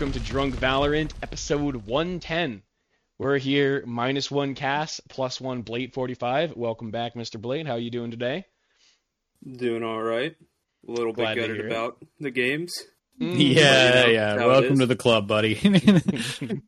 [0.00, 2.62] welcome to Drunk Valorant, episode 110.
[3.18, 6.56] We're here, minus one Cass, plus one Blate 45.
[6.56, 7.38] Welcome back, Mr.
[7.38, 7.66] Blate.
[7.66, 8.46] How are you doing today?
[9.46, 10.34] Doing all right.
[10.88, 11.70] A little Glad bit gutted hear it.
[11.70, 12.72] about the games.
[13.18, 14.46] Yeah, you know yeah.
[14.46, 15.60] Welcome to the club, buddy.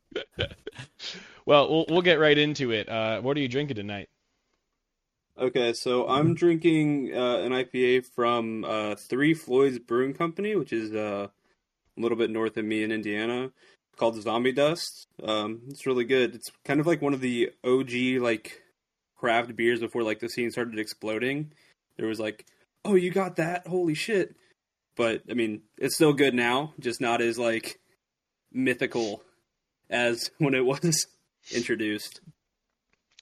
[1.47, 2.87] Well, we'll we'll get right into it.
[2.87, 4.09] Uh, what are you drinking tonight?
[5.39, 10.93] Okay, so I'm drinking uh, an IPA from uh, Three Floyds Brewing Company, which is
[10.93, 11.29] uh,
[11.97, 13.51] a little bit north of me in Indiana,
[13.97, 15.07] called Zombie Dust.
[15.23, 16.35] Um, it's really good.
[16.35, 18.61] It's kind of like one of the OG like
[19.17, 21.53] craft beers before like the scene started exploding.
[21.97, 22.45] There was like,
[22.83, 23.67] oh, you got that?
[23.67, 24.35] Holy shit!
[24.95, 27.79] But I mean, it's still good now, just not as like
[28.51, 29.23] mythical
[29.89, 31.07] as when it was
[31.51, 32.21] introduced.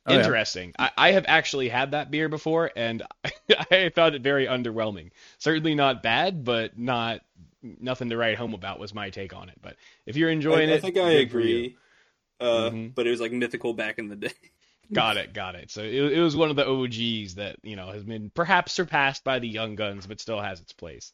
[0.07, 0.21] Oh, yeah.
[0.21, 0.73] Interesting.
[0.79, 3.03] I, I have actually had that beer before, and
[3.71, 5.11] I found it very underwhelming.
[5.37, 7.21] Certainly not bad, but not
[7.63, 8.79] nothing to write home about.
[8.79, 9.59] Was my take on it.
[9.61, 11.55] But if you're enjoying I, it, I think I good for you.
[11.57, 11.77] agree.
[12.39, 12.95] Uh, Mhm.
[12.95, 14.31] But it was like mythical back in the day.
[14.93, 15.71] Got it, got it.
[15.71, 19.23] So it, it was one of the OGs that you know has been perhaps surpassed
[19.23, 21.13] by the young guns, but still has its place.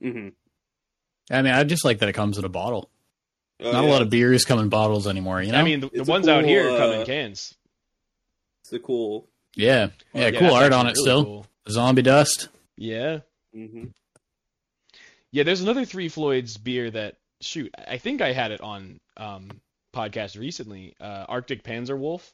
[0.00, 0.28] hmm
[1.30, 2.88] I mean, I just like that it comes in a bottle.
[3.60, 5.58] Oh, Not a lot of beers come in bottles anymore, you know?
[5.58, 7.54] I mean, the, the It's a ones out cool, here come in uh, cans.
[8.64, 9.28] It's a cool.
[9.54, 9.88] yeah.
[10.14, 11.24] Yeah, Yeah, cool art on it really still.
[11.24, 11.46] cool.
[11.68, 12.48] Zombie dust.
[12.76, 13.18] Yeah,
[13.52, 13.84] hmm
[15.32, 15.42] yeah.
[15.42, 17.74] There's another Three Floyds beer that shoot.
[17.88, 19.50] I think I had it on um
[19.94, 20.94] podcast recently.
[21.00, 22.32] Uh, Arctic Panzer Wolf.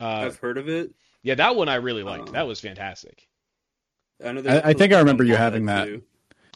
[0.00, 0.92] Uh, I've heard of it.
[1.22, 2.28] yeah, that one I really liked.
[2.28, 2.32] Oh.
[2.32, 3.26] That was fantastic.
[4.24, 4.42] I know.
[4.48, 5.84] I- I think I remember you having that.
[5.86, 6.02] too.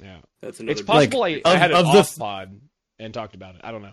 [0.01, 0.73] Yeah, That's another.
[0.73, 2.61] it's possible Like, I, I of- had it of the off pod
[2.99, 3.61] and talked about it.
[3.63, 3.93] I don't know.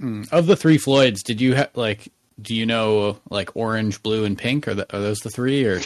[0.00, 0.32] Mm.
[0.32, 4.36] Of the three Floyds, did you have, like, do you know, like, orange, blue, and
[4.38, 4.66] pink?
[4.68, 5.80] Are, the, are those the three, or?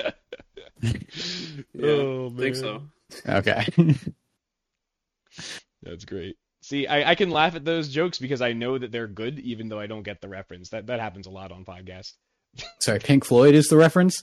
[0.82, 0.92] Yeah,
[1.82, 2.82] Oh, I think so.
[3.28, 3.66] Okay.
[5.82, 6.36] That's great.
[6.62, 9.68] See, I, I can laugh at those jokes because I know that they're good, even
[9.68, 10.70] though I don't get the reference.
[10.70, 12.14] That that happens a lot on podcasts.
[12.80, 14.22] Sorry, Pink Floyd is the reference?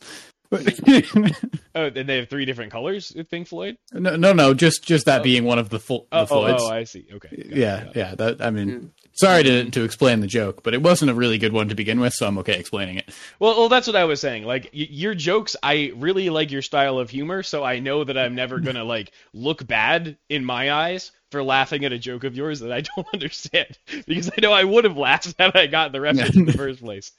[1.75, 3.77] Oh, and they have three different colors Pink Floyd.
[3.93, 5.23] no, no, no, just just that Oh.
[5.23, 6.61] being one of the, full, the Oh, oh, Floyds.
[6.63, 7.07] oh, I see.
[7.13, 7.29] Okay.
[7.35, 7.95] Got it, yeah, it.
[7.95, 8.15] yeah.
[8.15, 8.89] That I mean, Mm.
[9.13, 11.99] sorry to to explain the joke, but it wasn't a really good one to begin
[11.99, 13.09] with, so I'm okay explaining it.
[13.39, 14.43] Well, well, that's what I was saying.
[14.43, 18.17] Like y- your jokes, I really like your style of humor, so I know that
[18.19, 22.37] I'm never gonna like look bad in my eyes for laughing at a joke of
[22.37, 23.77] yours that I don't understand
[24.07, 26.79] because I know I would have laughed had I gotten the reference in the first
[26.79, 27.11] place.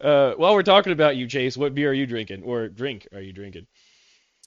[0.00, 3.20] Uh, while we're talking about you, Chase, what beer are you drinking or drink are
[3.20, 3.66] you drinking?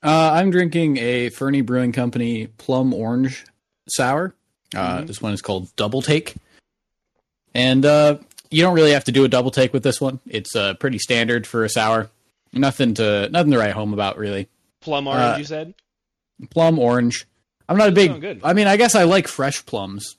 [0.03, 3.43] Uh, I'm drinking a Fernie Brewing Company Plum Orange
[3.89, 4.35] Sour.
[4.75, 5.07] Uh, Mhm.
[5.07, 6.35] This one is called Double Take,
[7.53, 8.17] and uh,
[8.51, 10.19] you don't really have to do a double take with this one.
[10.27, 12.09] It's uh, pretty standard for a sour.
[12.51, 14.47] Nothing to nothing to write home about really.
[14.81, 15.73] Plum orange, Uh, you said?
[16.49, 17.25] Plum orange.
[17.67, 18.09] I'm not a big.
[18.11, 18.41] sound good.
[18.43, 20.17] I mean, I guess I like fresh plums.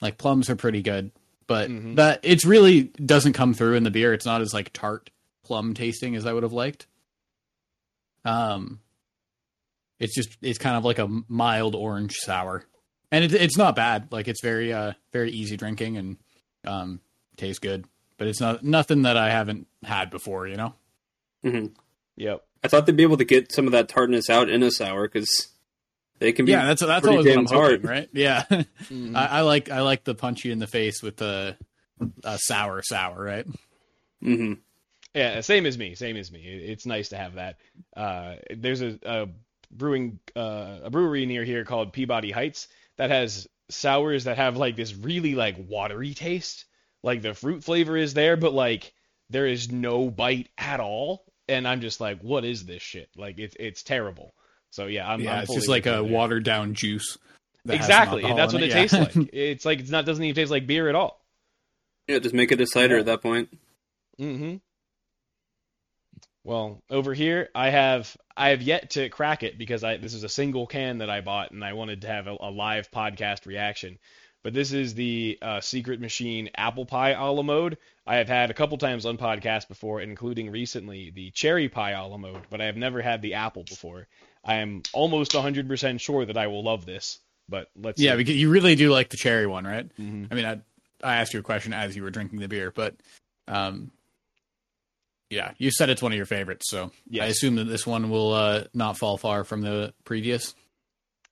[0.00, 1.10] Like plums are pretty good,
[1.46, 1.96] but Mhm.
[1.96, 4.12] that it's really doesn't come through in the beer.
[4.12, 5.10] It's not as like tart
[5.44, 6.86] plum tasting as I would have liked.
[8.24, 8.80] Um,
[9.98, 12.64] it's just it's kind of like a mild orange sour,
[13.10, 14.08] and it, it's not bad.
[14.12, 16.16] Like it's very uh very easy drinking and
[16.64, 17.00] um
[17.36, 17.84] tastes good,
[18.18, 20.46] but it's not nothing that I haven't had before.
[20.48, 20.74] You know.
[21.44, 21.66] Mm-hmm.
[22.16, 22.44] Yep.
[22.64, 25.08] I thought they'd be able to get some of that tartness out in a sour
[25.08, 25.48] because
[26.22, 26.52] they can be.
[26.52, 27.72] Yeah, that's that's always what I'm damn hard.
[27.82, 28.08] hoping, right?
[28.14, 28.44] Yeah.
[28.48, 29.14] Mhm.
[29.16, 31.56] I, I like I like the punch you in the face with the
[32.24, 33.46] uh, sour sour, right?
[34.22, 34.54] Mm-hmm.
[35.14, 35.94] Yeah, same as me.
[35.94, 36.40] Same as me.
[36.40, 37.56] It- It's nice to have that.
[37.96, 39.28] Uh, there's a, a
[39.70, 44.76] brewing uh, a brewery near here called Peabody Heights that has sours that have like
[44.76, 46.64] this really like watery taste.
[47.02, 48.92] Like the fruit flavor is there, but like
[49.30, 51.24] there is no bite at all.
[51.48, 53.10] And I'm just like, what is this shit?
[53.16, 54.34] Like it's it's terrible.
[54.72, 56.02] So yeah, I'm, yeah, I'm it's just like a there.
[56.04, 57.16] watered down juice.
[57.66, 58.86] that Exactly, alcohol that's in what it, yeah.
[58.86, 59.30] tastes like.
[59.32, 61.20] It's like it's not doesn't even taste like beer at all.
[62.08, 63.00] Yeah, just make it a cider Yeah.
[63.00, 63.48] at that point.
[64.20, 64.56] Mm-hmm.
[66.44, 70.24] Well, over here I have I have yet to crack it because I this is
[70.24, 73.46] a single can that I bought and I wanted to have a, a live podcast
[73.46, 73.98] reaction.
[74.42, 77.78] But this is the uh, Secret Machine Apple Pie a la mode.
[78.04, 82.04] I have had a couple times on podcast before, including recently the Cherry Pie a
[82.04, 84.08] la mode, but I have never had the apple before.
[84.44, 87.18] I am almost 100% sure that I will love this,
[87.48, 88.16] but let's Yeah, see.
[88.18, 89.88] because you really do like the cherry one, right?
[89.96, 90.28] Mhm.
[90.30, 90.60] I mean, I
[91.04, 92.94] I asked you a question as you were drinking the beer, but
[93.48, 93.90] um,
[95.30, 98.32] yeah, you said it's one of your favorites, so I assume that this one will
[98.32, 100.54] uh, not fall far from the previous.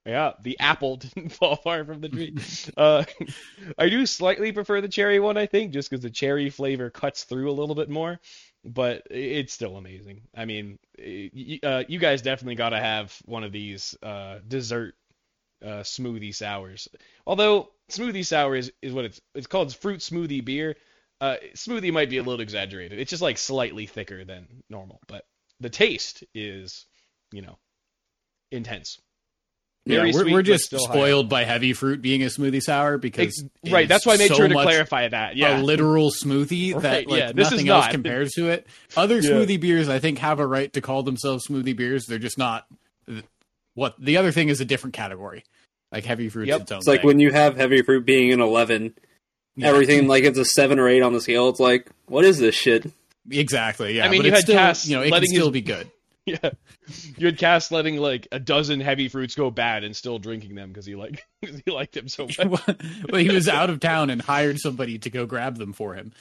[0.05, 2.35] Yeah, the apple didn't fall far from the tree.
[2.75, 3.03] uh,
[3.77, 7.23] I do slightly prefer the cherry one, I think, just because the cherry flavor cuts
[7.25, 8.19] through a little bit more.
[8.63, 10.21] But it's still amazing.
[10.35, 10.77] I mean,
[11.63, 14.95] uh, you guys definitely got to have one of these uh, dessert
[15.63, 16.87] uh, smoothie sours.
[17.25, 20.75] Although smoothie sour is, is what it's it's called fruit smoothie beer.
[21.19, 22.99] Uh, smoothie might be a little exaggerated.
[22.99, 25.25] It's just like slightly thicker than normal, but
[25.59, 26.85] the taste is,
[27.31, 27.59] you know,
[28.51, 28.99] intense.
[29.85, 30.93] Yeah, we're, sweet, we're just still high.
[30.93, 33.87] spoiled by heavy fruit being a smoothie sour because it right.
[33.89, 35.35] That's why I made so sure to clarify that.
[35.35, 35.59] Yeah.
[35.59, 37.91] a literal smoothie Right, that like yeah, this is nothing else not.
[37.91, 38.67] compares to it.
[38.95, 39.31] Other Yeah.
[39.31, 42.05] smoothie beers, I think, have a right to call themselves smoothie beers.
[42.05, 42.67] They're just not.
[43.73, 45.43] What the other thing is a different category.
[45.91, 46.47] Like heavy fruit.
[46.47, 46.61] Yep.
[46.61, 48.93] its It's like when you have heavy fruit being an eleven,
[49.55, 49.69] Yeah.
[49.69, 51.49] everything like it's a seven or eight on the scale.
[51.49, 52.89] It's like, what is this shit?
[53.29, 53.97] exactly.
[53.97, 55.39] Yeah, I mean, but you it's had still, Cass you know, it can letting his-
[55.39, 55.89] still be good.
[56.43, 56.51] Yeah.
[57.17, 60.69] You had Cass letting like a dozen heavy fruits go bad and still drinking them
[60.69, 62.61] because he like 'cause he liked them so much.
[63.09, 66.13] well, he was out of town and hired somebody to go grab them for him.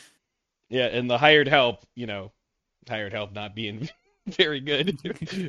[0.69, 2.33] Yeah, and the hired help, you know,
[2.89, 3.89] hired help not being
[4.27, 4.99] very good.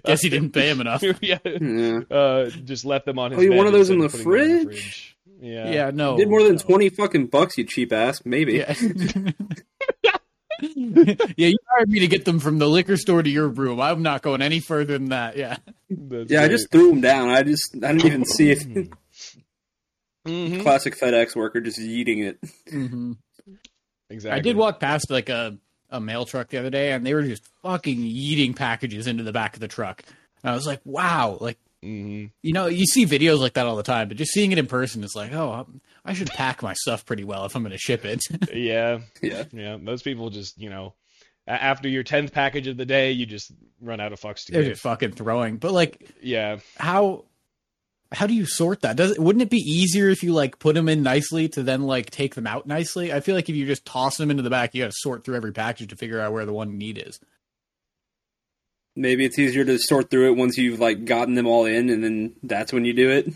[0.05, 1.03] Guess he didn't pay him enough.
[1.21, 1.37] yeah.
[1.45, 1.99] Yeah.
[2.09, 3.39] Uh, just left them on his.
[3.39, 5.17] Oh, you bed want of those in the of putting them in fridge?
[5.39, 5.71] Yeah.
[5.71, 6.17] Yeah, no.
[6.17, 6.57] Did more than no.
[6.59, 8.21] twenty fucking bucks, you cheap ass.
[8.25, 8.53] Maybe.
[8.57, 8.73] Yeah.
[11.37, 13.79] yeah, you hired me to get them from the liquor store to your room.
[13.79, 15.37] I'm not going any further than that.
[15.37, 15.57] Yeah.
[15.89, 17.29] That's Yeah, I just threw them down.
[17.29, 18.89] I just I didn't even see it.
[20.27, 20.61] Mhm.
[20.61, 22.37] Classic FedEx worker just eating it.
[22.69, 23.13] hmm
[24.09, 24.37] Exactly.
[24.37, 25.57] I did walk past like a,
[25.89, 29.31] a mail truck the other day, and they were just fucking eating packages into the
[29.31, 30.03] back of the truck.
[30.43, 33.75] And I was like, wow, like hmm you know, you see videos like that all
[33.75, 35.81] the time, but just seeing it in person, it's like, oh, I'm-
[36.15, 38.21] should pack my stuff pretty well if I'm going to ship it.
[38.53, 38.99] Yeah.
[39.21, 39.43] Yeah.
[39.51, 39.77] Yeah.
[39.77, 40.93] Most people just, you know,
[41.47, 44.61] after your tenth package of the day, you just run out of fucks to They're
[44.63, 44.73] give.
[44.73, 45.57] just fucking throwing.
[45.57, 46.57] But like, Yeah.
[46.77, 47.25] how
[48.13, 48.97] how do you sort that?
[48.97, 51.83] Does it wouldn't it be easier if you like put them in nicely to then
[51.83, 53.13] like take them out nicely?
[53.13, 55.23] I feel like if you just toss them into the back, you got to sort
[55.23, 57.19] through every package to figure out where the one you need is.
[58.95, 62.03] Maybe it's easier to sort through it once you've like gotten them all in, and
[62.03, 63.31] then that's when you do it.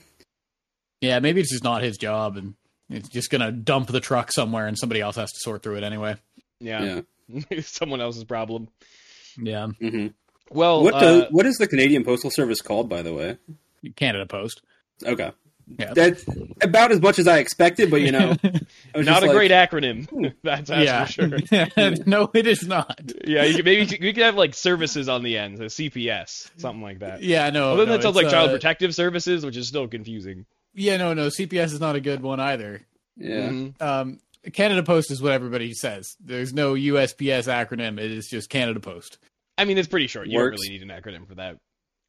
[1.01, 2.55] Yeah, maybe it's just not his job, and
[2.89, 5.83] it's just gonna dump the truck somewhere, and somebody else has to sort through it
[5.83, 6.15] anyway.
[6.59, 7.01] Yeah.
[7.29, 7.61] Yeah.
[7.61, 8.69] Someone else's problem.
[9.41, 10.07] Yeah, hmm
[10.49, 13.37] Well, what uh, does what is the Canadian Postal Service called, by the way?
[13.95, 14.61] Canada Post.
[15.03, 15.31] Okay,
[15.67, 15.93] Yeah.
[15.93, 16.23] that's
[16.61, 18.35] about as much as I expected, but you know,
[18.95, 20.33] I not a like, great acronym.
[20.43, 22.03] that's, that's yeah, for sure.
[22.05, 23.11] no, it is not.
[23.25, 26.83] Yeah, you could, maybe we could have like services on the end, so CPS, something
[26.83, 27.23] like that.
[27.23, 27.71] Yeah, no.
[27.71, 30.45] Although no, that sounds it's, like Child uh, Protective Services, which is still confusing.
[30.73, 31.27] Yeah, no, no.
[31.27, 32.81] CPS is not a good one either.
[33.17, 33.81] Yeah, Mhm.
[33.81, 34.19] Um,
[34.53, 36.15] Canada Post is what everybody says.
[36.19, 37.99] There's no USPS acronym.
[37.99, 39.17] It is just Canada Post.
[39.57, 40.27] I mean, it's pretty short.
[40.27, 41.57] You don't really need an acronym for that.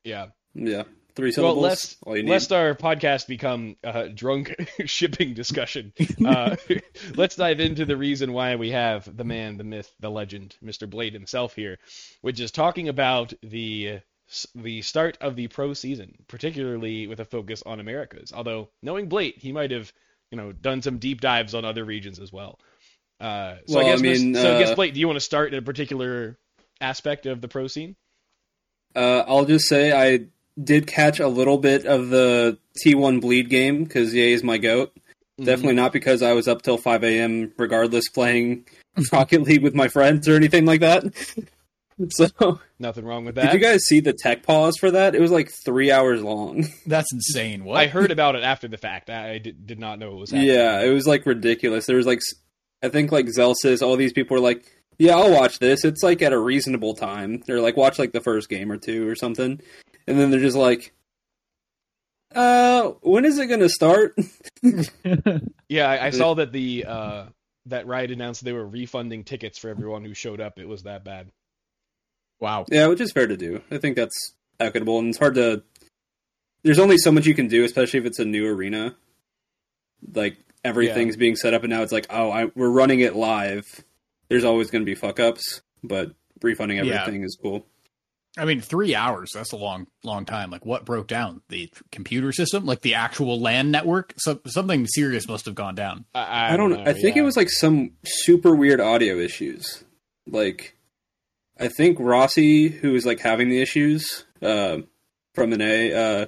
[0.04, 0.26] Yeah.
[0.54, 0.82] yeah,
[1.16, 2.30] three Well, lest all you need.
[2.30, 4.54] lest our podcast become a drunk
[4.86, 5.92] shipping discussion,
[6.24, 6.56] uh,
[7.16, 10.88] let's dive into the reason why we have the man, the myth, the legend, Mr.
[10.88, 11.78] Blate himself here,
[12.20, 14.00] which is talking about the
[14.54, 18.32] the start of the pro season, particularly with a focus on Americas.
[18.32, 19.92] Although knowing Blate, he might have
[20.30, 22.58] you know done some deep dives on other regions as well.
[23.20, 25.06] Uh, so Well, I I guess, Miss- mean, so I guess uh, Blate, do you
[25.06, 26.38] want to start in a particular
[26.80, 27.96] aspect of the pro scene?
[28.94, 30.26] Uh, I'll just say I
[30.62, 34.92] did catch a little bit of the T1 bleed game because Yay is my goat.
[34.94, 35.44] Mm-hmm.
[35.44, 37.52] Definitely not because I was up till 5 a.m.
[37.58, 38.66] regardless playing
[39.12, 41.04] Rocket League with my friends or anything like that.
[42.10, 43.52] So, Nothing wrong with that.
[43.52, 45.14] did you guys see the tech pause for that?
[45.14, 46.66] It was like three hours long.
[46.86, 47.64] That's insane.
[47.64, 47.78] What?
[47.78, 49.08] I heard about it after the fact.
[49.08, 50.48] I did, did not know it was happening.
[50.48, 51.86] Yeah, it was like ridiculous.
[51.86, 52.20] There was like,
[52.82, 54.66] I think like Zellsis, all these people were like,
[54.98, 55.86] "Yeah, I'll watch this.
[55.86, 59.08] It's like at a reasonable time." They're like, "Watch like the first game or two
[59.08, 59.62] or something,"
[60.06, 60.92] and then they're just like,
[62.34, 64.14] "Uh, when is it gonna start?"
[65.68, 67.24] Yeah, I, I saw that the uh,
[67.66, 70.58] that Riot announced they were refunding tickets for everyone who showed up.
[70.60, 71.28] It was that bad.
[72.38, 72.64] wow.
[72.70, 73.62] yeah, which is fair to do.
[73.70, 75.62] I think that's equitable, and it's hard to.
[76.62, 78.94] There's only so much you can do, especially if it's a new arena.
[80.14, 83.64] Like everything's being set up, and now it's like, oh, I, we're running it live.
[84.28, 87.00] There's always going to be fuck ups, but refunding Yeah.
[87.00, 87.66] everything is cool.
[88.36, 89.32] I mean, three hours.
[89.32, 90.50] That's a long, long time.
[90.50, 91.40] Like, what broke down?
[91.48, 94.12] The computer system, like the actual LAN network.
[94.18, 96.04] So, something serious must have gone down.
[96.14, 96.82] I, I, I don't know.
[96.82, 97.22] I think yeah.
[97.22, 99.84] it was like some super weird audio issues.
[100.26, 100.76] Like,
[101.58, 104.78] I think Rossi, who was like having the issues uh,
[105.34, 106.26] from an A, uh,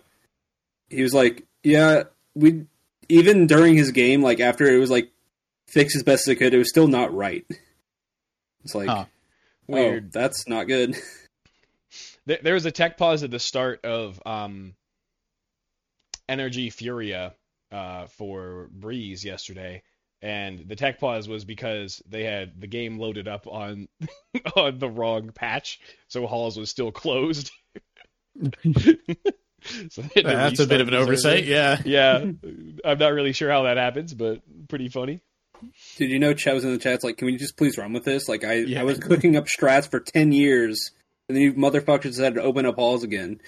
[0.88, 2.66] he was like, "Yeah, we."
[3.10, 5.10] Even during his game, like after it was like
[5.66, 7.44] fixed as best as it could, it was still not right.
[8.64, 9.06] It's like, Huh.
[9.66, 10.06] weird.
[10.06, 10.94] oh, that's not good.
[12.28, 14.74] There, there was a tech pause at the start of um,
[16.28, 17.34] NRG Furia
[17.72, 19.82] uh, for Breeze yesterday,
[20.22, 23.88] and the tech pause was because they had the game loaded up on
[24.56, 27.50] on the wrong patch, so Halls was still closed.
[28.40, 31.44] so they had to That's a bit of an oversight.
[31.44, 31.50] server.
[31.50, 31.82] Yeah.
[31.84, 32.30] Yeah,
[32.84, 35.20] I'm not really sure how that happens, but pretty funny.
[35.96, 36.94] Did you know Chet was in the chat?
[36.94, 38.28] It's like, can we just please run with this?
[38.28, 38.80] Like, I, Yeah.
[38.80, 40.92] I was cooking up strats for 10 years,
[41.28, 43.40] and then you motherfuckers had to open up halls again.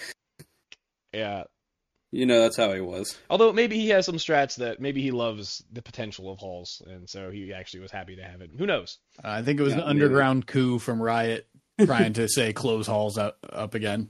[1.12, 1.44] Yeah.
[2.12, 3.16] You know, that's how he was.
[3.30, 7.08] Although maybe he has some strats that maybe he loves the potential of halls, and
[7.08, 8.50] so he actually was happy to have it.
[8.58, 8.98] Who knows?
[9.22, 11.46] I think it was Yeah, an underground coup from Riot
[11.84, 14.08] trying to say close halls up, up again.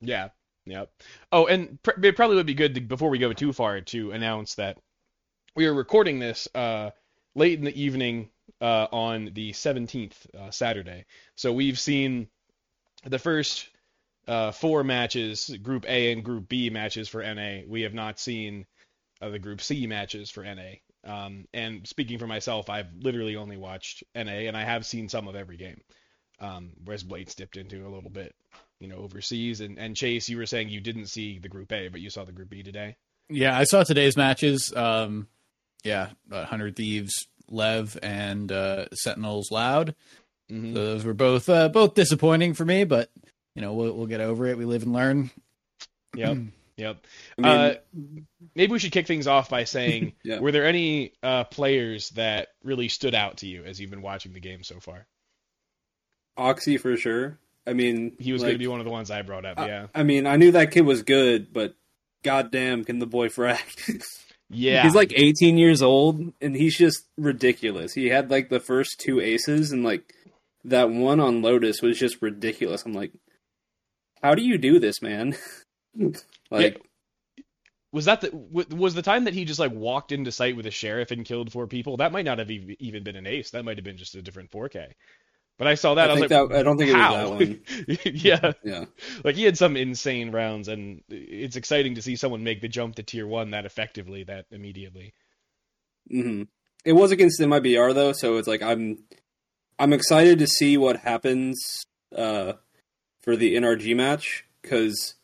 [0.00, 0.28] Yeah.
[0.64, 0.90] Yep.
[1.32, 4.10] Oh, and pr- it probably would be good to, before we go too far to
[4.12, 4.78] announce that
[5.54, 6.90] we are recording this uh,
[7.34, 11.04] late in the evening uh, on the 17th, uh, Saturday.
[11.36, 12.28] So we've seen
[13.08, 13.68] the first
[14.26, 17.60] uh, four matches, Group A and Group B matches for NA.
[17.66, 18.66] We have not seen
[19.20, 20.74] uh, the Group C matches for NA.
[21.04, 25.28] Um, and speaking for myself, I've literally only watched NA, and I have seen some
[25.28, 25.80] of every game.
[26.40, 28.34] Um, whereas Blate's dipped into a little bit,
[28.78, 29.60] you know, overseas.
[29.60, 32.24] And, and Chase, you were saying you didn't see the Group A, but you saw
[32.24, 32.96] the Group B today.
[33.28, 34.72] Yeah, I saw today's matches.
[34.74, 35.28] Um,
[35.82, 37.12] yeah, uh, Hundred Thieves,
[37.48, 39.94] Lev, and uh, Sentinels Loud.
[40.50, 40.74] Mm-hmm.
[40.74, 43.10] So those were both uh, both disappointing for me, but
[43.54, 44.56] you know we'll we'll get over it.
[44.58, 45.30] We live and learn.
[46.14, 46.38] Yep.
[46.78, 47.06] Yep.
[47.38, 47.74] I mean, Uh,
[48.54, 50.38] maybe we should kick things off by saying, Yeah.
[50.38, 54.32] were there any uh, players that really stood out to you as you've been watching
[54.32, 55.06] the game so far?
[56.36, 57.38] Oxy for sure.
[57.66, 59.58] I mean, He was like, going to be one of the ones I brought up.
[59.58, 59.86] I- yeah.
[59.94, 61.74] I mean, I knew that kid was good, but
[62.22, 64.02] goddamn, can the boy frack?
[64.50, 64.82] Yeah.
[64.84, 67.92] He's like 18 years old, and he's just ridiculous.
[67.92, 70.14] He had like the first two aces, and like
[70.70, 72.84] that one on Lotus was just ridiculous.
[72.84, 73.12] I'm like,
[74.22, 75.36] how do you do this, man?
[76.50, 76.80] like,
[77.92, 80.70] was that the was the time that he just like walked into sight with a
[80.70, 81.96] sheriff and killed four people?
[81.96, 83.50] That might not have even been an ace.
[83.50, 84.92] That might have been just a different 4K.
[85.58, 86.08] But I saw that.
[86.08, 87.60] I I, was like, that I don't think it was that one.
[88.14, 88.52] yeah.
[88.62, 88.84] Yeah,
[89.24, 92.94] Like he had some insane rounds, and it's exciting to see someone make the jump
[92.96, 95.14] to tier one that effectively, that immediately.
[96.08, 96.44] hmm
[96.84, 98.98] it was against MIBR though, so it's like I'm
[99.78, 101.84] I'm excited to see what happens
[102.16, 102.54] uh,
[103.22, 105.14] for the NRG match because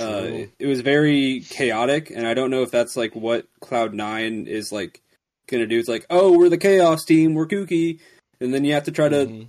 [0.00, 3.92] uh, it, it was very chaotic, and I don't know if that's like what Cloud
[3.94, 5.02] Nine is like
[5.48, 5.78] gonna do.
[5.78, 7.98] It's like, oh, we're the Chaos team, we're kooky,
[8.40, 9.48] and then you have to try to Mhm.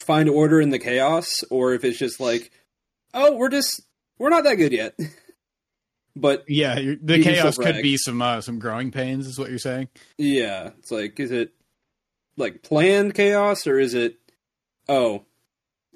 [0.00, 2.50] find order in the chaos, or if it's just like,
[3.14, 3.82] oh, we're just
[4.18, 4.94] we're not that good yet.
[6.16, 9.88] but Yeah, the chaos could be some uh, some growing pains, is what you're saying.
[10.18, 11.52] yeah, it's like, is it
[12.36, 14.16] like planned chaos, or is it?
[14.88, 15.24] Oh,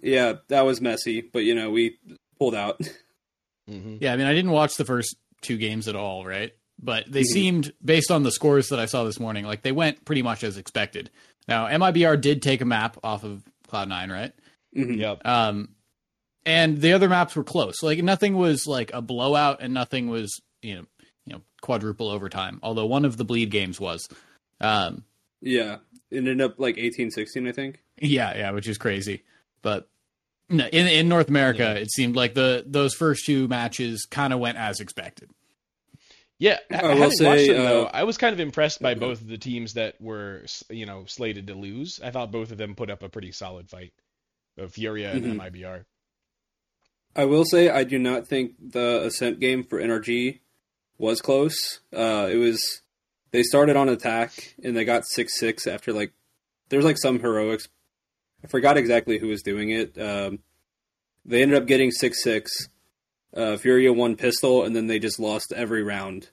[0.02, 1.98] yeah, that was messy, but you know we
[2.38, 2.80] pulled out.
[3.68, 3.98] Mhm.
[4.00, 6.54] Yeah, I mean, I didn't watch the first two games at all, right?
[6.80, 7.32] But they Mhm.
[7.32, 10.44] seemed, based on the scores that I saw this morning, like they went pretty much
[10.44, 11.10] as expected.
[11.48, 14.32] Now, MIBR did take a map off of Cloud9, right?
[14.76, 14.98] Mhm.
[15.00, 15.26] Yep.
[15.26, 15.70] Um,
[16.44, 17.82] and the other maps were close.
[17.82, 20.86] Like nothing was like a blowout, and nothing was you know
[21.24, 22.60] you know quadruple overtime.
[22.62, 24.08] Although one of the bleed games was.
[24.60, 25.02] Um,
[25.40, 25.78] Yeah,
[26.10, 27.82] it ended up like eighteen sixteen, I think.
[28.00, 29.22] yeah, yeah, which is crazy.
[29.62, 29.88] But
[30.48, 31.72] no, in in North America, Yeah.
[31.82, 35.30] it seemed like the those first two matches kind of went as expected.
[36.38, 39.00] Yeah, I I will say, them though, uh, I was kind of impressed by Okay.
[39.00, 41.98] both of the teams that were, you know, slated to lose.
[42.04, 43.94] I thought both of them put up a pretty solid fight.
[44.60, 45.36] Uh, Furia and Mhm.
[45.36, 45.84] MIBR.
[47.14, 50.40] I will say I do not think the Ascent game for NRG
[50.98, 51.80] was close.
[51.90, 52.82] Uh, it was
[53.36, 56.10] they started on attack and they got six six after like
[56.70, 57.68] there's like some heroics.
[58.42, 59.98] I forgot exactly who was doing it.
[60.00, 60.38] Um,
[61.26, 62.50] they ended up getting six six.
[63.36, 66.30] Uh, Furia won pistol and then they just lost every round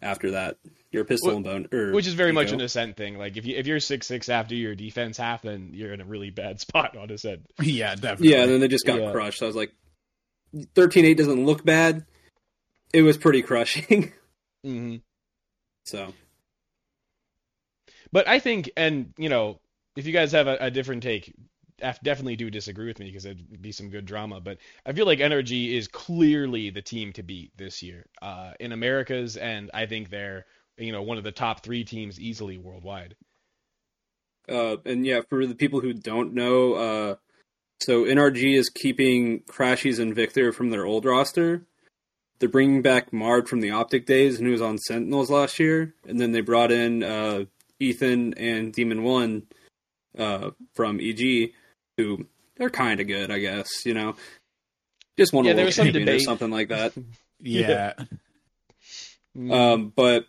[0.00, 0.56] after that.
[0.92, 2.54] Your pistol Wh- and bone, or Which is very much Eco.
[2.54, 3.18] an ascent thing.
[3.18, 6.06] Like if you if you're six six after your defense half, then you're in a
[6.06, 7.50] really bad spot on ascent.
[7.60, 8.30] yeah, definitely.
[8.30, 9.12] Yeah, and then they just got Yeah.
[9.12, 9.42] crushed.
[9.42, 9.74] I was like,
[10.74, 12.06] thirteen eight doesn't look bad.
[12.94, 14.12] It was pretty crushing.
[14.64, 14.96] mm-hmm.
[15.84, 16.14] so
[18.12, 19.60] But I think, and you know,
[19.96, 21.34] if you guys have a, a different take,
[21.78, 24.40] definitely do disagree with me because it'd be some good drama.
[24.40, 28.72] But I feel like NRG is clearly the team to beat this year uh, in
[28.72, 30.46] Americas, and I think they're
[30.78, 33.16] you know one of the top three teams easily worldwide.
[34.48, 37.14] Uh, and yeah, for the people who don't know, uh,
[37.80, 41.66] so NRG is keeping Crashies and Victor from their old roster.
[42.38, 45.94] They're bringing back Marved from the Optic days, and who was on Sentinels last year,
[46.06, 47.44] and then they brought in uh,
[47.80, 49.44] Ethan and Demon One
[50.18, 51.52] uh, from EG,
[51.96, 53.84] who they're kind of good, I guess.
[53.86, 54.16] You know,
[55.18, 56.92] just one Yeah, world there was some champion or something like that.
[57.40, 57.94] yeah.
[59.36, 59.52] Mm-hmm.
[59.52, 60.26] Um, but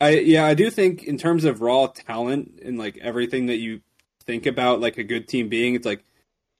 [0.00, 3.80] I yeah, I do think in terms of raw talent and like everything that you
[4.26, 6.04] think about like a good team being, it's like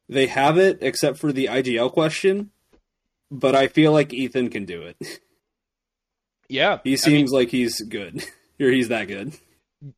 [0.09, 2.51] they have it except for the IGL question.
[3.31, 4.97] but I feel like Ethan can do it.
[6.49, 8.25] Yeah, He I seems mean, like he's good,
[8.61, 9.35] or he's that good.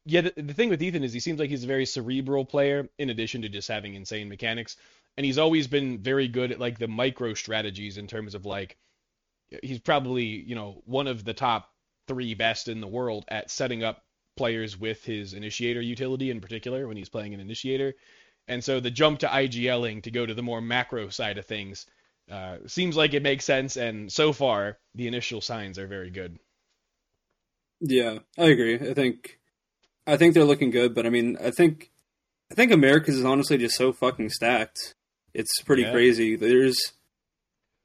[0.04, 0.22] Yeah.
[0.22, 3.42] The, thing with Ethan is he seems like he's a very cerebral player, in addition
[3.42, 4.76] to just having insane mechanics,
[5.16, 8.76] and he's always been very good at like the micro strategies in terms of like
[9.62, 11.72] he's probably you know one of the top
[12.08, 14.04] three best in the world at setting up
[14.36, 17.94] players with his initiator utility in particular when he's playing an initiator.
[18.48, 21.86] And so the jump to IGLing to go to the more macro side of things
[22.30, 23.76] uh, seems like it makes sense.
[23.76, 26.38] And so far, the initial signs are very good.
[27.80, 28.74] Yeah, I agree.
[28.74, 29.38] I think,
[30.06, 31.90] I think they're looking good, but I mean, I think,
[32.50, 34.94] I think America's is honestly just so fucking stacked.
[35.34, 35.92] It's pretty Yeah.
[35.92, 36.36] crazy.
[36.36, 36.76] There's,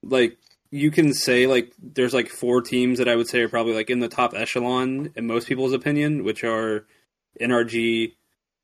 [0.04, 0.38] like,
[0.74, 3.90] you can say like there's like four teams that I would say are probably like
[3.90, 6.86] in the top echelon in most people's opinion, which are
[7.42, 8.14] NRG,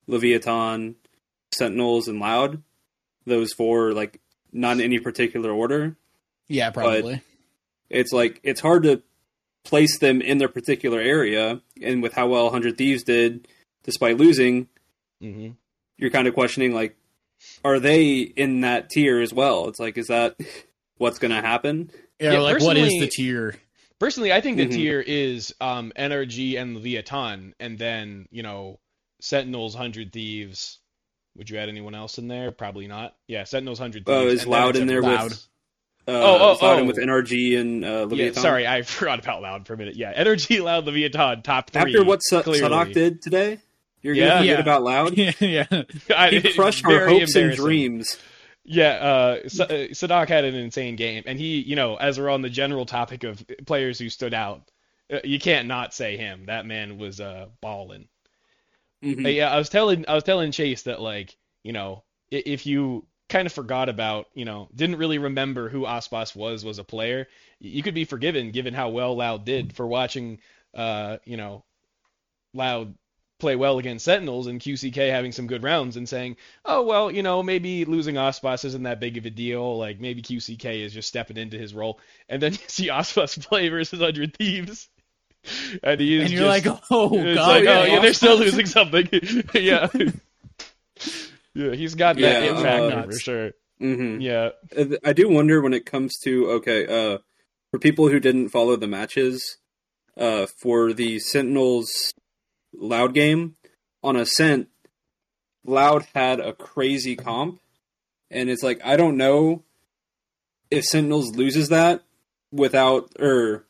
[0.08, 0.96] Leviathan,
[1.52, 2.62] Sentinels, and Loud.
[3.26, 4.22] Those four, like,
[4.54, 5.98] not in any particular order.
[6.48, 7.22] Yeah, probably.
[7.90, 9.02] it's like it's hard to
[9.68, 13.48] place them in their particular area and with how well 100 thieves did
[13.84, 14.68] despite losing
[15.22, 15.50] hmm
[15.98, 16.96] you're kind of questioning like
[17.64, 20.36] are they in that tier as well it's like is that
[20.98, 23.56] what's going to happen yeah, Yeah, like what is the tier?
[24.00, 24.72] Personally, I think the Mhm.
[24.72, 28.80] tier is um, NRG and Leviathan, and then you know
[29.22, 30.80] Sentinels, Hundred Thieves.
[31.36, 32.52] Would you add anyone else in there?
[32.52, 33.16] Probably not.
[33.28, 34.18] Yeah, Sentinels, Hundred Thieves.
[34.18, 35.30] oh is and loud in there Loud.
[35.32, 35.48] with
[36.08, 36.88] uh, Oh, oh, is Loud in oh.
[36.88, 39.96] with nrg and uh, Yeah, sorry, I forgot about Loud for a minute.
[39.96, 41.82] Yeah, NRG, Loud, Leviathan, top three.
[41.82, 42.62] after what Sa- clearly.
[42.62, 43.60] Saadhak did today
[44.02, 44.28] you're Yeah.
[44.30, 44.62] gonna forget Yeah.
[44.62, 45.66] about loud yeah, yeah.
[46.30, 48.18] He it's crushed our hopes and dreams
[48.64, 52.30] Yeah, uh, S- uh, Saadhak had an insane game, and he, you know, as we're
[52.30, 54.62] on the general topic of players who stood out,
[55.12, 56.46] uh, you can't not say him.
[56.48, 58.08] That man was uh, balling.
[59.04, 59.34] Mhm.
[59.36, 63.46] Yeah, I was telling I was telling Chase that like, you know, if you kind
[63.46, 67.27] of forgot about, you know, didn't really remember who Aspas was was a player,
[67.59, 70.40] you could be forgiven given how well Loud did for watching
[70.74, 71.63] uh, you know,
[72.53, 72.94] Loud
[73.40, 77.22] play well against Sentinels and QCK having some good rounds and saying, "Oh, well, you
[77.24, 79.77] know, maybe losing Aspas isn't that big of a deal.
[79.77, 83.70] Like maybe QCK is just stepping into his role." And then you see Aspas play
[83.70, 84.90] versus 100 Thieves.
[85.83, 89.07] And And you're just- like, oh god, like, oh yeah, yeah, they're still losing something.
[89.53, 89.87] yeah.
[91.57, 93.20] Yeah, he's got that Yeah, it uh, for nuts.
[93.22, 93.51] sure.
[93.81, 94.22] Mhm.
[94.22, 94.50] Yeah.
[94.75, 97.17] Uh, I do wonder when it comes to okay, uh,
[97.72, 99.57] for people who didn't follow the matches,
[100.15, 102.13] uh, for the Sentinels
[102.74, 103.55] Loud game
[104.03, 104.70] on Ascent,
[105.65, 107.59] Loud had a crazy comp,
[108.29, 109.63] and it's like I don't know
[110.70, 112.03] if Sentinels loses that
[112.51, 113.65] without or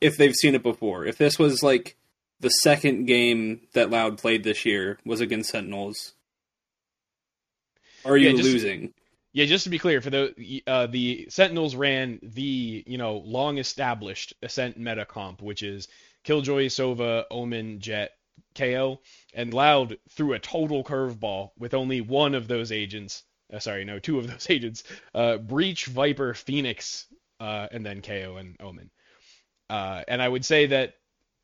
[0.00, 1.04] if they've seen it before.
[1.04, 1.96] If this was like
[2.40, 6.14] the second game that Loud played this year was against Sentinels,
[8.04, 8.94] are you Yeah, just- losing?
[9.32, 13.58] Yeah, just to be clear, for the uh, the Sentinels ran the you know long
[13.58, 15.86] established Ascent meta comp, which is
[16.24, 18.10] Killjoy, Sova, Omen, Jett,
[18.54, 18.98] KAY/O,
[19.32, 23.22] and Loud threw a total curveball with only one of those agents.
[23.52, 24.82] Uh, sorry, no, two of those agents.
[25.14, 27.06] Uh, Breach, Viper, Phoenix,
[27.38, 28.90] uh, and then KAY/O and Omen.
[29.68, 30.94] Uh, and I would say that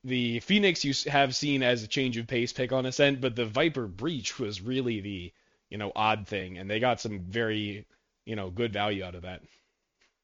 [0.03, 3.47] the Phoenix you have seen as a change of pace pick on Ascent, but the
[3.47, 5.33] Viper Breach was really the
[5.71, 7.87] you know odd thing, and they got some very
[8.25, 9.43] you know good value out of that.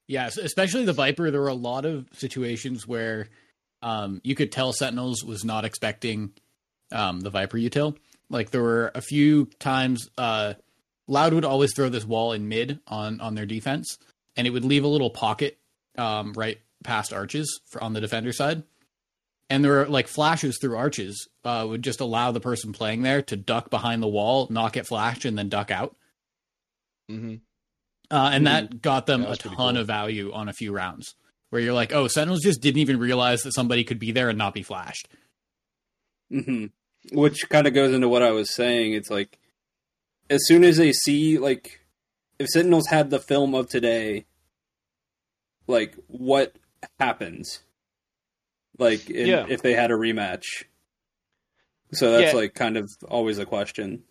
[0.06, 1.30] Yeah, especially the Viper.
[1.30, 3.28] There were a lot of situations where
[3.82, 6.32] um, you could tell Sentinels was not expecting
[6.90, 7.96] um, the Viper util.
[8.28, 10.54] Like there were a few times uh,
[11.08, 13.98] Loud would always throw this wall in mid on on their defense,
[14.36, 15.58] and it would leave a little pocket
[15.98, 18.62] um, right past arches for, on the defender side.
[19.50, 23.20] And there were like flashes through arches uh, would just allow the person playing there
[23.22, 25.94] to duck behind the wall, not get flashed, and then duck out.
[27.10, 27.34] Mm-hmm.
[28.10, 29.76] Uh, and that got them That a ton cool.
[29.78, 31.14] of value on a few rounds
[31.50, 34.38] where you're like, oh, Sentinels just didn't even realize that somebody could be there and
[34.38, 35.08] not be flashed.
[36.32, 36.66] Mm-hmm.
[37.12, 38.94] Which kind of goes into what I was saying.
[38.94, 39.38] It's like
[40.30, 41.80] as soon as they see like
[42.38, 44.24] if Sentinels had the film of today,
[45.66, 46.56] like what
[46.98, 47.60] happens?
[48.82, 49.46] Like in, Yeah.
[49.48, 50.64] if they had a rematch.
[51.92, 52.38] So that's Yeah.
[52.40, 54.04] like kind of always a question.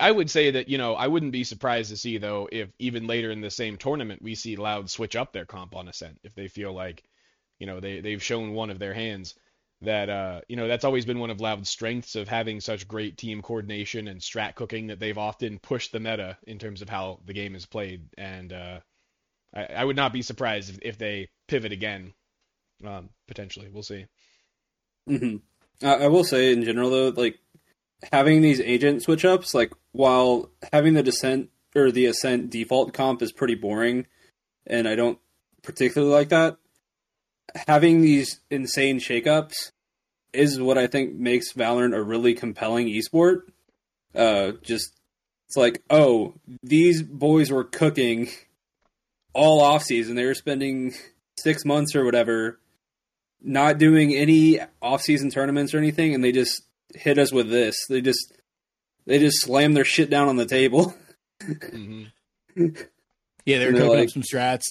[0.00, 3.06] I- would say that you know I wouldn't be surprised to see though if even
[3.06, 6.34] later in the same tournament we see Loud switch up their comp on Ascent if
[6.34, 7.04] they feel like
[7.60, 9.34] you know they they've shown one of their hands
[9.82, 13.16] that uh you know that's always been one of Loud's strengths of having such great
[13.16, 17.20] team coordination and strat cooking that they've often pushed the meta in terms of how
[17.26, 18.80] the game is played and uh
[19.54, 22.12] I, I would not be surprised if, if they pivot again
[22.84, 24.06] um potentially we'll see
[25.06, 25.36] hmm
[25.82, 27.38] I, I will say in general though, like
[28.12, 33.22] having these agent switch ups, like while having the descent or the ascent default comp
[33.22, 34.06] is pretty boring,
[34.66, 35.18] and I don't
[35.62, 36.56] particularly like that.
[37.66, 39.72] Having these insane shakeups
[40.32, 43.42] is what I think makes Valorant a really compelling esport.
[44.14, 44.92] Uh, just
[45.46, 48.28] it's like, oh, these boys were cooking
[49.32, 50.16] all off season.
[50.16, 50.94] They were spending
[51.38, 52.58] six months or whatever,
[53.42, 56.62] not doing any off season tournaments or anything, and they just
[56.94, 57.76] hit us with this.
[57.88, 58.32] They just
[59.06, 60.94] they just slam their shit down on the table.
[61.70, 62.04] hmm
[62.56, 62.64] Yeah,
[63.58, 64.62] they're And they're cooking like- up some strats.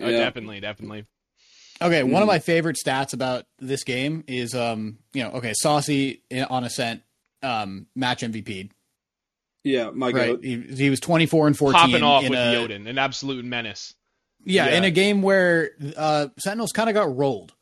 [0.00, 0.18] Oh, Yeah.
[0.18, 1.04] definitely, definitely.
[1.80, 2.32] Okay, one of Mhm.
[2.32, 7.02] my favorite stats about this game is um, you know, okay, Sacy in- on Ascent
[7.42, 8.70] um match MVP.
[9.64, 10.38] Yeah, my Right.
[10.42, 13.94] He, he was 24 and 14 Popping off in with a, Yoden, an absolute menace.
[14.44, 14.76] Yeah, Yeah.
[14.78, 17.52] in a game where uh, Sentinels kind of got rolled.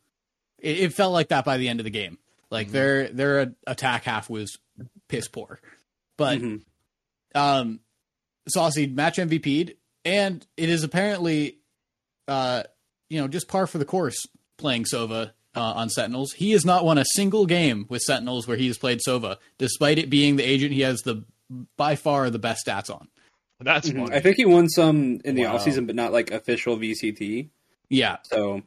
[0.60, 2.18] It, it felt like that by the end of the game.
[2.50, 2.72] Like Mhm.
[2.72, 4.58] their their attack half was
[5.08, 5.60] piss poor,
[6.16, 6.62] but Mhm.
[7.34, 7.80] um,
[8.54, 11.58] Sacy match MVP'd, and it is apparently,
[12.26, 12.64] uh,
[13.08, 16.32] you know, just par for the course playing Sova uh, on Sentinels.
[16.32, 19.98] He has not won a single game with Sentinels where he has played Sova, despite
[19.98, 21.24] it being the agent he has the
[21.76, 23.08] by far the best stats on.
[23.60, 24.12] That's Mhm.
[24.12, 25.56] I think he won some in the Wow.
[25.56, 27.50] off season, but not like official VCT.
[27.88, 28.62] Yeah, So,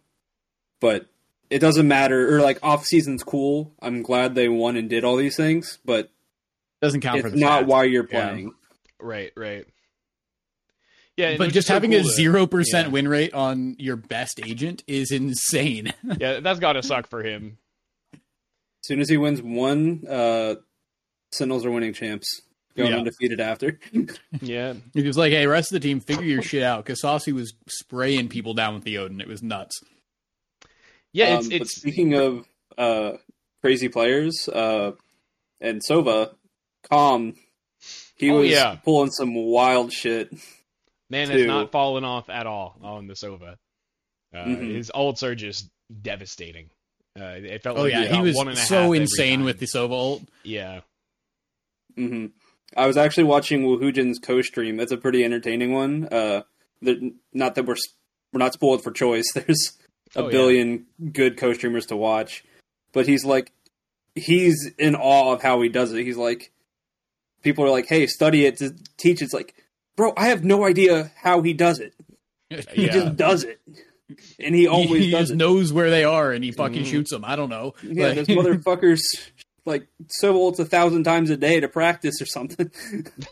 [0.81, 1.07] but
[1.49, 2.35] it doesn't matter.
[2.35, 3.73] Or like off season's cool.
[3.81, 6.09] I'm glad they won and did all these things, but
[6.81, 7.67] doesn't count for it's the not stats.
[7.67, 8.29] why you're Yeah.
[8.29, 8.53] playing.
[8.99, 9.65] Right, right.
[11.15, 12.93] Yeah, but just is so having cool a zero percent yeah.
[12.93, 15.93] win rate on your best agent is insane.
[16.19, 17.57] Yeah, that's got to suck for him.
[18.13, 18.19] As
[18.87, 20.55] soon as he wins one, uh,
[21.31, 22.41] Sentinels are winning champs.
[22.75, 22.97] Going Yeah.
[22.97, 23.79] undefeated after.
[24.41, 27.31] Yeah, He was like, "Hey, rest of the team, figure your shit out." Because Sacy
[27.31, 29.21] was spraying people down with the Odin.
[29.21, 29.79] It was nuts.
[31.13, 31.37] Yeah.
[31.37, 32.45] Um, It's but it's speaking of
[32.77, 33.13] uh,
[33.61, 34.91] crazy players, uh,
[35.61, 36.35] and Sova,
[36.89, 37.35] Calm,
[38.15, 38.75] he Oh, was yeah.
[38.83, 40.33] pulling some wild shit.
[41.09, 43.57] man has not fallen off at all on the Sova.
[44.33, 44.71] Uh, Mhm.
[44.71, 45.69] His ults are just
[46.01, 46.69] devastating.
[47.19, 48.97] Uh, it felt Oh like yeah, he about was one and a half so every
[49.01, 50.23] insane with the Sova ult.
[50.43, 50.81] Yeah,
[51.95, 52.27] hmm
[52.75, 54.77] I was actually watching Woohoojin's co-stream.
[54.77, 56.05] That's a pretty entertaining one.
[56.11, 56.41] Uh,
[57.31, 57.75] not that we're
[58.31, 59.31] we're not spoiled for choice.
[59.35, 59.73] There's
[60.15, 60.31] a Oh, yeah.
[60.31, 62.43] billion good co-streamers to watch,
[62.91, 63.51] but he's like,
[64.15, 66.03] he's in awe of how he does it.
[66.05, 66.51] He's like,
[67.41, 69.55] people are like, "Hey, study it to teach." It's like,
[69.95, 71.93] bro, I have no idea how he does it.
[72.73, 72.91] He Yeah.
[72.93, 73.59] just does it,
[74.39, 75.35] and he always he does just it.
[75.37, 76.91] knows where they are and he fucking Mhm.
[76.91, 77.25] shoots them.
[77.25, 77.73] I don't know.
[77.81, 79.01] Yeah, Like- this motherfucker's
[79.65, 82.69] like so ults a thousand times a day to practice or something.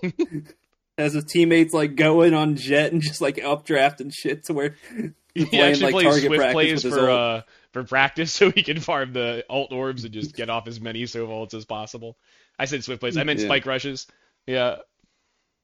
[0.97, 4.75] As his teammates like going on Jett and just like updraft and shit to where
[5.35, 7.41] he playing, actually like, plays target Swiftplays for uh
[7.73, 11.03] for practice so he can farm the alt orbs and just get off as many
[11.03, 12.17] Sova ults as possible.
[12.59, 13.17] I said Swift plays.
[13.17, 13.45] I meant Yeah.
[13.47, 14.07] spike rushes.
[14.45, 14.77] Yeah.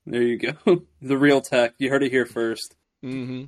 [0.05, 0.83] there you go.
[1.01, 1.73] the real tech.
[1.79, 2.75] You heard it here first.
[3.03, 3.45] mm-hmm.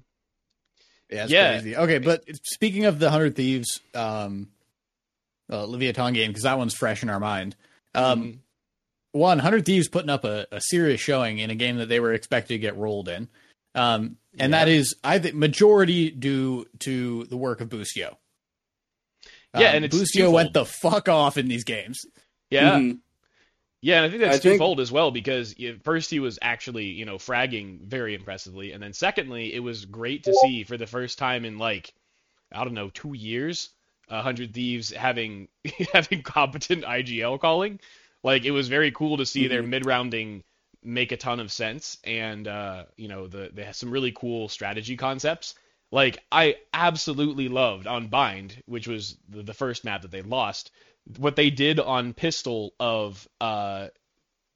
[1.10, 1.53] Yeah, it's Yeah.
[1.53, 1.75] crazy.
[1.77, 4.49] Okay, but speaking of the Hundred Thieves, um,
[5.51, 7.55] uh, Leviathan game because that one's fresh in our mind.
[7.95, 8.38] Um, Mhm.
[9.13, 12.13] one Hundred Thieves putting up a, a serious showing in a game that they were
[12.13, 13.27] expected to get rolled in,
[13.75, 14.60] um, and Yeah.
[14.65, 18.15] that is I think majority due to the work of Boostio.
[19.55, 20.34] Yeah, Um, and it's Boostio twofold.
[20.36, 21.99] went the fuck off in these games.
[22.51, 22.77] Yeah.
[22.77, 22.99] Mhm.
[23.82, 26.38] Yeah, and I think that's I think- twofold as well because you first he was
[26.41, 30.77] actually, you know, fragging very impressively, and then secondly, it was great to see for
[30.77, 31.93] the first time in like,
[32.51, 33.69] I don't know, two years,
[34.10, 35.47] Hundred Thieves having
[35.93, 37.79] having competent IGL calling.
[38.23, 39.67] Like it was very cool to see their Mhm.
[39.69, 40.43] mid rounding
[40.84, 44.50] make a ton of sense, and uh, you know, the they have some really cool
[44.50, 45.56] strategy concepts.
[45.92, 50.72] Like I absolutely loved on Bind, which was the, the first map that they lost
[51.18, 53.88] what they did on pistol of uh,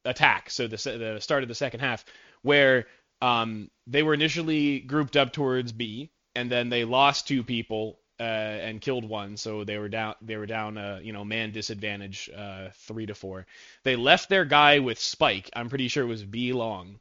[0.05, 0.49] attack.
[0.49, 2.05] So the the start of the second half,
[2.41, 2.87] where
[3.21, 8.67] um, they were initially grouped up towards B, and then they lost two people uh,
[8.67, 9.35] and killed one.
[9.37, 10.15] So they were down.
[10.21, 10.77] They were down.
[10.77, 13.45] Uh, you know, man disadvantage, uh, three to four.
[13.83, 15.49] They left their guy with Spike.
[15.55, 16.99] I'm pretty sure it was B long,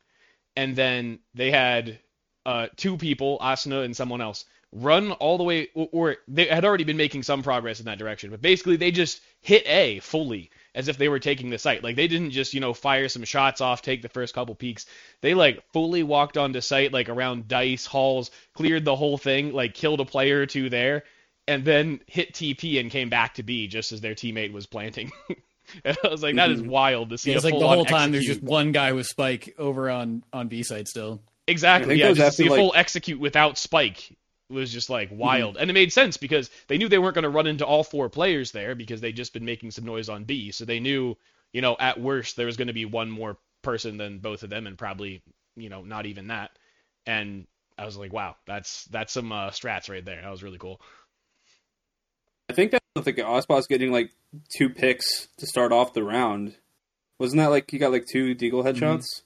[0.57, 1.99] and then they had
[2.45, 6.65] uh, two people, Asuna and someone else, run all the way, or, or they had
[6.65, 10.51] already been making some progress in that direction, but basically they just hit A fully
[10.75, 11.83] as if they were taking the site.
[11.85, 14.87] Like they didn't just, you know, fire some shots off, take the first couple peaks.
[15.21, 19.75] They like fully walked onto site, like around dice halls, cleared the whole thing, like
[19.75, 21.05] killed a player or two there,
[21.47, 25.13] and then hit TP and came back to B just as their teammate was planting.
[25.85, 26.69] and I was like, that is Mhm.
[26.69, 27.31] wild to see.
[27.31, 30.23] Yeah, it's a like the whole time there's just one guy with Spike over on
[30.33, 31.21] on B side still.
[31.49, 31.97] Exactly.
[31.99, 34.17] Yeah, just to see a like- full execute without spike
[34.53, 37.29] was just like wild, and it made sense because they knew they weren't going to
[37.31, 40.51] run into all four players there because they'd just been making some noise on B,
[40.53, 41.17] so they knew,
[41.53, 44.51] you know, at worst there was going to be one more person than both of
[44.51, 45.23] them, and probably,
[45.57, 46.51] you know, not even that.
[47.07, 47.47] And
[47.79, 50.21] I was like, wow, that's that's some uh, strats right there.
[50.21, 50.81] That was really cool.
[52.51, 54.11] I think that was like Aspas getting like
[54.57, 56.55] two picks to start off the round.
[57.19, 59.23] Wasn't that like he got like two deagle headshots?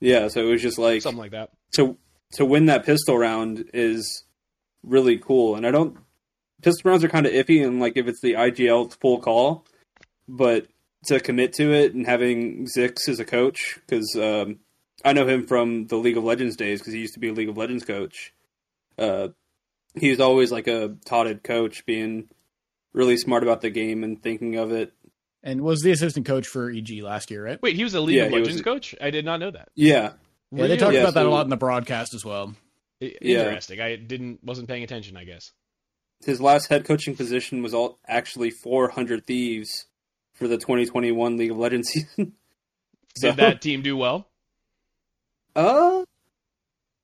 [0.00, 1.50] Yeah, so it was just like Something like that.
[1.76, 1.96] to
[2.32, 4.24] to win that pistol round is
[4.84, 5.56] really cool.
[5.56, 5.96] And I don't
[6.62, 9.66] pistol rounds are kind of iffy, and like if it's the IGL it's full call,
[10.28, 10.66] but
[11.06, 14.60] to commit to it and having Zikz as a coach because um,
[15.04, 17.32] I know him from the League of Legends days because he used to be a
[17.34, 18.32] League of Legends coach.
[18.98, 19.28] Uh,
[19.94, 22.28] he was always like a taught coach, being
[22.94, 24.92] really smart about the game and thinking of it.
[25.42, 27.60] And was the assistant coach for EG last year, right?
[27.60, 28.94] Wait, he was a League Yeah, of he was- Legends coach?
[29.00, 29.68] I did not know that.
[29.74, 30.12] Yeah,
[30.50, 32.54] Yeah, they talked Yeah, about that a lot in the broadcast as well.
[33.02, 33.40] I- Yeah.
[33.44, 33.80] Interesting.
[33.80, 35.16] I didn't wasn't paying attention.
[35.16, 35.52] I guess.
[36.24, 39.86] his last head coaching position was all actually 400 Thieves
[40.34, 42.32] for the 2021 League of Legends season.
[43.16, 44.28] So- Did that team do well?
[45.54, 46.04] Uh,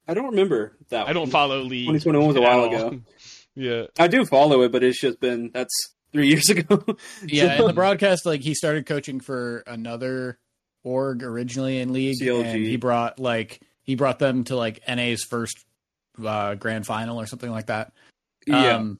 [0.08, 1.06] I don't remember that.
[1.08, 1.30] I don't one.
[1.30, 1.86] follow League.
[1.86, 2.66] 2021 was a while all.
[2.74, 3.00] ago.
[3.54, 3.84] yeah.
[3.98, 5.74] I do follow it, but it's just been that's
[6.12, 6.84] three years ago.
[7.24, 10.38] Yeah, in the broadcast, like he started coaching for another
[10.82, 12.44] org originally in league, CLG.
[12.44, 15.64] and he brought like he brought them to like NA's first
[16.24, 17.92] uh, grand final or something like that.
[18.46, 18.98] yeah, Um,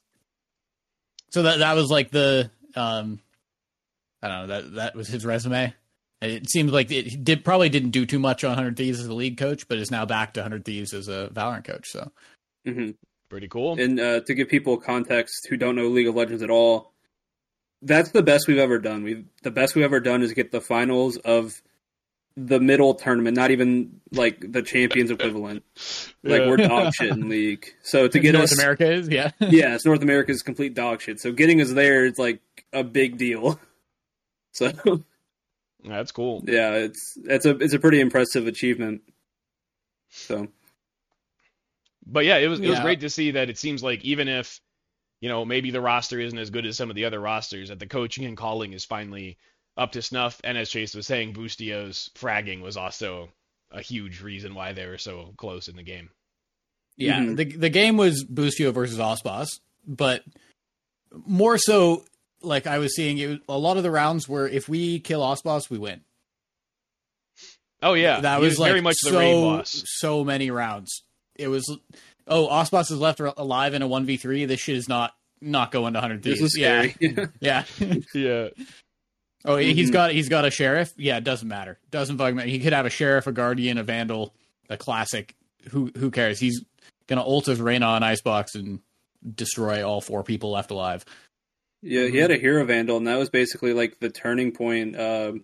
[1.29, 3.19] so that that was like the um,
[4.21, 5.73] I don't know that that was his resume.
[6.21, 9.13] It seems like it, did probably didn't do too much on Hundred Thieves as a
[9.13, 11.87] league coach, but is now back to Hundred Thieves as a Valorant coach.
[11.89, 12.11] So
[12.65, 12.91] hmm
[13.29, 13.79] Pretty cool.
[13.79, 16.91] and uh, to give people context who don't know League of Legends at all,
[17.81, 19.03] that's the best we've ever done.
[19.03, 21.61] We've the best we've ever done is get the finals of
[22.37, 25.63] the middle tournament, not even like the champions equivalent.
[26.23, 26.47] Like Yeah.
[26.49, 27.65] we're dog shit in league.
[27.83, 29.31] So to get North us, America is yeah.
[29.39, 31.19] yeah, it's North America's complete dog shit.
[31.19, 32.39] So getting us there is like
[32.73, 33.59] a big deal.
[34.53, 34.71] So
[35.83, 36.43] That's cool.
[36.45, 39.01] yeah, it's it's a it's a pretty impressive achievement.
[40.09, 40.47] So
[42.05, 44.59] But yeah, it was it was great to see that it seems like even if
[45.21, 47.79] you know maybe the roster isn't as good as some of the other rosters, that
[47.79, 49.37] the coaching and calling is finally
[49.77, 50.39] up to snuff.
[50.43, 53.29] And as Chase was saying, Boostio's fragging was also
[53.71, 56.09] a huge reason why they were so close in the game.
[56.97, 57.37] Yeah, Mhm.
[57.37, 59.47] the the game was Boostio versus Osbos,
[59.87, 60.23] but
[61.25, 62.03] more so,
[62.41, 65.21] like I was seeing, it was, a lot of the rounds were if we kill
[65.21, 66.01] Osbos, we win.
[67.81, 69.83] Oh yeah, that he was, like very much so the raid boss.
[69.87, 71.03] so many rounds.
[71.35, 71.65] It was
[72.27, 74.45] oh Osbos is left alive in a one v three.
[74.45, 76.95] This shit is not not going to hundred this is scary.
[77.39, 78.03] Yeah, yeah.
[78.13, 78.49] Yeah,
[79.45, 79.93] oh, he's Mhm.
[79.93, 80.93] got he's got a sheriff.
[80.97, 81.79] Yeah, it doesn't matter.
[81.91, 82.49] Doesn't fucking matter.
[82.49, 84.33] He could have a sheriff, a guardian, a vandal,
[84.69, 85.35] a classic.
[85.69, 86.39] Who who cares?
[86.39, 86.63] He's
[87.07, 88.79] gonna ult his Reyna on Icebox and
[89.35, 91.05] destroy all four people left alive.
[91.83, 95.43] Yeah, he had a hero vandal, and that was basically like the turning point um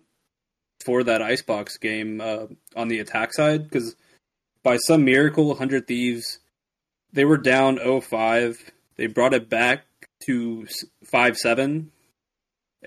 [0.85, 3.63] for that icebox game uh, on the attack side.
[3.63, 3.95] Because
[4.63, 6.39] by some miracle, Hundred Thieves
[7.13, 8.57] they were down 0-5.
[8.97, 9.85] They brought it back
[10.25, 10.67] to
[11.03, 11.91] five seven,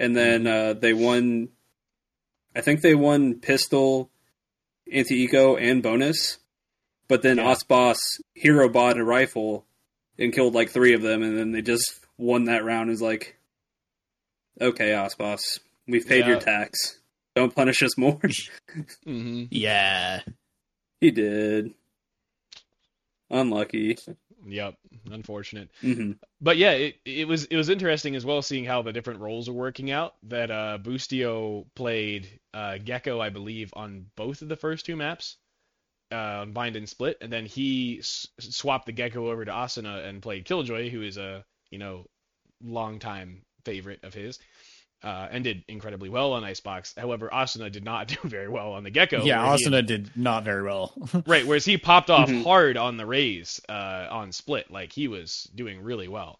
[0.00, 1.50] and then uh, they won.
[2.56, 4.10] I think they won pistol,
[4.90, 6.38] anti eco, and bonus.
[7.06, 7.54] But then Yeah.
[7.54, 7.98] Aspas
[8.34, 9.66] hero bought a rifle
[10.18, 12.90] and killed like three of them, and then they just won that round.
[12.90, 13.36] Is like,
[14.60, 16.98] okay, Aspas, we've paid your tax.
[17.36, 18.20] Don't punish us more.
[19.04, 20.22] hmm Yeah,
[21.00, 21.74] he did.
[23.30, 23.96] Unlucky.
[24.46, 24.74] Yep,
[25.10, 25.70] unfortunate.
[25.82, 29.20] hmm But yeah, it it was it was interesting as well seeing how the different
[29.20, 30.14] roles are working out.
[30.24, 35.36] That uh, Boostio played uh, Gekko, I believe, on both of the first two maps,
[36.12, 40.22] uh, Bind and Split, and then he s- swapped the Gekko over to Asuna and
[40.22, 42.06] played Killjoy, who is a you know
[42.62, 44.38] long time favorite of his,
[45.02, 46.94] uh, and did incredibly well on Icebox.
[46.96, 49.24] However, Asuna did not do very well on the Gekko.
[49.24, 49.46] yeah.
[49.46, 50.92] where he had- Asuna did not very well.
[51.26, 52.42] Right, whereas he popped off Mhm.
[52.44, 56.38] hard on the Raze uh, on split, like he was doing really well.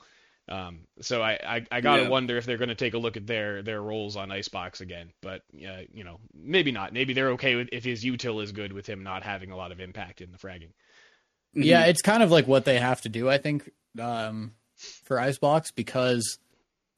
[0.49, 2.09] Um, so I, I, I gotta Yeah.
[2.09, 5.13] wonder if they're going to take a look at their their roles on Icebox again.
[5.23, 6.93] But uh, you know, maybe not.
[6.93, 9.71] Maybe they're okay with if his util is good with him not having a lot
[9.71, 10.73] of impact in the fragging.
[11.55, 13.71] Yeah, it's kind of like what they have to do, I think,
[14.01, 14.53] um,
[15.05, 16.39] for Icebox because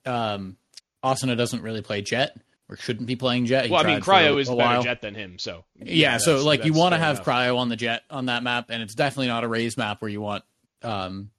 [0.07, 0.57] um,
[1.05, 2.37] Asuna doesn't really play Jett
[2.69, 3.67] or shouldn't be playing Jett.
[3.67, 4.83] He well, I mean, tried for Cryo is a better while.
[4.83, 7.27] Jett than him, so Yeah, so like you want to have enough.
[7.27, 10.11] Cryo on the Jett on that map, and it's definitely not a Raze map where
[10.11, 10.45] you want
[10.83, 11.31] um,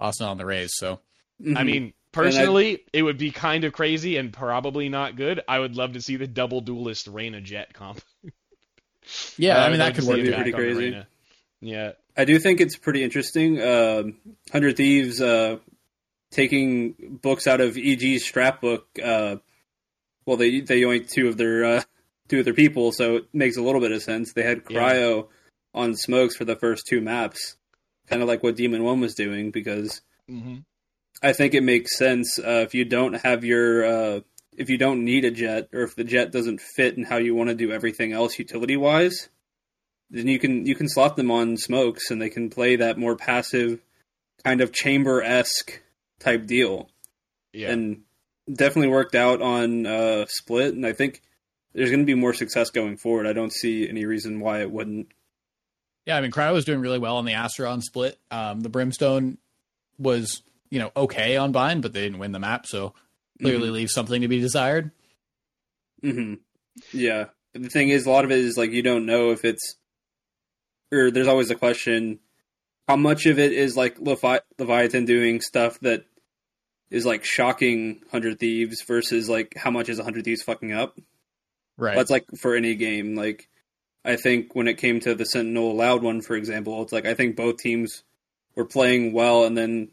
[0.00, 0.70] Asuna on the Raze.
[0.74, 1.00] So
[1.42, 1.56] Mhm.
[1.56, 5.40] I mean, personally, it would be kind of crazy and probably not good.
[5.46, 8.00] I would love to see the double duelist Reyna Jett comp.
[9.36, 10.16] yeah, Uh, I mean that could work.
[10.16, 10.78] Be pretty crazy.
[10.90, 11.06] Reyna.
[11.60, 11.92] Yeah.
[12.16, 13.60] I do think it's pretty interesting.
[13.62, 14.16] Um
[14.52, 15.58] Hundred Thieves uh,
[16.30, 18.86] taking books out of EG's strap book.
[19.02, 19.36] Uh,
[20.26, 21.82] well, they they yoinked two of their uh,
[22.28, 24.32] two of their people, so it makes a little bit of sense.
[24.32, 24.80] They had Yeah.
[24.92, 25.28] Cryo
[25.74, 27.56] on smokes for the first two maps,
[28.08, 30.58] kind of like what Demon One was doing, because Mm-hmm.
[31.22, 34.20] I think it makes sense uh, if you don't have your uh,
[34.56, 37.34] if you don't need a Jett or if the Jett doesn't fit in how you
[37.34, 39.30] want to do everything else utility wise,
[40.10, 43.16] then you can you can slot them on smokes and they can play that more
[43.16, 43.80] passive
[44.44, 45.80] kind of chamber esque
[46.18, 46.88] type deal.
[47.52, 47.70] Yeah.
[47.70, 48.02] And
[48.52, 51.22] definitely worked out on uh, split and I think
[51.74, 53.26] there's going to be more success going forward.
[53.26, 55.08] I don't see any reason why it wouldn't.
[56.06, 58.18] Yeah, I mean, Cryo was doing really well on the Astra on split.
[58.30, 59.36] Um, the Brimstone
[59.98, 62.94] was, you know, okay on Bind, but they didn't win the map, so
[63.40, 64.90] clearly leaves something to be desired.
[66.02, 66.34] hmm
[66.92, 67.26] Yeah.
[67.52, 69.76] The thing is, a lot of it is like you don't know if it's,
[70.90, 72.20] or there's always a question
[72.88, 76.04] how much of it is like Levi- Leviathan doing stuff that
[76.90, 80.98] is like shocking 100 Thieves versus like how much is 100 Thieves fucking up.
[81.76, 81.94] Right.
[81.94, 83.14] That's like for any game.
[83.14, 83.48] Like,
[84.04, 87.14] I think when it came to the Sentinel Loud one, for example, it's like I
[87.14, 88.02] think both teams
[88.56, 89.88] were playing well, and then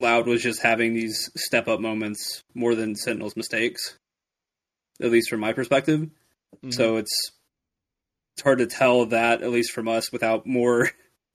[0.00, 3.96] Loud was just having these step up moments more than Sentinel's mistakes,
[5.00, 6.10] at least from my perspective.
[6.64, 6.74] Mhm.
[6.74, 7.32] So it's
[8.34, 10.90] it's hard to tell that at least from us without more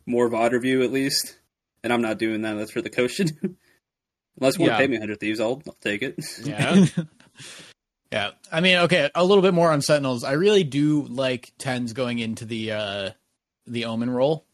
[0.05, 1.37] more VOD review at least.
[1.83, 2.53] And I'm not doing that.
[2.55, 3.55] That's for the coach to do.
[4.39, 6.19] Unless you want to pay me 100 thieves, I'll, I'll take it.
[6.43, 6.85] yeah.
[8.11, 8.31] yeah.
[8.51, 10.23] I mean, okay, a little bit more on Sentinels.
[10.23, 13.09] I really do like TenZ going into the uh
[13.65, 14.45] the Omen role.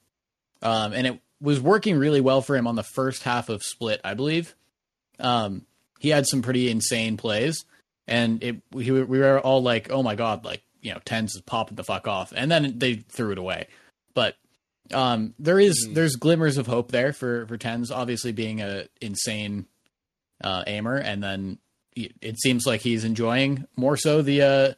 [0.61, 4.01] Um and it was working really well for him on the first half of Split,
[4.03, 4.55] I believe.
[5.19, 5.65] Um
[5.99, 7.65] he had some pretty insane plays
[8.07, 11.41] and it we, we were all like, "Oh my god, like, you know, TenZ is
[11.45, 13.67] popping the fuck off." And then they threw it away.
[14.13, 14.35] But
[14.93, 15.93] um there is Mhm.
[15.95, 19.65] there's glimmers of hope there for for TenZ obviously being a insane
[20.43, 21.57] uh aimer and then
[21.95, 24.73] it it seems like he's enjoying more so the uh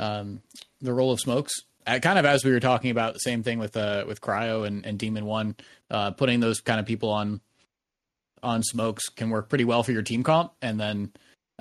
[0.00, 0.42] um
[0.80, 1.52] the role of smokes
[1.86, 4.66] uh, kind of as we were talking about the same thing with uh with cryo
[4.66, 5.58] and, and Demon1
[5.90, 7.40] uh putting those kind of people on
[8.42, 11.12] on smokes can work pretty well for your team comp and then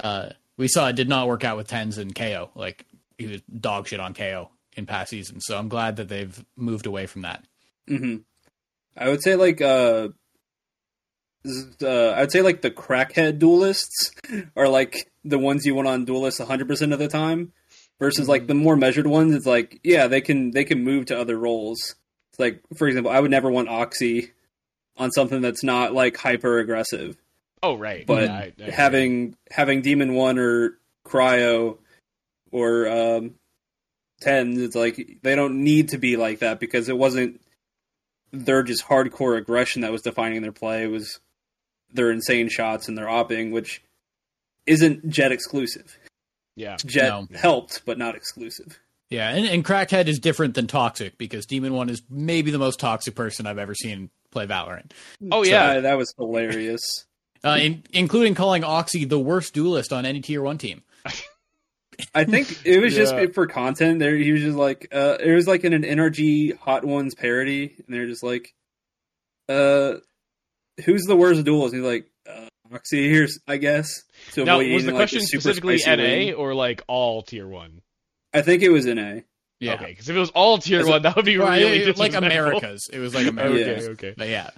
[0.04, 2.86] uh we saw it did not work out with TenZ and KAY/O like
[3.18, 6.86] he was dog shit on KAY/O in past seasons so i'm glad that they've moved
[6.86, 7.44] away from that
[7.88, 8.18] hmm
[8.96, 10.10] I would say like uh,
[11.82, 14.12] uh, I'd say like the crackhead duelists
[14.56, 17.54] are like the ones you want on duelists 100 percent of the time,
[18.00, 19.34] versus like the more measured ones.
[19.36, 21.96] It's like yeah, they can they can move to other roles.
[22.32, 24.32] It's like for example, I would never want Oxy
[24.98, 27.16] on something that's not like hyper aggressive.
[27.64, 28.06] Oh right.
[28.06, 31.78] But Yeah, I- I having having Demon1 or Cryo
[32.52, 33.36] or um,
[34.22, 37.42] TenZ, it's like they don't need to be like that because it wasn't
[38.46, 40.88] their just hardcore aggression that was defining their play.
[40.88, 41.20] Was
[41.94, 43.82] their insane shots and their opping, which
[44.66, 45.98] isn't Jett exclusive.
[46.56, 46.76] yeah.
[46.86, 47.28] Jett No.
[47.34, 48.80] helped, but not exclusive.
[49.10, 53.16] yeah and, and crackhead is different than toxic because Demon1 is maybe the most toxic
[53.16, 54.92] person i've ever seen play valorant
[55.32, 55.66] Oh So, yeah.
[55.78, 56.82] uh, that was hilarious.
[57.46, 60.84] uh, in, including calling Oxy the worst duelist on any tier one team.
[62.14, 63.06] I think it was Yeah.
[63.06, 64.00] just for content.
[64.00, 67.74] There, he was just like, uh, it was like in an NRG Hot Ones parody,
[67.78, 68.54] and they're just like,
[69.50, 69.96] uh,
[70.86, 71.74] who's the worst duelist?
[71.74, 74.04] He's like, uh, Oxy here's, I guess.
[74.34, 76.34] To now was the eating, like, question specifically NA wing.
[76.34, 77.82] or like all tier one?
[78.34, 79.22] I think it was NA.
[79.60, 81.62] Yeah, Okay, because if it was all tier As a- one, that would be Right,
[81.64, 82.14] really it- like.
[82.14, 82.88] America's.
[82.94, 83.88] It was like America's.
[83.88, 84.14] Okay, okay.
[84.16, 84.50] But yeah,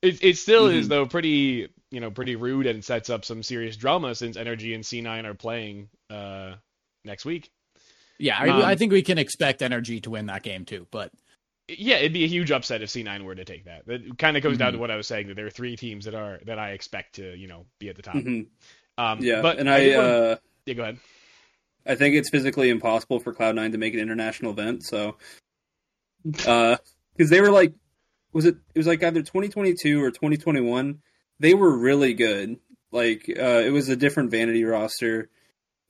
[0.00, 0.88] It it still is Mhm.
[0.90, 4.84] though pretty you know pretty rude and sets up some serious drama since NRG and
[4.84, 6.54] C9 are playing uh
[7.06, 7.50] next week.
[8.18, 8.36] yeah.
[8.38, 10.86] I, Um, I think we can expect NRG to win that game too.
[10.90, 11.12] But
[11.68, 13.86] Yeah, it'd be a huge upset if C9 were to take that.
[13.86, 14.76] That kind of goes down Mhm.
[14.76, 17.16] to what I was saying that there are three teams that are that I expect
[17.16, 18.14] to you know be at the top.
[18.14, 18.42] hmm
[18.98, 20.98] Um, Yeah, but and I, did wanna- uh, yeah, go ahead.
[21.84, 24.82] I think it's physically impossible for Cloud Nine to make an international event.
[24.84, 25.18] So,
[26.24, 27.72] because they were like,
[28.32, 28.56] was it?
[28.74, 31.00] It was like either 2022 or 2021.
[31.38, 32.56] They were really good.
[32.92, 35.28] Like, uh, it was a different vanity roster,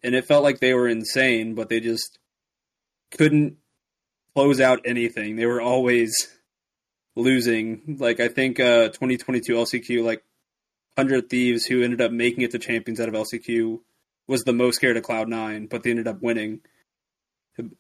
[0.03, 2.19] and it felt like they were insane, but they just
[3.11, 3.57] couldn't
[4.35, 5.37] close out anything.
[5.37, 6.29] They were always
[7.15, 7.97] losing.
[7.99, 10.23] Like, I think uh, 2022 LCQ, like
[10.97, 13.81] 100 Thieves, who ended up making it to champions out of LCQ,
[14.29, 16.61] was the most scared of Cloud Nine, but they ended up winning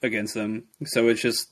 [0.03, 0.64] against them.
[0.84, 1.51] So it's just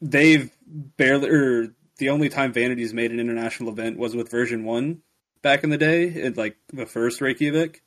[0.00, 5.02] they've barely or the only time Vanity's made an international event was with version one
[5.42, 7.82] back in the day, in like the first Reykjavik.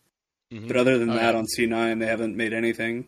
[0.51, 0.67] Mhm.
[0.67, 1.37] But other than Oh, that, yeah.
[1.39, 3.07] on C nine they haven't made anything.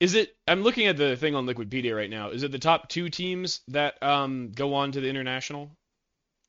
[0.00, 0.34] Is it?
[0.48, 2.30] I'm looking at the thing on Liquipedia right now.
[2.30, 5.70] Is it the top two teams that um go on to the international?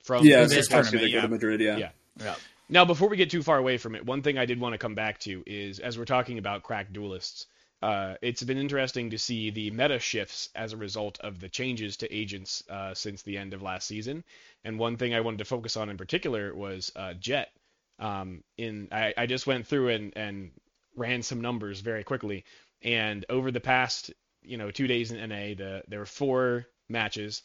[0.03, 1.32] From yeah, this it's supposed to tournament, go to yeah.
[1.32, 1.61] Madrid.
[1.61, 1.78] Yeah.
[1.78, 1.89] Yeah.
[2.23, 2.36] yeah,
[2.69, 4.78] Now, before we get too far away from it, one thing I did want to
[4.78, 7.47] come back to is as we're talking about crack duelists,
[7.82, 11.97] uh, it's been interesting to see the meta shifts as a result of the changes
[11.97, 14.23] to agents uh, since the end of last season.
[14.63, 17.49] And one thing I wanted to focus on in particular was uh, Jett.
[18.00, 20.52] Um, in I, I just went through and, and
[20.96, 22.46] ran some numbers very quickly,
[22.82, 24.12] and over the past
[24.43, 27.41] you know two days in NA, the there were four matches.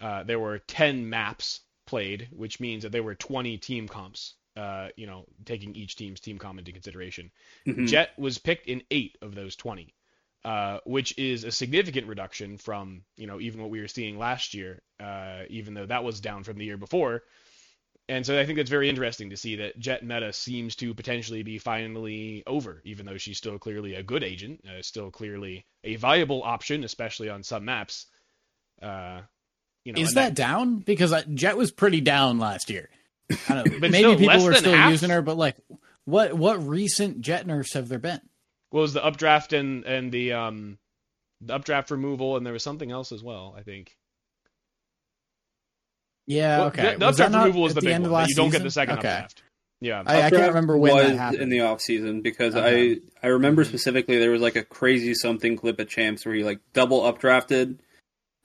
[0.00, 4.34] Uh, there were 10 maps played, which means that there were 20 team comps.
[4.56, 7.30] Uh, you know, taking each team's team comp into consideration.
[7.66, 7.88] Mhm.
[7.88, 9.92] Jett was picked in eight of those 20,
[10.44, 14.54] uh, which is a significant reduction from you know even what we were seeing last
[14.54, 17.22] year, uh, even though that was down from the year before.
[18.08, 21.42] And so I think that's very interesting to see that Jett meta seems to potentially
[21.42, 25.96] be finally over, even though she's still clearly a good agent, uh, still clearly a
[25.96, 28.06] viable option, especially on some maps.
[28.80, 29.22] Uh,
[29.84, 30.78] you know, Is and that down?
[30.78, 32.88] Because I- Jett was pretty down last year.
[33.48, 33.78] I don't know.
[33.80, 34.90] But Maybe still, people were still half?
[34.92, 35.56] using her, but like,
[36.04, 38.20] what what recent Jett nerfs have there been?
[38.70, 40.78] what was the updraft and and the um
[41.40, 43.96] the updraft removal, and there was something else as well, I think.
[46.26, 46.92] Yeah, Well, okay.
[46.94, 48.10] The, the Was updraft removal was at the, the big end one.
[48.10, 49.08] of last you don't get the second Okay.
[49.08, 49.42] updraft.
[49.80, 50.02] Yeah.
[50.06, 51.42] I, I can't remember when was that happened.
[51.42, 52.92] in the off season because Okay.
[53.22, 53.68] I I remember Mhm.
[53.68, 57.76] specifically there was like a crazy something clip at Champs where he like double updrafted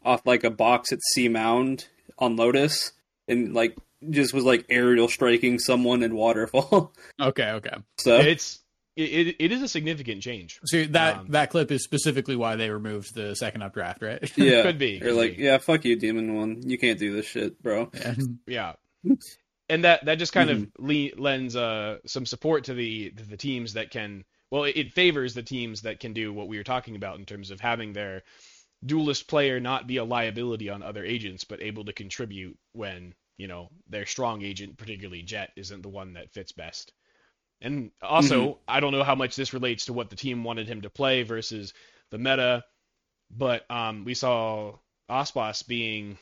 [0.04, 1.88] off like a box at C Mound
[2.20, 2.92] on Lotus
[3.28, 3.78] and like
[4.10, 6.92] just was like aerial striking someone in waterfall.
[7.22, 7.76] okay, okay.
[8.00, 8.60] so It's
[8.96, 10.60] it, it, it is a significant change.
[10.66, 14.20] So that Um, that clip is specifically why they removed the second up draft, right?
[14.38, 15.44] yeah, Could be, They're could like, be.
[15.44, 16.70] yeah, fuck you, Demon1.
[16.70, 17.90] You can't do this shit, bro.
[17.94, 18.16] Yeah.
[18.48, 18.74] Yeah.
[19.70, 20.64] And that that just kind Mm-hmm.
[20.84, 24.76] of le- lends uh, some support to the to the teams that can well it,
[24.76, 27.62] it favors the teams that can do what we were talking about in terms of
[27.62, 28.24] having their
[28.86, 33.48] duelist player not be a liability on other agents but able to contribute when you
[33.48, 36.92] know their strong agent particularly Jett isn't the one that fits best.
[37.62, 38.60] And also, Mm-hmm.
[38.68, 41.24] I don't know how much this relates to what the team wanted him to play
[41.24, 41.74] versus
[42.10, 42.64] the meta,
[43.30, 44.78] but um, we saw
[45.10, 46.18] Aspas being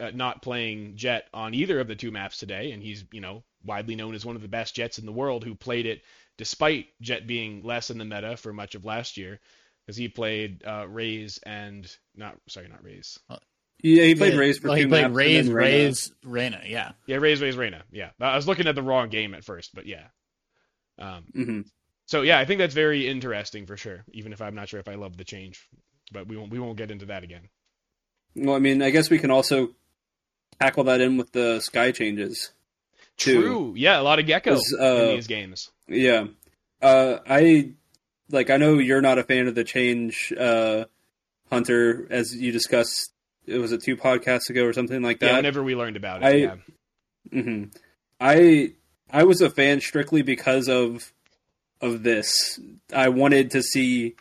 [0.00, 3.44] uh, not playing Jett on either of the two maps today, and he's you know
[3.64, 6.02] widely known as one of the best Jetts in the world who played it
[6.38, 9.38] despite Jett being less in the meta for much of last year,
[9.86, 11.86] because he played uh, Raze and
[12.16, 13.18] not sorry not Raze,
[13.82, 15.66] Yeah, he played Raze for well, two he played maps and Raze, Reyna.
[15.66, 16.62] Raze, Reyna.
[16.66, 19.74] Yeah, yeah Raze Raze Reyna, yeah I was looking at the wrong game at first,
[19.74, 20.06] but yeah.
[21.00, 21.64] Um, Mhm.
[22.06, 24.04] so yeah, I think that's very interesting for sure.
[24.12, 25.68] Even if I'm not sure if I love the change,
[26.12, 27.48] but we won't we won't get into that again.
[28.36, 29.74] Well, I mean, I guess we can also
[30.60, 32.52] tackle that in with the Skye changes.
[33.16, 33.40] too.
[33.40, 35.70] True, yeah, a lot of Gekkos uh, in these games.
[35.88, 36.26] Yeah.
[36.82, 37.72] Uh, I
[38.30, 38.50] like.
[38.50, 40.84] I know you're not a fan of the change, uh,
[41.50, 43.12] Hunter, as you discussed.
[43.46, 45.36] It was it two podcasts ago or something like Yeah, that.
[45.36, 46.56] whenever we learned about it, I- yeah.
[47.32, 47.64] hmm
[48.20, 48.72] I
[49.12, 51.12] I was a fan strictly because of
[51.80, 52.60] of this.
[52.94, 54.14] I wanted to see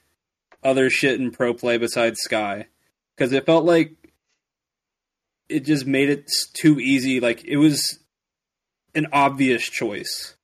[0.64, 2.68] other shit in pro play besides Skye
[3.16, 3.94] because it felt like
[5.48, 7.20] it just made it too easy.
[7.20, 8.00] Like it was
[8.96, 10.36] an obvious choice,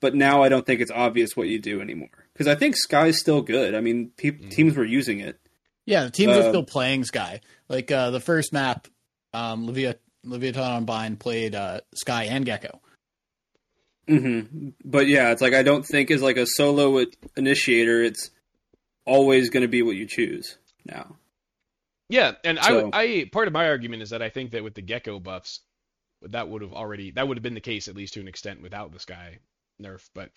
[0.00, 2.08] but now I don't think it's obvious what you do anymore.
[2.32, 3.74] Because I think Skye's still good.
[3.74, 4.50] I mean, pe- Mhm.
[4.50, 5.38] teams were using it.
[5.86, 6.04] yeah.
[6.04, 7.40] The teams are Uh, still playing Skye.
[7.68, 8.88] Like uh, the first map,
[9.32, 12.80] um, Levia Leviathan on Bind played uh, Skye and Gekko.
[14.08, 17.04] Hmm But yeah, it's like I don't think as like a solo
[17.36, 18.30] initiator, it's
[19.04, 21.16] always going to be what you choose now.
[22.08, 24.74] Yeah, and So- I, I part of my argument is that I think that with
[24.74, 25.60] the Gekko buffs,
[26.22, 28.62] that would have already that would have been the case at least to an extent
[28.62, 29.38] without the Skye
[29.82, 30.08] nerf.
[30.14, 30.30] But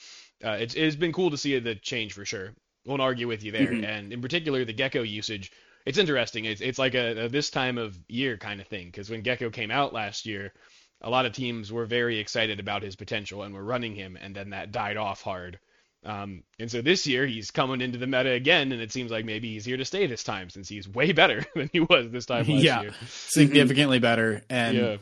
[0.43, 2.53] uh, it's it's been cool to see the change for sure.
[2.85, 3.67] Won't argue with you there.
[3.67, 3.85] Mhm.
[3.85, 5.51] And in particular, the Gekko usage,
[5.85, 6.45] it's interesting.
[6.45, 9.53] It's it's like a, a this time of year kind of thing because when Gekko
[9.53, 10.53] came out last year,
[11.01, 14.35] a lot of teams were very excited about his potential and were running him, and
[14.35, 15.59] then that died off hard.
[16.05, 19.25] Um, and so this year he's coming into the meta again, and it seems like
[19.25, 22.25] maybe he's here to stay this time since he's way better than he was this
[22.25, 22.81] time last Yeah.
[22.81, 22.91] year.
[23.07, 24.97] Significantly better, and yeah,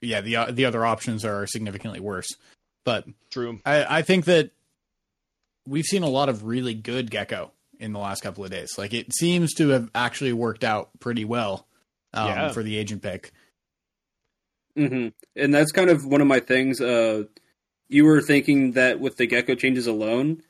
[0.00, 2.28] yeah, the uh, the other options are significantly worse.
[2.84, 3.60] But true.
[3.64, 4.50] I, I think that
[5.66, 8.70] we've seen a lot of really good Gekko in the last couple of days.
[8.78, 11.66] Like it seems to have actually worked out pretty well
[12.12, 12.52] um, Yeah.
[12.52, 13.32] for the agent pick.
[14.76, 16.80] Hmm And that's kind of one of my things.
[16.80, 17.24] Uh,
[17.88, 20.42] you were thinking that with the Gekko changes alone,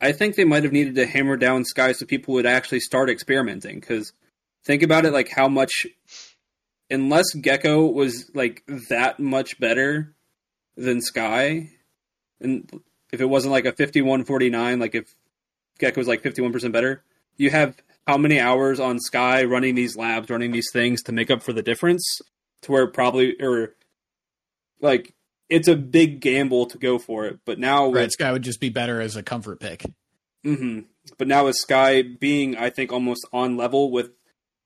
[0.00, 3.10] I think they might have needed to hammer down Skye so people would actually start
[3.10, 3.78] experimenting.
[3.80, 4.12] Because
[4.64, 5.86] think about it, like how much,
[6.90, 10.14] unless Gekko was like that much better
[10.76, 11.70] than Skye,
[12.40, 12.68] and
[13.12, 15.14] if it wasn't like a fifty-one forty-nine, like if
[15.78, 17.04] Gekko was like fifty-one percent better,
[17.36, 21.30] you have how many hours on Skye running these labs, running these things to make
[21.30, 22.04] up for the difference?
[22.62, 23.74] To where probably or
[24.80, 25.14] like
[25.48, 28.68] it's a big gamble to go for it, but now with Skye would just be
[28.68, 29.84] better as a comfort pick.
[30.44, 30.80] hmm
[31.18, 34.10] but now with Skye being, I think, almost on level with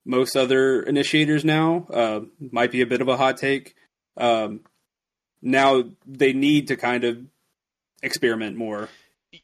[0.04, 3.74] most other initiators now, uh, might be a bit of a hot take.
[4.16, 4.60] Um,
[5.40, 7.24] now they need to kind of
[8.02, 8.88] experiment more.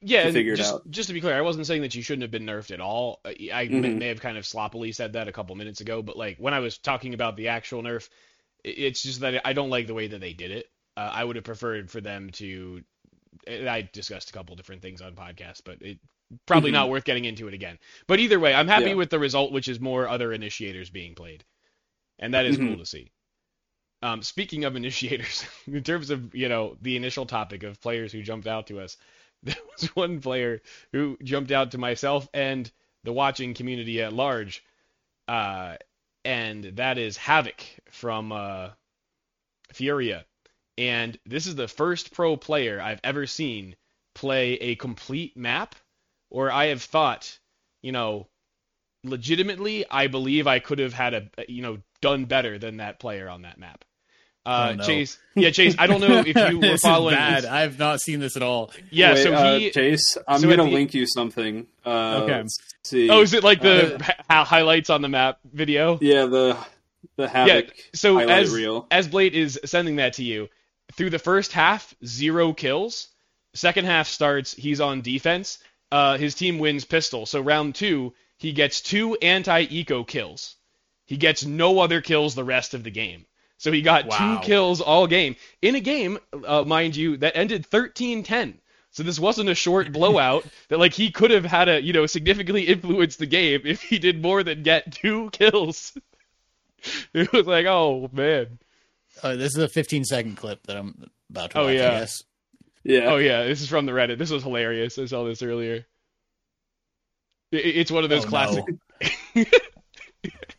[0.03, 0.91] Yeah, to and figure it just, out.
[0.91, 3.21] just to be clear, I wasn't saying that you shouldn't have been nerfed at all.
[3.25, 3.99] Uh, I may, Mhm.
[3.99, 6.59] may have kind of sloppily said that a couple minutes ago, but like when I
[6.61, 8.13] was talking about the actual nerf, i-
[8.65, 10.67] it's just that I don't like the way that they did it.
[10.97, 12.83] Uh, I would have preferred for them to.
[13.47, 15.99] and I discussed a couple different things on podcasts, but it
[16.47, 16.75] probably Mhm.
[16.75, 17.79] not worth getting into it again.
[18.07, 18.95] But either way, I'm happy Yeah.
[18.95, 21.45] with the result, which is more other initiators being played,
[22.19, 22.69] and that is Mhm.
[22.69, 23.11] cool to see.
[24.03, 28.23] Um, speaking of initiators, in terms of you know the initial topic of players who
[28.23, 28.97] jumped out to us,
[29.43, 30.61] there was one player
[30.93, 32.71] who jumped out to myself and
[33.05, 34.63] the watching community at large,
[35.29, 35.77] uh,
[36.25, 38.71] and that is Havoc from uh,
[39.73, 40.25] Furia.
[40.79, 43.77] And this is the first pro player I've ever seen
[44.15, 45.75] play a complete map,
[46.31, 47.39] or I have thought,
[47.83, 48.29] you know,
[49.05, 53.29] legitimately, I believe I could have had a, you know, done better than that player
[53.29, 53.85] on that map.
[54.47, 54.85] Uh, Oh, no.
[54.85, 55.75] Chase, yeah, Chase.
[55.79, 57.15] I don't know if you were this is following.
[57.15, 57.45] bad.
[57.45, 58.71] I have not seen this at all.
[58.91, 59.59] Yeah, Wait, so uh.
[59.71, 61.67] Chase, I'm so gonna the- link you something.
[61.85, 62.37] Uh, Okay.
[62.39, 63.11] let's see.
[63.11, 63.99] Oh, is it like the Uh,
[64.31, 65.99] hi- highlights on the map video?
[66.01, 66.57] yeah, the
[67.17, 67.83] the havoc Yeah.
[67.95, 68.87] so as reel.
[68.91, 70.49] as Blade is sending that to you,
[70.95, 73.09] through the first half, zero kills.
[73.53, 75.59] Second half starts, he's on defense.
[75.93, 77.27] Uh, his team wins pistol.
[77.27, 80.55] So round two, he gets two anti-eco kills.
[81.07, 83.27] He gets no other kills the rest of the game.
[83.61, 84.39] So he got Wow.
[84.41, 88.55] two kills all game in a game, uh, mind you, that ended 13-10.
[88.91, 92.07] So this wasn't a short blowout that like he could have had a you know
[92.07, 95.93] significantly influenced the game if he did more than get two kills.
[97.13, 98.59] it was like, oh man.
[99.23, 101.75] Uh, this is a 15 second clip that I'm about to Oh, watch.
[101.75, 101.87] yeah.
[101.89, 102.23] I guess.
[102.83, 103.01] Yeah.
[103.11, 104.17] Oh yeah, this is from the Reddit.
[104.17, 104.99] This was hilarious.
[104.99, 105.85] I saw this earlier.
[107.53, 108.65] I- It's one of those Oh, classic.
[109.35, 109.45] no.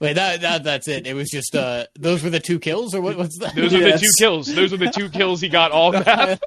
[0.01, 1.05] Wait, that, that that's it.
[1.05, 3.17] It was just uh, those were the two kills, or what?
[3.17, 3.53] What's that?
[3.55, 4.47] Those are the two kills.
[4.53, 6.41] Those are the two kills he got all map.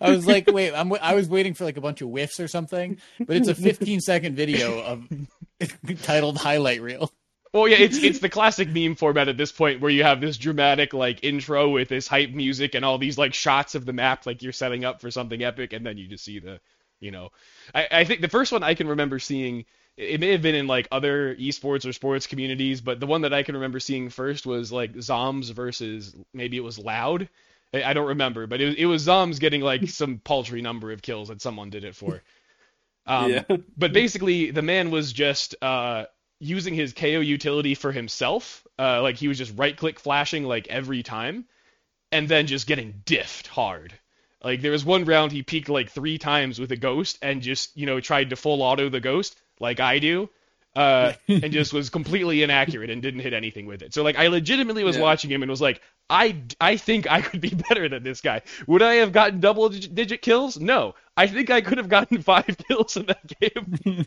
[0.00, 2.46] I was like, wait, I'm, I was waiting for like a bunch of whiffs or
[2.46, 5.04] something, but it's a 15 second video of
[6.02, 7.10] titled highlight reel.
[7.52, 10.36] Well, yeah, it's it's the classic meme format at this point where you have this
[10.38, 14.26] dramatic like intro with this hype music and all these like shots of the map
[14.26, 16.60] like you're setting up for something epic, and then you just see the,
[17.00, 17.30] you know,
[17.74, 19.64] I, I think the first one I can remember seeing.
[20.00, 23.34] It may have been in like other esports or sports communities, but the one that
[23.34, 27.28] I can remember seeing first was like Zombs versus maybe it was Loud.
[27.74, 31.02] I don't remember, but it, was- it was Zombs getting like some paltry number of
[31.02, 32.22] kills that someone did it for.
[33.06, 33.42] Um, Yeah.
[33.76, 36.06] But basically, the man was just uh,
[36.38, 38.66] using his KAY/O utility for himself.
[38.78, 41.44] Uh, like he was just right click flashing like every time,
[42.10, 43.92] and then just getting diffed hard.
[44.42, 47.76] Like there was one round he peaked like three times with a ghost and just
[47.76, 50.28] you know tried to full auto the ghost like I do.
[50.76, 53.92] Uh, and just was completely inaccurate and didn't hit anything with it.
[53.92, 55.02] So like I legitimately was Yeah.
[55.02, 58.42] watching him and was like, I, I think I could be better than this guy.
[58.68, 60.58] Would I have gotten double digit, digit kills?
[60.60, 60.94] No.
[61.16, 64.06] I think I could have gotten five kills in that game.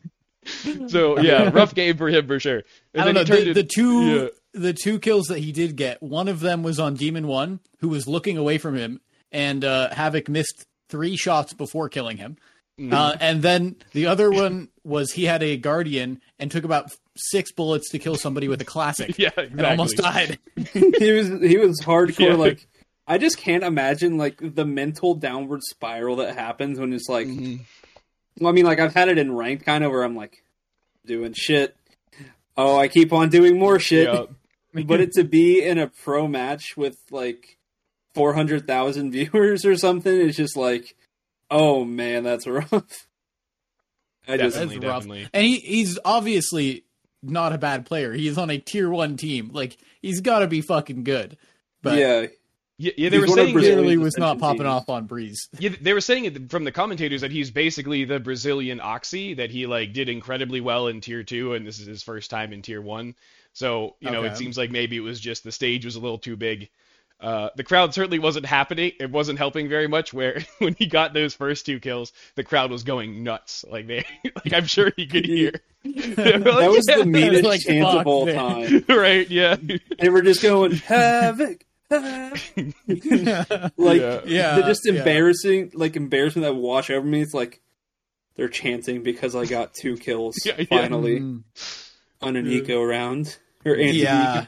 [0.89, 2.63] so yeah, rough game for him for sure.
[2.93, 3.23] And I don't know.
[3.23, 4.27] then he turned The, it- the two yeah.
[4.53, 8.07] the two kills that he did get, one of them was on Demon1, who was
[8.07, 9.01] looking away from him,
[9.31, 12.37] and uh, Havoc missed three shots before killing him.
[12.79, 12.93] Mm-hmm.
[12.93, 17.51] Uh, and then the other one was he had a Guardian and took about six
[17.51, 19.15] bullets to kill somebody with a classic.
[19.19, 19.57] Yeah, exactly.
[19.57, 20.39] And almost died.
[20.73, 22.29] he was he was hardcore.
[22.29, 22.33] Yeah.
[22.35, 22.67] Like
[23.05, 27.27] I just can't imagine like the mental downward spiral that happens when it's like.
[27.27, 27.61] Mhm.
[28.39, 30.43] Well, I mean, like I've had it in ranked kind of where I'm like
[31.05, 31.75] doing shit.
[32.57, 34.11] Oh, I keep on doing more shit.
[34.11, 34.25] Yeah.
[34.85, 37.57] but it to be in a pro match with like
[38.15, 40.95] four hundred thousand viewers or something is just like,
[41.53, 43.07] oh man, that's rough.
[44.27, 44.81] I just That's rough.
[44.81, 45.27] definitely.
[45.33, 46.85] And he, he's obviously
[47.21, 48.13] not a bad player.
[48.13, 49.49] He's on a tier one team.
[49.53, 51.37] Like he's got to be fucking good.
[51.81, 52.25] But yeah,
[52.77, 54.69] Yeah, yeah they He's were saying Brazil's clearly was not popping teams.
[54.69, 55.49] off on Breeze.
[55.59, 59.51] Yeah, they were saying it from the commentators that he's basically the Brazilian Oxy, that
[59.51, 62.61] he like did incredibly well in tier two, and this is his first time in
[62.61, 63.15] tier one.
[63.51, 64.29] So you know, Okay.
[64.29, 66.69] it seems like maybe it was just the stage was a little too big.
[67.23, 68.91] Uh, the crowd certainly wasn't happening.
[68.99, 70.13] It wasn't helping very much.
[70.13, 73.63] Where when he got those first two kills, the crowd was going nuts.
[73.69, 74.05] Like they,
[74.43, 75.51] like I'm sure he could hear.
[75.85, 78.83] Like, that was "Yeah." the meanest Like, chance fuck, of all man.
[78.83, 78.97] time.
[78.97, 79.29] right.
[79.29, 79.57] Yeah.
[79.99, 81.65] They were just going havoc.
[81.89, 82.39] havoc."
[83.77, 84.21] like Yeah.
[84.25, 84.93] Yeah, the just yeah.
[84.93, 87.21] embarrassing, like embarrassment that wash over me.
[87.21, 87.61] It's like
[88.35, 90.65] they're chanting because I got two kills Yeah, yeah.
[90.69, 91.43] finally Mm.
[92.21, 94.45] on an eco round or anti Yeah.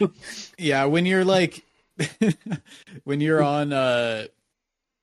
[0.57, 1.63] Yeah, when you're like
[3.03, 4.25] when you're on uh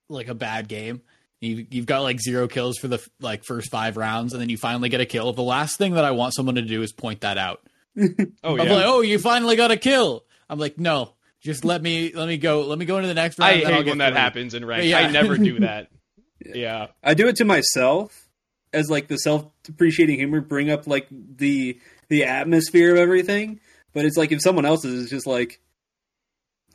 [0.09, 1.01] like a bad game
[1.41, 4.57] You, you've got like zero kills for the like first five rounds, and then you
[4.59, 5.33] finally get a kill.
[5.33, 7.61] The last thing that I want someone to do is point that out.
[8.45, 8.73] Oh I'm yeah.
[8.75, 10.25] like, oh, you finally got a kill.
[10.49, 12.63] I'm like, no, just let me let me go.
[12.63, 13.51] Let me go into the next round.
[13.51, 14.21] I and then I'll hate when that three.
[14.21, 14.87] happens in ranked.
[14.87, 14.99] Yeah.
[14.99, 15.89] I never do that.
[16.45, 16.89] yeah.
[17.03, 18.29] I do it to myself
[18.73, 21.79] as like the self depreciating humor, bring up like the
[22.09, 23.61] the atmosphere of everything.
[23.93, 25.61] But it's like if someone else is just like,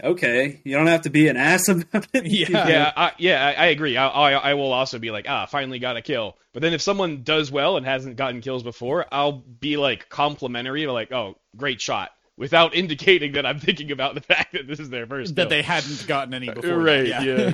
[0.03, 2.25] okay, you don't have to be an ass about it.
[2.31, 2.67] Yeah.
[2.67, 3.97] Yeah, I, yeah, I, I agree.
[3.97, 6.37] I, I, I will also be like, ah, finally got a kill.
[6.53, 10.87] But then if someone does well and hasn't gotten kills before, I'll be like complimentary,
[10.87, 14.89] like, oh, great shot, without indicating that I'm thinking about the fact that this is
[14.89, 15.49] their first that kill.
[15.49, 16.77] they hadn't gotten any before.
[16.79, 17.53] Right, that, yeah.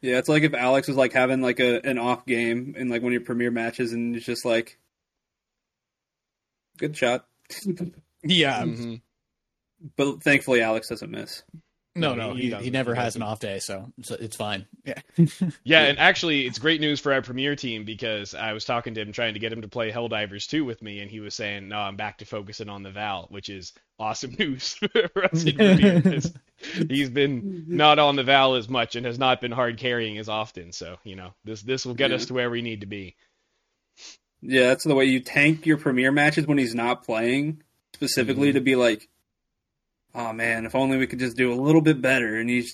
[0.00, 3.00] Yeah, it's like if Alex was like having like a an off game in like
[3.02, 4.76] one of your premier matches, and it's just like,
[6.78, 7.26] good shot.
[8.24, 8.62] yeah.
[8.62, 9.00] Mhm.
[9.96, 11.42] But thankfully, Alex doesn't miss.
[11.96, 14.36] No, No, no, he he, he, never He has an off day, so it's, it's
[14.36, 14.66] fine.
[14.84, 15.00] Yeah.
[15.64, 19.00] Yeah, and actually, it's great news for our premier team because I was talking to
[19.00, 21.66] him, trying to get him to play Helldivers 2 with me, and he was saying,
[21.68, 25.56] no, I'm back to focusing on the Val, which is awesome news for us in
[25.56, 26.02] premier.
[26.02, 26.32] 'cause
[26.88, 30.28] He's been not on the Val as much and has not been hard carrying as
[30.28, 30.70] often.
[30.72, 32.16] So, you know, this this will get Yeah.
[32.16, 33.16] us to where we need to be.
[34.40, 37.62] Yeah, that's the way you tank your premier matches when he's not playing,
[37.94, 38.54] specifically Mhm.
[38.54, 39.08] to be like,
[40.14, 42.66] oh man, if only we could just do a little bit better, and he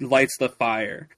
[0.00, 1.08] lights the fire.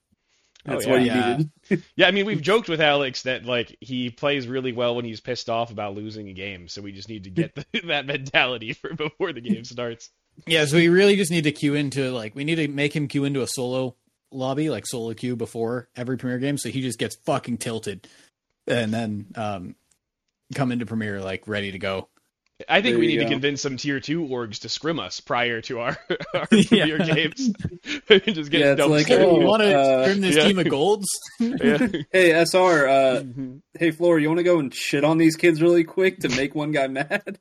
[0.67, 0.91] Oh, That's yeah.
[0.93, 1.37] what he Yeah.
[1.37, 1.51] needed.
[1.97, 5.21] Yeah, I mean, we've joked with Alex that like he plays really well when he's
[5.21, 8.73] pissed off about losing a game, so we just need to get the, that mentality
[8.73, 10.11] for before the game starts.
[10.47, 13.09] Yeah, so we really just need to queue into like we need to make him
[13.09, 13.97] queue into a solo
[14.31, 18.07] lobby, like solo queue before every premiere game, so he just gets fucking tilted,
[18.67, 19.75] and then um
[20.55, 22.09] come into premiere like ready to go.
[22.69, 25.21] I think There we you need to convince some tier two orgs to scrim us
[25.21, 25.97] prior to our,
[26.35, 26.87] our Yeah.
[26.99, 27.53] games.
[28.09, 29.07] just get Yeah, it's like.
[29.07, 30.45] Hey, oh, you want to uh, trim this yeah.
[30.49, 31.07] team of golds?
[31.39, 31.87] Yeah.
[32.13, 33.61] Hey SR, uh, Mhm.
[33.79, 36.55] hey Floor, you want to go and shit on these kids really quick to make
[36.57, 37.39] one guy mad?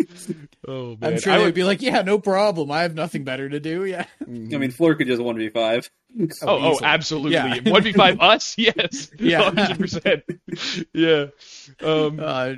[0.68, 2.70] Oh man, I'm sure I they would would be like, "Yeah, no problem.
[2.70, 4.04] I have nothing better to do." Yeah.
[4.20, 5.90] I mean, Floor could just one v five.
[6.20, 6.84] Oh, oh, easily.
[6.86, 7.32] absolutely.
[7.32, 7.60] Yeah.
[7.70, 9.50] One v five us, yes, Yeah.
[9.50, 10.22] hundred percent.
[10.92, 11.26] Yeah,
[11.82, 12.54] um, Uh,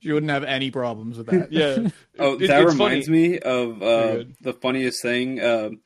[0.00, 1.50] you wouldn't have any problems with that.
[1.52, 1.88] yeah.
[2.18, 3.28] Oh, It- that reminds funny.
[3.30, 5.42] me of uh, the funniest thing.
[5.42, 5.80] Um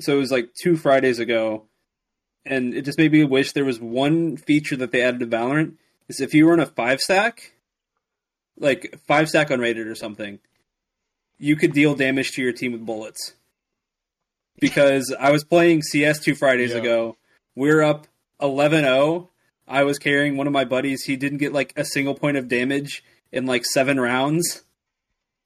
[0.00, 1.66] so it was like two Fridays ago,
[2.44, 5.74] and it just made me wish there was one feature that they added to Valorant.
[6.08, 7.52] Is if you were in a five stack,
[8.60, 10.38] like five stack unrated or something,
[11.38, 13.34] you could deal damage to your team with bullets.
[14.60, 16.78] Because I was playing CS two Fridays Yeah.
[16.78, 17.16] ago,
[17.56, 18.06] We are up
[18.40, 19.28] 11-0.
[19.66, 21.04] I was carrying one of my buddies.
[21.04, 23.02] He didn't get like a single point of damage
[23.32, 24.62] in like seven rounds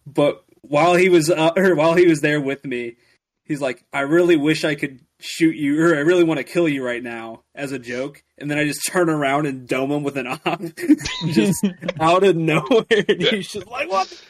[0.06, 2.96] but while he was uh, or while he was there with me,
[3.44, 6.68] he's like, "I really wish I could shoot you, or I really want to kill
[6.68, 8.22] you right now," as a joke.
[8.38, 10.60] And then I just turn around and dome him with an op,
[11.26, 11.64] just
[12.00, 12.84] out of nowhere.
[13.08, 14.22] And he's just like, "What?"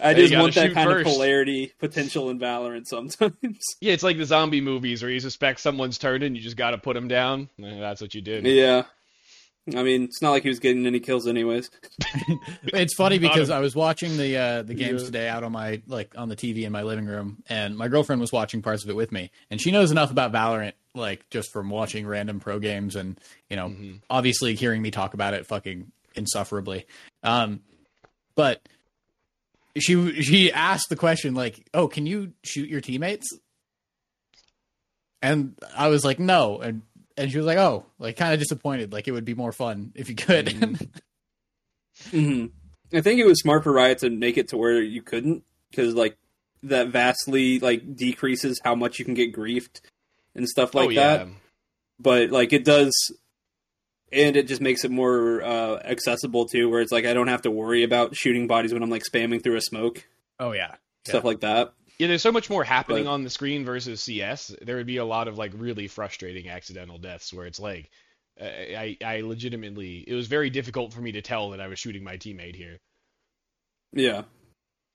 [0.00, 1.06] I just want that kind first.
[1.06, 3.36] of polarity potential in Valorant sometimes.
[3.82, 6.70] Yeah, it's like the zombie movies where you suspect someone's turned and you just got
[6.70, 7.50] to put them down.
[7.58, 8.46] That's what you did.
[8.46, 8.84] yeah.
[9.74, 11.70] I mean, it's not like he was getting any kills, anyways.
[12.72, 15.06] It's funny because I was watching the uh, the games Yeah.
[15.06, 18.20] today out on my like on the TV in my living room, and my girlfriend
[18.20, 21.52] was watching parts of it with me, and she knows enough about Valorant, like just
[21.52, 23.18] from watching random pro games, and
[23.50, 24.00] you know, Mhm.
[24.10, 26.86] obviously hearing me talk about it fucking insufferably.
[27.22, 27.60] Um,
[28.36, 28.60] but
[29.78, 33.26] she she asked the question like, "Oh, can you shoot your teammates?"
[35.22, 36.82] And I was like, "No," and
[37.16, 38.92] and she was like, "Oh, like kind of disappointed.
[38.92, 40.88] Like it would be more fun if you could." Mhm.
[42.10, 42.46] hmm
[42.96, 45.94] I think it was smart for Riot to make it to where you couldn't, because
[45.94, 46.16] like
[46.62, 49.80] that vastly like decreases how much you can get griefed
[50.34, 51.16] and stuff like oh yeah.
[51.16, 51.28] that.
[51.98, 52.92] But like it does,
[54.12, 57.42] and it just makes it more uh, accessible too, where it's like I don't have
[57.42, 60.06] to worry about shooting bodies when I'm like spamming through a smoke,
[60.38, 61.72] oh yeah, stuff like that.
[61.98, 64.54] Yeah, there's so much more happening But- on the screen versus CS.
[64.60, 67.90] There would be a lot of like really frustrating accidental deaths where it's like,
[68.40, 71.78] uh, I I legitimately it was very difficult for me to tell that I was
[71.78, 72.78] shooting my teammate here.
[73.92, 74.22] Yeah,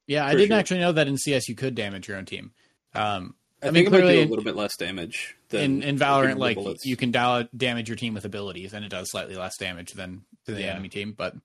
[0.06, 0.58] Yeah, I didn't sure.
[0.58, 2.52] actually know that in CS you could damage your own team.
[2.93, 3.34] Um,
[3.64, 5.84] I, I think mean, it might clearly do a little bit less damage than in
[5.84, 6.86] in Valorant, like bullets.
[6.86, 10.24] you can da- damage your team with abilities, and it does slightly less damage than
[10.45, 10.68] to the Yeah.
[10.74, 11.36] enemy team, but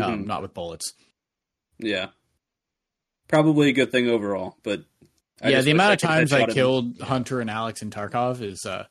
[0.00, 0.94] um, not with bullets.
[1.78, 2.08] Yeah,
[3.28, 4.84] probably a good thing overall, but
[5.42, 6.54] I yeah, the amount of times I headshot him.
[6.54, 8.86] killed Hunter and Alex and Tarkov is uh,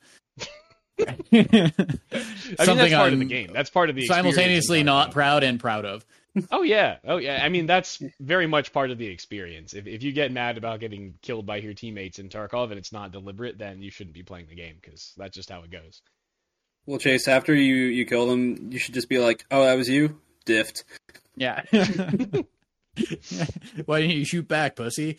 [1.08, 1.72] I mean,
[2.12, 3.52] that's something part of the game.
[3.54, 6.06] That's part of the simultaneously not proud and proud of.
[6.52, 7.40] Oh yeah, oh yeah.
[7.42, 9.74] I mean, that's very much part of the experience.
[9.74, 12.92] If if you get mad about getting killed by your teammates in Tarkov and it's
[12.92, 16.02] not deliberate, then you shouldn't be playing the game because that's just how it goes.
[16.86, 19.88] Well, Chase, after you you kill them, you should just be like, "Oh, that was
[19.88, 20.84] you, Dift."
[21.38, 21.62] Yeah.
[23.86, 25.18] Why didn't you shoot back, pussy?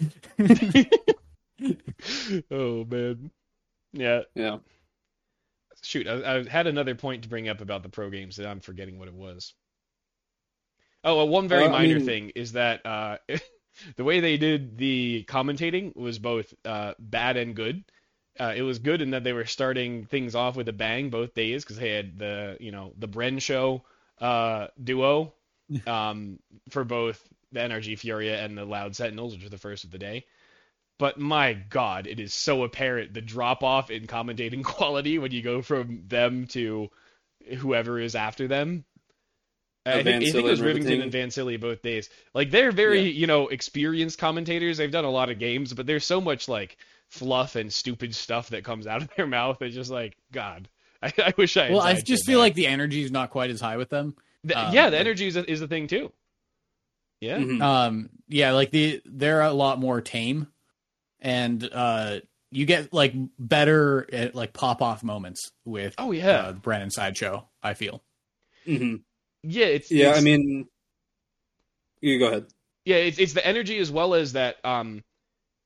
[2.51, 3.31] oh man.
[3.93, 4.23] Yeah.
[4.35, 4.59] Yeah.
[5.83, 8.61] Shoot, I, I had another point to bring up about the pro games that I'm
[8.61, 9.55] forgetting what it was.
[11.05, 13.19] Oh, well, one very Uh, I minor mean- thing is that uh,
[13.97, 17.85] the way they did the commentating was both uh, bad and good.
[18.39, 21.33] Uh, it was good in that they were starting things off with a bang both
[21.33, 23.83] days because they had the you know the Bren show
[24.21, 25.33] uh, duo
[25.87, 26.39] um,
[26.69, 29.99] for both the NRG Furia and the Loud Sentinels, which were the first of the
[29.99, 30.27] day.
[30.99, 35.43] But my God, it is so apparent the drop off in commentating quality when you
[35.43, 36.89] go from them to
[37.59, 38.85] whoever is after them.
[39.85, 41.03] Oh, I, think, I think it was Rivington Rivington.
[41.03, 42.09] and Vansilli both days.
[42.35, 43.13] Like they're very, Yeah.
[43.21, 44.79] you know, experienced commentators.
[44.79, 46.77] They've done a lot of games, but there's so much like
[47.09, 49.63] fluff and stupid stuff that comes out of their mouth.
[49.63, 50.69] It's just like God.
[51.03, 51.71] I, I wish I.
[51.71, 52.45] well, I just feel that.
[52.47, 54.17] like the energy is not quite as high with them.
[54.45, 56.11] The- um, yeah, the like- energy is a, is a thing too.
[57.21, 57.39] Yeah.
[57.39, 57.63] Mhm.
[57.63, 60.49] Um, yeah, like the they're a lot more tame,
[61.21, 66.31] and uh, you get like better at, like pop off moments with Oh yeah.
[66.31, 67.49] uh, the Bren and Sideshow.
[67.63, 68.03] I feel.
[68.67, 69.03] Mhm.
[69.43, 69.67] yeah.
[69.67, 70.67] It's Yeah, it's- I mean,
[72.01, 72.47] you go ahead.
[72.85, 75.03] Yeah, it's it's the energy as well as that um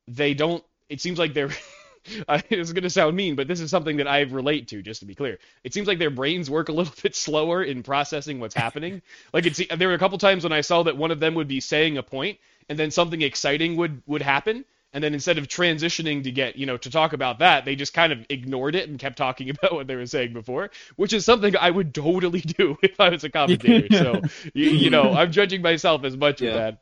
[0.09, 1.51] they don't it seems like they're
[2.29, 5.01] I, it's going to sound mean, but this is something that I relate to, just
[5.01, 5.39] to be clear.
[5.65, 9.03] It seems like their brains work a little bit slower in processing what's happening.
[9.35, 11.49] Like it's there were a couple times when I saw that one of them would
[11.49, 12.39] be saying a point,
[12.69, 16.67] and then something exciting would would happen, and then instead of transitioning to get you
[16.67, 19.73] know to talk about that, they just kind of ignored it and kept talking about
[19.73, 23.25] what they were saying before, which is something I would totally do if I was
[23.25, 23.91] a commentator.
[23.93, 24.23] so
[24.55, 26.45] you, you know, I'm judging myself as much Yeah.
[26.45, 26.79] with that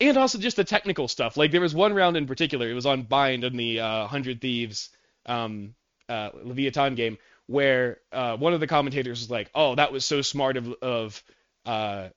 [0.00, 1.36] and also just the technical stuff.
[1.36, 4.40] Like there was one round in particular, it was on Bind in the uh, Hundred
[4.40, 4.90] Thieves
[5.26, 5.74] um,
[6.08, 10.22] uh, Leviathan game, where uh, one of the commentators was like, "Oh, that was so
[10.22, 11.22] smart of of
[11.66, 12.08] uh,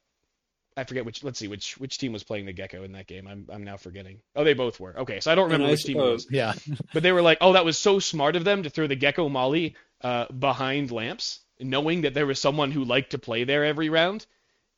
[0.77, 1.23] I forget which.
[1.23, 3.27] Let's see which which team was playing the Gekko in that game.
[3.27, 4.19] I'm I'm now forgetting.
[4.35, 4.99] Oh, they both were.
[4.99, 6.27] Okay, so I don't remember I which team it was.
[6.29, 6.53] Yeah.
[6.93, 9.29] But they were like, oh, that was so smart of them to throw the Gekko
[9.31, 13.89] Molly uh, behind lamps, knowing that there was someone who liked to play there every
[13.89, 14.25] round.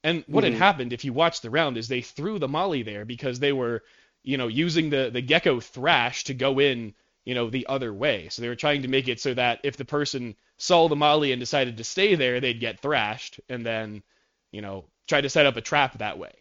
[0.04, 0.50] And what Mhm.
[0.52, 3.52] had happened, if you watched the round, is they threw the Molly there because they
[3.52, 3.84] were,
[4.24, 6.94] you know, using the the Gekko thrash to go in,
[7.26, 8.30] you know, the other way.
[8.30, 11.32] So they were trying to make it so that if the person saw the Molly
[11.32, 14.04] and decided to stay there, they'd get thrashed, and then,
[14.52, 16.34] you know, try to set up a trap that way.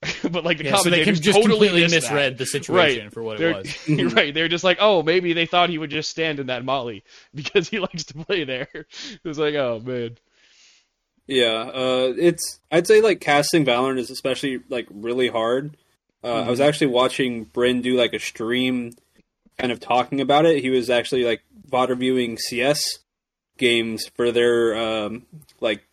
[0.30, 2.14] but like the yeah so they can just totally completely missed that.
[2.14, 4.12] misread the situation for what it They're, was.
[4.14, 4.32] right.
[4.32, 7.02] They're just like, oh, maybe they thought he would just stand in that molly
[7.34, 8.68] because he likes to play there.
[8.72, 10.16] It was like, oh man.
[11.26, 15.76] Yeah, uh, it's I'd say like casting Valorant is especially like really hard.
[16.22, 18.92] Uh, I was actually watching Bren do like a stream,
[19.58, 20.62] kind of talking about it.
[20.62, 23.00] He was actually like VOD reviewing CS
[23.58, 25.26] games for their um,
[25.60, 25.87] like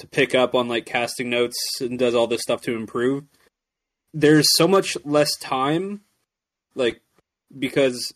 [0.00, 3.24] to pick up on like casting notes and does all this stuff to improve.
[4.12, 6.00] There's so much less time,
[6.74, 7.00] like
[7.56, 8.12] because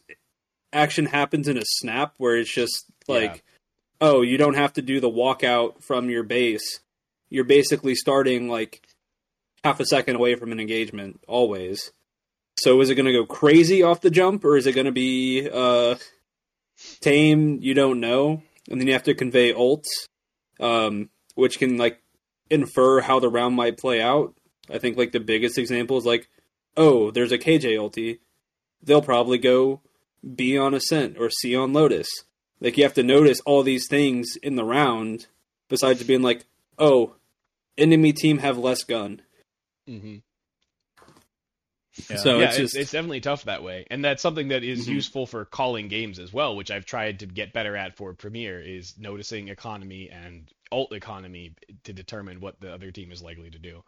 [0.72, 4.08] action happens in a snap where it's just like Yeah.
[4.08, 6.80] oh, you don't have to do the walkout from your base.
[7.30, 8.82] You're basically starting like
[9.62, 11.92] half a second away from an engagement always.
[12.58, 14.92] So is it going to go crazy off the jump or is it going to
[14.92, 15.96] be uh,
[17.00, 17.58] tame?
[17.60, 19.88] You don't know, and then you have to convey ults,
[20.60, 22.00] um, which can like
[22.50, 24.34] infer how the round might play out.
[24.70, 26.28] I think like the biggest example is like,
[26.76, 28.18] oh, there's a KJ ulti.
[28.82, 29.80] They'll probably go
[30.34, 32.08] B on Ascent or C on Lotus.
[32.60, 35.26] Like you have to notice all these things in the round,
[35.68, 36.44] besides being like,
[36.78, 37.14] oh,
[37.76, 39.20] enemy team have less gun.
[39.88, 40.16] Mm-hmm.
[42.10, 42.16] Yeah.
[42.16, 44.86] So yeah, it's it's, just it's definitely tough that way, and that's something that is
[44.88, 44.94] Mhm.
[44.94, 48.60] useful for calling games as well, which I've tried to get better at for Premiere
[48.60, 51.54] is noticing economy and alt economy
[51.84, 53.84] to determine what the other team is likely to do.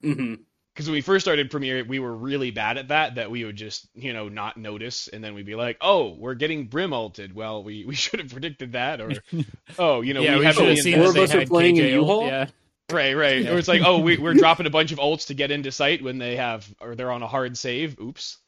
[0.00, 0.34] hmm
[0.78, 3.16] because when we first started Premiere, we were really bad at that.
[3.16, 6.36] That we would just, you know, not notice, and then we'd be like, "Oh, we're
[6.36, 9.10] getting Brim ulted." Well, we, we should have predicted that, or
[9.78, 11.34] oh, you know, yeah, we, we, have should only have seen four that of us
[11.34, 12.26] are playing in KJ ult, U-Haul?
[12.28, 12.46] Yeah.
[12.92, 13.42] right, right.
[13.42, 13.54] Yeah.
[13.54, 16.00] Or it's like, oh, we, we're dropping a bunch of ults to get into sight
[16.00, 17.98] when they have, or they're on a hard save.
[18.00, 18.38] Oops.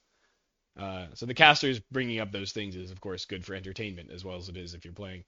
[0.79, 4.25] Uh, so the casters bringing up those things is, of course, good for entertainment as
[4.25, 5.25] well as it is if you're playing.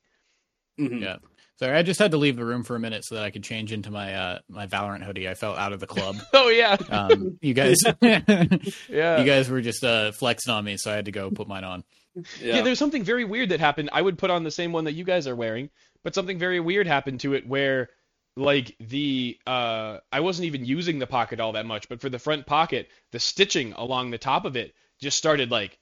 [0.78, 1.16] Hmm Yeah.
[1.58, 3.44] Sorry, I just had to leave the room for a minute so that I could
[3.44, 5.28] change into my uh, my Valorant hoodie.
[5.28, 6.16] I felt out of the club.
[6.32, 8.20] Oh yeah, Um, you guys, yeah.
[8.88, 11.62] you guys were just uh, flexing on me, so I had to go put mine
[11.64, 11.84] on.
[12.14, 12.56] Yeah.
[12.56, 12.62] Yeah.
[12.62, 13.90] there's something very weird that happened.
[13.92, 15.70] I would put on the same one that you guys are wearing,
[16.02, 17.90] but something very weird happened to it where
[18.36, 22.18] like the uh I wasn't even using the pocket all that much, but for the
[22.18, 25.78] front pocket, the stitching along the top of it just started like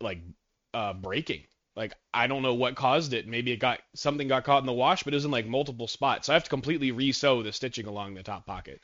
[0.00, 0.20] like
[0.72, 1.42] uh breaking.
[1.74, 3.26] Like I don't know what caused it.
[3.26, 5.88] Maybe it got something got caught in the wash, but it was in like multiple
[5.88, 6.26] spots.
[6.26, 8.80] So I have to completely re-sew the stitching along the top pocket,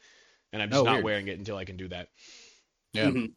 [0.53, 1.05] and I'm just Oh, not weird.
[1.05, 2.09] wearing it until I can do that.
[2.95, 3.11] Yeah.
[3.11, 3.33] Mhm.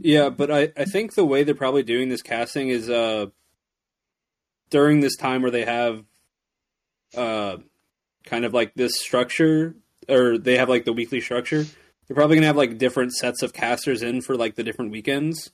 [0.00, 3.26] Yeah, but I, I think the way they're probably doing this casting is uh
[4.70, 6.04] during this time where they have
[7.16, 7.56] uh
[8.24, 9.74] kind of like this structure
[10.08, 11.64] or they have like the weekly structure,
[12.06, 15.50] they're probably gonna have like different sets of casters in for like the different weekends.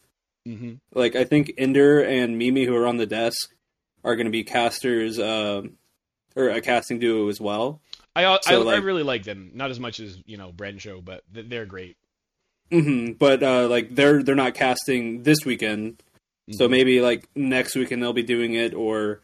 [0.47, 3.51] Hmm Like I think Ender and Mimi who are on the desk
[4.05, 5.63] are gonna be casters uh,
[6.37, 7.81] or a casting duo as well.
[8.15, 9.53] I I, So, I like- really like them.
[9.55, 11.97] Not as much as you know Bren show, but they're great.
[12.71, 16.03] hmm But uh, like they're they're not casting this weekend,
[16.51, 16.71] so Mhm.
[16.71, 19.21] maybe like next weekend they'll be doing it, or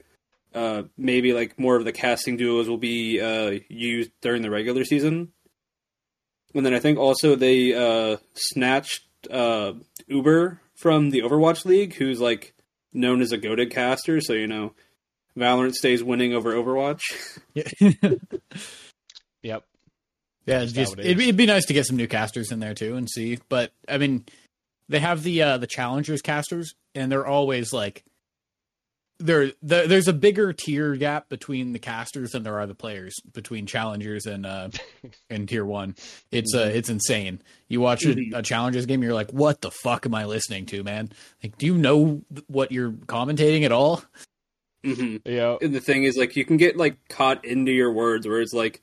[0.54, 4.84] uh, maybe like more of the casting duos will be uh, used during the regular
[4.84, 5.32] season.
[6.54, 9.74] And then I think also they uh, snatched uh,
[10.06, 12.54] Uber from the Overwatch League, who's like
[12.92, 14.20] known as a goaded caster.
[14.20, 14.74] So you know,
[15.36, 17.02] Valorant stays winning over Overwatch.
[19.42, 19.64] Yep.
[20.46, 21.22] Yeah, it's Just just it it'd, is.
[21.24, 23.38] it'd be nice to get some new casters in there too and see.
[23.48, 24.24] But I mean,
[24.88, 28.02] they have the uh, the challengers casters, and they're always like,
[29.20, 33.14] there the, there's a bigger tier gap between the casters than there are the players
[33.32, 34.68] between challengers and uh
[35.30, 35.96] and tier one.
[36.30, 37.42] It's uh it's insane.
[37.68, 38.34] You watch a, Mhm.
[38.34, 41.10] a challengers game, you're like, what the fuck am I listening to, man?
[41.42, 44.02] Like, do you know what you're commentating at all?
[44.84, 45.16] mm-hmm.
[45.28, 45.56] Yeah.
[45.60, 48.52] And the thing is, like, you can get like caught into your words, where it's
[48.54, 48.82] like,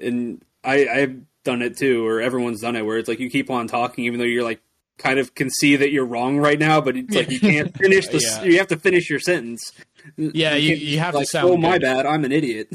[0.00, 3.50] and I I've done it too, or everyone's done it, where it's like you keep
[3.50, 4.60] on talking, even though you're like
[5.02, 8.06] kind of can see that you're wrong right now, but it's like you can't finish
[8.08, 8.18] the.
[8.20, 8.42] Yeah.
[8.44, 9.72] You have to finish your sentence.
[10.16, 12.68] Yeah, you- can't you have be to sound Oh my good." bad, I'm an idiot.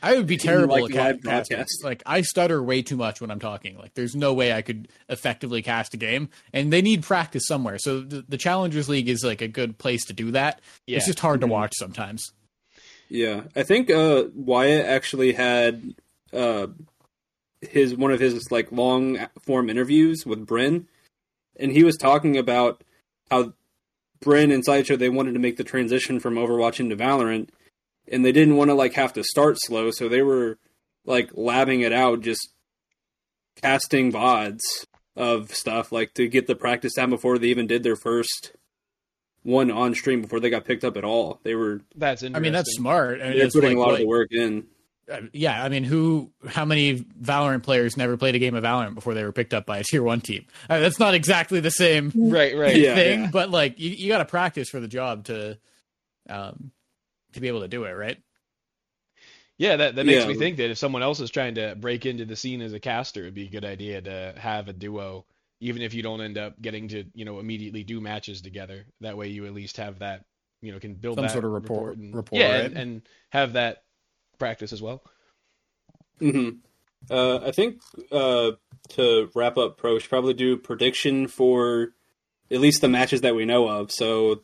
[0.00, 1.56] I would be terrible like at casting.
[1.56, 1.84] broadcast.
[1.84, 3.76] Like I stutter way too much when I'm talking.
[3.76, 7.78] Like there's no way I could effectively cast a game, and they need practice somewhere.
[7.78, 10.60] So the, the Challengers League is like a good place to do that.
[10.86, 10.98] Yeah.
[10.98, 11.44] It's just hard Mhm.
[11.44, 12.32] to watch sometimes.
[13.08, 15.94] Yeah, I think uh, Wyatt actually had
[16.32, 16.68] uh,
[17.60, 20.84] his one of his like long form interviews with Bren,
[21.58, 22.82] and he was talking about
[23.30, 23.52] how
[24.20, 27.48] Bren and Sideshow they wanted to make the transition from Overwatch into Valorant,
[28.10, 30.58] and they didn't want to like have to start slow, so they were
[31.04, 32.48] like labbing it out, just
[33.62, 34.60] casting vods
[35.16, 38.52] of stuff like to get the practice time before they even did their first
[39.42, 41.40] one on stream before they got picked up at all.
[41.42, 43.20] They were That's I mean, that's smart.
[43.22, 44.66] I mean, they're putting like, a lot what- of the work in.
[45.10, 46.30] Uh, yeah, I mean, who?
[46.46, 49.66] How many Valorant players never played a game of Valorant before they were picked up
[49.66, 50.46] by a tier one team?
[50.68, 52.56] Uh, that's not exactly the same Right.
[52.56, 52.74] Right.
[52.74, 53.30] Thing, yeah.
[53.32, 55.58] but like you, you got to practice for the job to,
[56.28, 56.70] um,
[57.32, 58.18] to be able to do it, right?
[59.56, 60.28] Yeah, that, that makes Yeah.
[60.28, 62.80] me think that if someone else is trying to break into the scene as a
[62.80, 65.26] caster, it'd be a good idea to have a duo,
[65.60, 68.84] even if you don't end up getting to, you know, immediately do matches together.
[69.00, 70.24] That way you at least have that,
[70.62, 72.64] you know, can build Some that sort of rapport- and, rapport, yeah, right?
[72.66, 73.82] and, and have that
[74.38, 75.02] practice as well.
[76.20, 76.50] hmm
[77.10, 77.80] Uh, I think
[78.10, 78.52] uh,
[78.90, 81.88] to wrap up pro, we should probably do prediction for
[82.50, 83.90] at least the matches that we know of.
[83.92, 84.42] So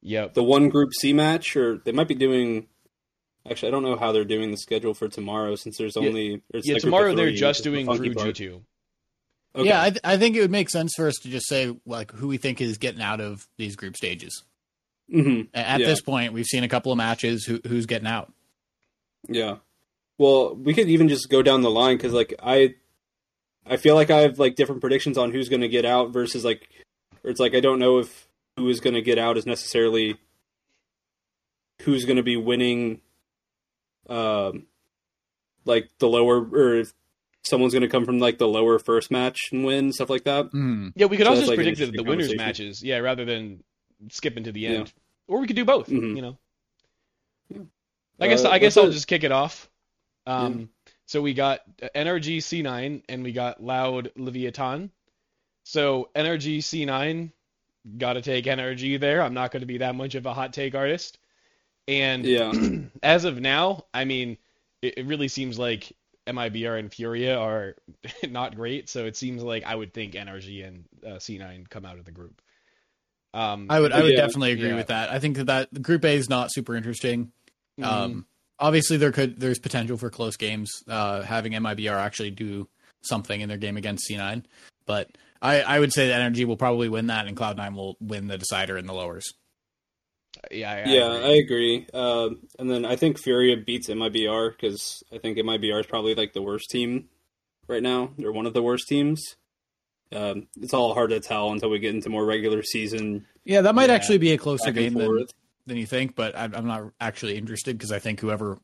[0.00, 2.68] yeah, the one Group C match, or they might be doing.
[3.50, 6.06] Actually, I don't know how they're doing the schedule for tomorrow since there's Yeah.
[6.08, 6.42] only.
[6.52, 8.32] It's Yeah, the group of tomorrow they're just which the doing funky Drew.
[8.32, 8.62] G2.
[9.56, 9.68] Okay.
[9.68, 12.12] Yeah, I, th- I think it would make sense for us to just say like
[12.12, 14.44] who we think is getting out of these group stages.
[15.10, 15.86] hmm At Yeah.
[15.86, 17.44] this point, we've seen a couple of matches.
[17.46, 18.32] Who, who's getting out?
[19.28, 19.56] Yeah.
[20.18, 22.74] Well, we could even just go down the line because, like, I,
[23.66, 26.44] I feel like I have like different predictions on who's going to get out versus
[26.44, 26.68] like,
[27.22, 28.26] or it's like I don't know if
[28.56, 30.16] who is going to get out is necessarily
[31.82, 33.00] who's going to be winning,
[34.08, 34.66] um,
[35.64, 36.92] like the lower or if
[37.44, 40.46] someone's going to come from like the lower first match and win stuff like that.
[40.46, 40.88] Hmm.
[40.96, 43.62] Yeah, we could So also just like, predict the, winners matches, yeah, rather than
[44.10, 44.70] skipping to the Yeah.
[44.70, 44.92] end.
[45.28, 46.16] Or we could do both, Mhm.
[46.16, 46.38] you know.
[48.18, 48.24] Yeah.
[48.26, 49.70] I guess Uh, I guess I'll the- just kick it off.
[50.26, 50.70] Um,
[51.06, 51.60] So we got
[51.94, 54.90] NRG C9 and we got Loud Leviathan.
[55.64, 57.32] So NRG C9,
[57.96, 59.22] got to take NRG there.
[59.22, 61.16] I'm not going to be that much of a hot take artist.
[61.86, 62.52] And Yeah.
[63.02, 64.36] as of now, I mean,
[64.82, 65.92] it, it really seems like
[66.26, 67.74] MIBR and Furia are
[68.28, 68.90] not great.
[68.90, 72.12] So it seems like I would think NRG and uh, C9 come out of the
[72.12, 72.42] group.
[73.32, 74.16] Um, I would I would Yeah.
[74.26, 74.76] definitely agree Yeah.
[74.76, 75.08] with that.
[75.10, 77.32] I think that, that Group A is not super interesting.
[77.78, 77.84] Mhm.
[77.84, 78.26] Um,
[78.58, 80.82] obviously, there could there's potential for close games.
[80.88, 82.68] Uh, having MIBR actually do
[83.02, 84.44] something in their game against C9,
[84.86, 85.08] but
[85.40, 88.36] I, I would say that NRG will probably win that, and Cloud9 will win the
[88.38, 89.32] decider in the lowers.
[90.50, 91.24] yeah, I, I yeah, agree.
[91.24, 91.86] I agree.
[91.94, 96.32] Um, and then I think Furia beats MIBR because I think MIBR is probably like
[96.32, 97.08] the worst team
[97.68, 98.10] right now.
[98.18, 99.22] They're one of the worst teams.
[100.10, 103.74] Um, it's all hard to tell until we get into more regular season Yeah, that
[103.74, 103.94] might Yeah.
[103.96, 105.30] actually be a closer game than forth.
[105.68, 108.58] Than you think, but I'm, I'm not actually interested because I think whoever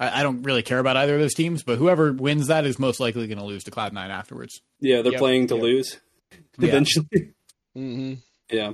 [0.00, 2.78] I, I don't really care about either of those teams, but whoever wins that is
[2.78, 4.60] most likely going to lose to Cloud Nine afterwards.
[4.80, 5.62] Yeah, they're Yep, playing to yep.
[5.62, 6.00] lose
[6.58, 6.68] Yeah.
[6.68, 7.06] eventually.
[7.76, 8.14] Mm-hmm.
[8.50, 8.72] Yeah,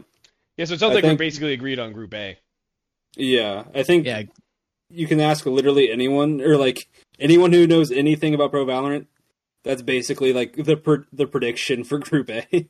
[0.56, 2.38] Yeah, so it sounds I like we're basically agreed on Group A.
[3.16, 3.64] yeah.
[3.74, 4.22] I think Yeah,
[4.88, 6.78] you can ask literally anyone or like
[7.18, 9.06] anyone who knows anything about Pro Valorant.
[9.62, 12.46] That's basically like the per- the prediction for Group A.
[12.52, 12.68] it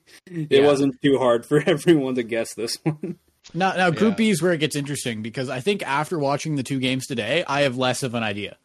[0.51, 0.67] Yeah.
[0.67, 3.19] wasn't too hard for everyone to guess this one.
[3.55, 4.17] Now, now Group Yeah.
[4.17, 7.45] B is where it gets interesting because I think after watching the two games today,
[7.47, 8.57] I have less of an idea.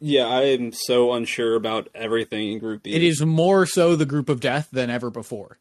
[0.00, 2.92] yeah, I am so unsure about everything in Group B.
[2.92, 5.58] It is more so the group of death than ever before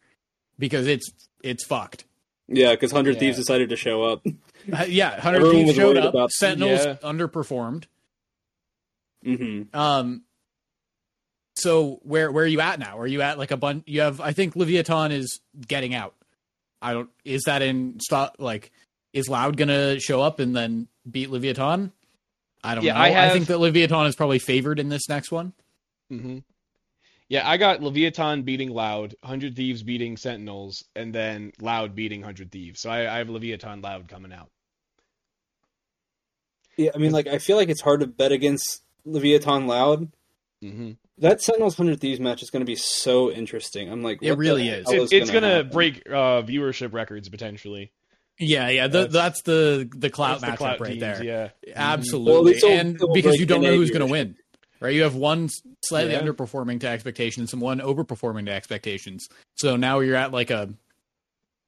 [0.59, 1.09] because it's
[1.41, 2.03] it's fucked.
[2.47, 3.19] Yeah, because Hundred Yeah.
[3.21, 4.25] Thieves decided to show up.
[4.71, 6.13] Uh, yeah, Hundred Thieves showed up.
[6.13, 6.95] about- Sentinels Yeah.
[7.03, 7.85] underperformed.
[9.23, 10.23] hmm Um,
[11.55, 12.99] so where where are you at now?
[12.99, 13.83] Are you at like a bunch?
[13.87, 16.13] You have I think Leviathan is getting out.
[16.81, 17.09] I don't.
[17.23, 18.35] Is that in stop?
[18.39, 18.71] Like,
[19.13, 21.91] is Loud gonna show up and then beat Leviathan?
[22.63, 22.99] I don't Yeah, know.
[22.99, 25.53] I I, think that Leviathan is probably favored in this next one.
[26.11, 26.39] Mm-hmm.
[27.27, 32.51] Yeah, I got Leviathan beating Loud, Hundred Thieves beating Sentinels, and then Loud beating Hundred
[32.51, 32.81] Thieves.
[32.81, 34.49] So I, I have Leviathan Loud coming out.
[36.77, 40.11] Yeah, I mean, like I feel like it's hard to bet against Leviathan Loud.
[40.63, 40.91] Mm-hmm.
[41.19, 43.89] That Sentinels Hundred Thieves match is going to be so interesting.
[43.89, 44.85] I'm like, It really is.
[44.89, 47.91] It's, it's gonna, break uh, viewership records potentially.
[48.37, 48.87] Yeah, yeah.
[48.87, 51.23] The, That's- that's, the the clout That's the matchup clout right teams, there.
[51.23, 51.49] Yeah.
[51.73, 54.35] Absolutely, Well, at least it'll- and because you don't know who's going to win,
[54.81, 54.93] right?
[54.93, 55.47] You have one
[55.85, 56.21] slightly Yeah.
[56.21, 59.29] underperforming to expectations and one overperforming to expectations.
[59.55, 60.73] So now you're at like a,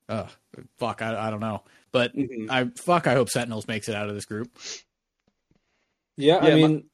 [0.09, 0.27] uh,
[0.77, 2.49] fuck, I, I don't know, but Mhm.
[2.49, 4.51] I fuck, I hope Sentinels makes it out of this group.
[6.17, 6.89] Yeah, Yeah, I mean,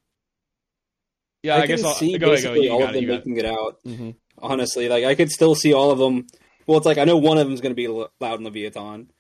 [1.43, 2.43] Yeah, I, I, can guess I'll see go ahead.
[2.43, 2.51] Go.
[2.53, 3.07] basically all of them it.
[3.07, 3.79] making it out.
[3.85, 4.11] Mm-hmm.
[4.39, 6.25] Honestly, like I could still see all of them.
[6.65, 8.45] Well, it's like I know one of them is going to be L- Loud and
[8.45, 9.11] Leviathan,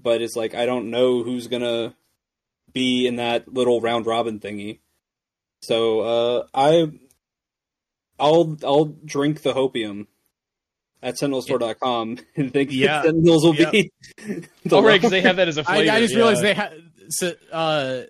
[0.00, 1.94] but it's like I don't know who's going to
[2.72, 4.78] be in that little round robin thingy.
[5.62, 6.90] So uh, I,
[8.18, 10.06] I'll I'll drink the hopium
[11.02, 13.02] at sentinelstore.com and think Yeah.
[13.02, 13.72] that Sentinels will Yep.
[13.72, 13.90] be.
[14.26, 15.92] the Oh, right, because they have that as a I, flavor.
[15.92, 16.18] I just yeah.
[16.18, 16.74] realized they had
[17.52, 18.02] uh,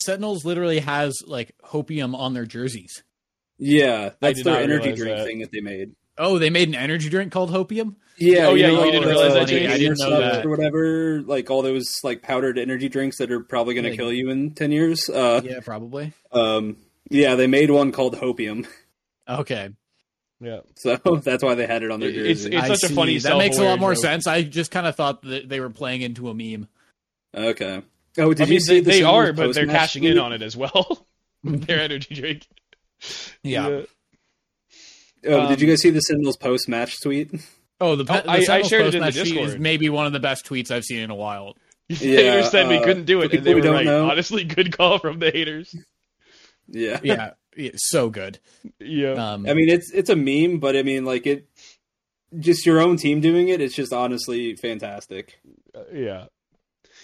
[0.00, 3.02] Sentinels literally has like hopium on their jerseys.
[3.58, 5.26] Yeah, that's did their energy drink that.
[5.26, 5.92] thing that they made.
[6.18, 7.96] Oh, they made an energy drink called hopium.
[8.18, 8.46] Yeah.
[8.46, 10.46] Oh, yeah, know, you all didn't the, realize that, uh, I didn't know that.
[10.46, 11.20] or whatever.
[11.20, 14.52] Like all those like powdered energy drinks that are probably going to kill you in
[14.54, 15.10] ten years.
[15.10, 16.14] Uh, Yeah, probably.
[16.32, 16.78] um,
[17.10, 18.66] yeah, they made one called hopium,
[19.28, 19.68] Okay,
[20.40, 20.60] Yeah.
[20.76, 22.48] so that's why they had it on their It's- jersey.
[22.48, 22.94] it's- I such a see.
[22.94, 24.02] funny That makes a lot more joke.
[24.02, 24.26] sense.
[24.26, 26.68] I just kind of thought that they were playing into a meme.
[27.34, 27.82] okay.
[28.18, 30.18] Oh, did I mean, you see they, the they are, but they're post-match cashing in
[30.18, 31.06] on it as well.
[31.44, 32.46] Their energy drink.
[33.42, 33.82] Yeah.
[35.28, 37.30] Oh, did you Um, guys see the Sentinels post match tweet?
[37.80, 39.60] Oh, the, Oh, the I- I shared it in the post-match tweet is Discord.
[39.60, 41.56] maybe one of the best tweets I've seen in a while.
[41.88, 43.84] The Yeah, haters said we uh, couldn't do it, and they were don't right.
[43.86, 45.74] know- Honestly, good call from the haters.
[46.68, 46.98] Yeah.
[47.04, 48.40] Yeah, yeah so good.
[48.80, 49.12] Yeah.
[49.12, 51.48] Um, I mean, it's it's a meme, but I mean, like it,
[52.40, 53.60] just your own team doing it.
[53.60, 55.38] It's just honestly fantastic.
[55.74, 56.24] Uh, yeah.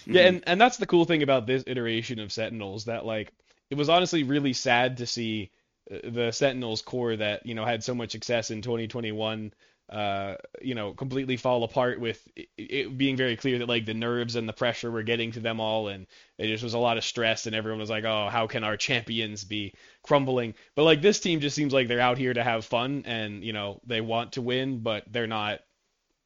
[0.05, 0.15] Mhm.
[0.15, 3.31] Yeah, and, and that's the cool thing about this iteration of Sentinels that like
[3.69, 5.49] it was honestly really sad to see
[5.89, 9.53] the Sentinels core that you know had so much success in 2021
[9.89, 12.25] uh you know completely fall apart with
[12.57, 15.59] it, being very clear that like the nerves and the pressure were getting to them
[15.59, 16.07] all and
[16.37, 18.77] it just was a lot of stress and everyone was like oh how can our
[18.77, 20.53] champions be crumbling?
[20.75, 23.51] But like this team just seems like they're out here to have fun and you
[23.51, 25.59] know they want to win but they're not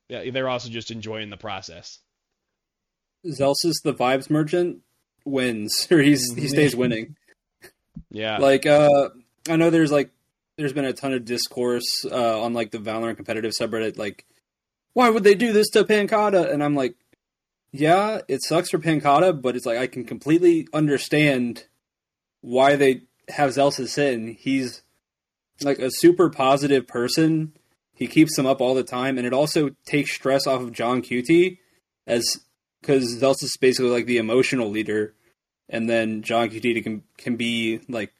[0.09, 1.99] they're also just enjoying the process.
[3.25, 4.79] Zellsis, the vibes merchant,
[5.25, 7.15] wins or he's he stays winning.
[8.09, 8.37] yeah.
[8.37, 9.09] Like, uh,
[9.49, 10.11] I know there's like
[10.57, 14.25] there's been a ton of discourse uh, on like the Valorant competitive subreddit, like,
[14.93, 16.49] why would they do this to Pancada?
[16.51, 16.95] And I'm like,
[17.71, 21.65] yeah, it sucks for Pancada, but it's like I can completely understand
[22.41, 24.33] why they have Zellsis in.
[24.33, 24.81] He's
[25.61, 27.53] like a super positive person.
[27.93, 31.01] He keeps them up all the time, and it also takes stress off of John
[31.01, 31.57] QT
[32.05, 32.39] as
[32.81, 35.13] because Zellsis is basically like the emotional leader,
[35.69, 38.13] and then John QT can can be like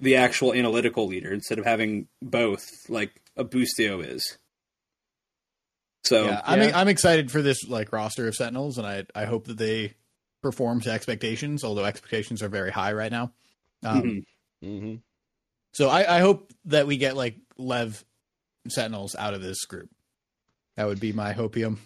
[0.00, 4.38] the actual analytical leader instead of having both like a Boostio is.
[6.04, 6.78] So yeah, I'm yeah.
[6.78, 9.94] I'm excited for this like roster of Sentinels, and I I hope that they
[10.42, 11.64] perform to expectations.
[11.64, 13.32] Although expectations are very high right now.
[13.84, 14.24] Um, mhm.
[14.62, 14.94] hmm
[15.72, 18.04] So I, I hope that we get like Lev
[18.68, 19.90] Sentinels out of this group.
[20.76, 21.78] That would be my hopium.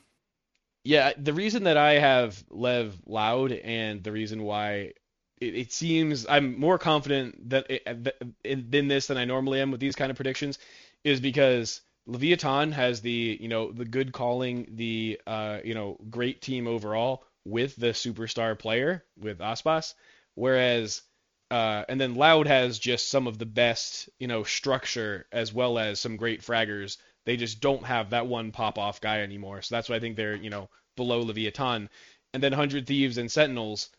[0.84, 4.92] Yeah, the reason that I have Lev Loud and the reason why
[5.42, 7.70] it, it seems I'm more confident that
[8.44, 10.58] in, in this than I normally am with these kind of predictions
[11.04, 16.40] is because Leviathan has the you know the good calling, the uh, you know great
[16.40, 19.94] team overall, with the superstar player with Aspas,
[20.34, 21.02] whereas
[21.50, 25.78] uh, and then Loud has just some of the best, you know, structure as well
[25.78, 26.96] as some great fraggers.
[27.26, 29.60] They just don't have that one pop off guy anymore.
[29.60, 31.90] So that's why I think they're, you know, below Leviathan.
[32.32, 33.90] And then Hundred Thieves and Sentinels,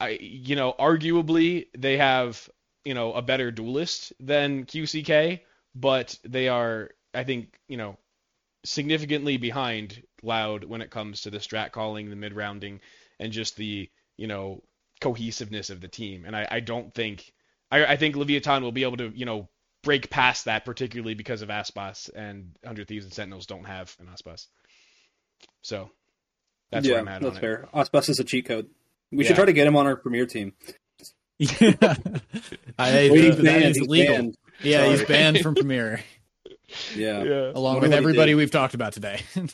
[0.00, 2.48] I, you know, arguably they have,
[2.84, 5.40] you know, a better duelist than QCK,
[5.74, 7.96] but they are, I think, you know,
[8.64, 12.80] significantly behind Loud when it comes to the strat calling, the mid rounding,
[13.20, 14.62] and just the, you know,
[15.00, 16.24] cohesiveness of the team.
[16.24, 17.32] And I, I don't think
[17.70, 19.48] I, I think Leviathan will be able to, you know,
[19.82, 24.06] break past that, particularly because of Aspas and Hundred Thieves and Sentinels don't have an
[24.06, 24.46] Aspas.
[25.62, 25.90] So
[26.70, 27.68] that's yeah, where I'm at that's fair.
[27.74, 28.68] Aspas is a cheat code.
[29.16, 29.28] We Yeah.
[29.28, 30.52] should try to get him on our premier team.
[31.38, 31.74] Yeah.
[32.78, 34.14] I, Well, he's that banned, is he's illegal.
[34.16, 34.36] banned.
[34.62, 36.00] Yeah, he's banned from premier.
[36.96, 37.22] Yeah.
[37.22, 37.50] Yeah.
[37.54, 39.20] along Wonder with everybody we've talked about today.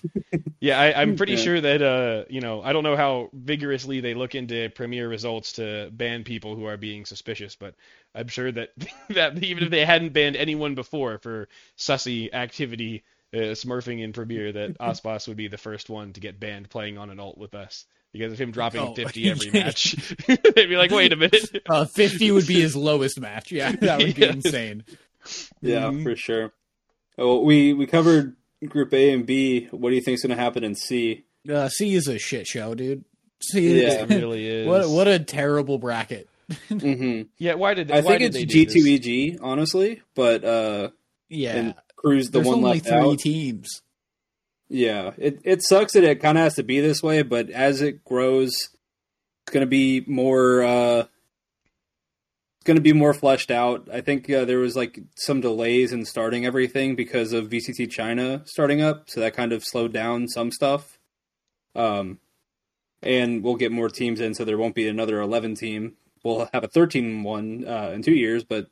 [0.62, 1.38] Yeah, I, I'm pretty Yeah.
[1.38, 5.54] sure that uh, you know, I don't know how vigorously they look into Premier results
[5.54, 7.74] to ban people who are being suspicious, but
[8.14, 8.70] I'm sure that
[9.10, 11.48] that even if they hadn't banned anyone before for
[11.78, 13.04] sussy activity,
[13.34, 16.98] uh, smurfing in Premier, that Aspas would be the first one to get banned playing
[16.98, 18.94] on an alt with us because of him dropping Oh.
[18.94, 19.92] 50 every match.
[20.26, 21.62] They'd be like, wait a minute.
[21.68, 23.50] uh, 50 would be his lowest match.
[23.52, 24.34] Yeah, that would be Yes.
[24.36, 24.84] insane.
[25.60, 26.02] Yeah, Mhm.
[26.02, 26.52] for sure.
[27.18, 28.36] Oh, we we covered
[28.66, 29.66] Group A and B.
[29.70, 31.24] What do you think's going to happen in C?
[31.50, 33.04] Uh, C is a shit show, dude.
[33.42, 34.02] C Yeah.
[34.04, 34.66] It really is.
[34.66, 36.28] what what a terrible bracket.
[36.68, 39.38] hmm yeah, why did I why think did it's they G two E G?
[39.40, 40.90] honestly, but uh,
[41.28, 43.18] Yeah, and KRÜ's the there's one only left three out.
[43.18, 43.82] teams.
[44.72, 47.82] Yeah, it it sucks that it kind of has to be this way, but as
[47.82, 50.62] it grows, it's going to be more.
[50.62, 53.88] Uh, it's going to be more fleshed out.
[53.92, 58.42] I think uh, there was like some delays in starting everything because of VCT China
[58.44, 61.00] starting up, so that kind of slowed down some stuff.
[61.74, 62.20] Um,
[63.02, 65.94] and we'll get more teams in, so there won't be another eleven team.
[66.22, 68.68] We'll have a 13 one uh, in two years, but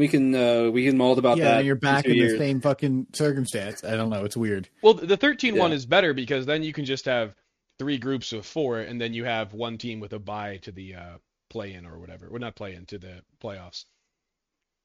[0.00, 1.64] we can uh, we can mold about yeah, that.
[1.64, 3.84] you're back two in the same fucking circumstance.
[3.84, 4.24] I don't know.
[4.24, 4.68] It's weird.
[4.82, 7.34] Well, the 13 one is better because then you can just have
[7.78, 10.94] three groups of four, and then you have one team with a bye to the
[10.94, 11.18] uh,
[11.50, 12.28] play in or whatever.
[12.30, 13.84] Well, not play in to the playoffs.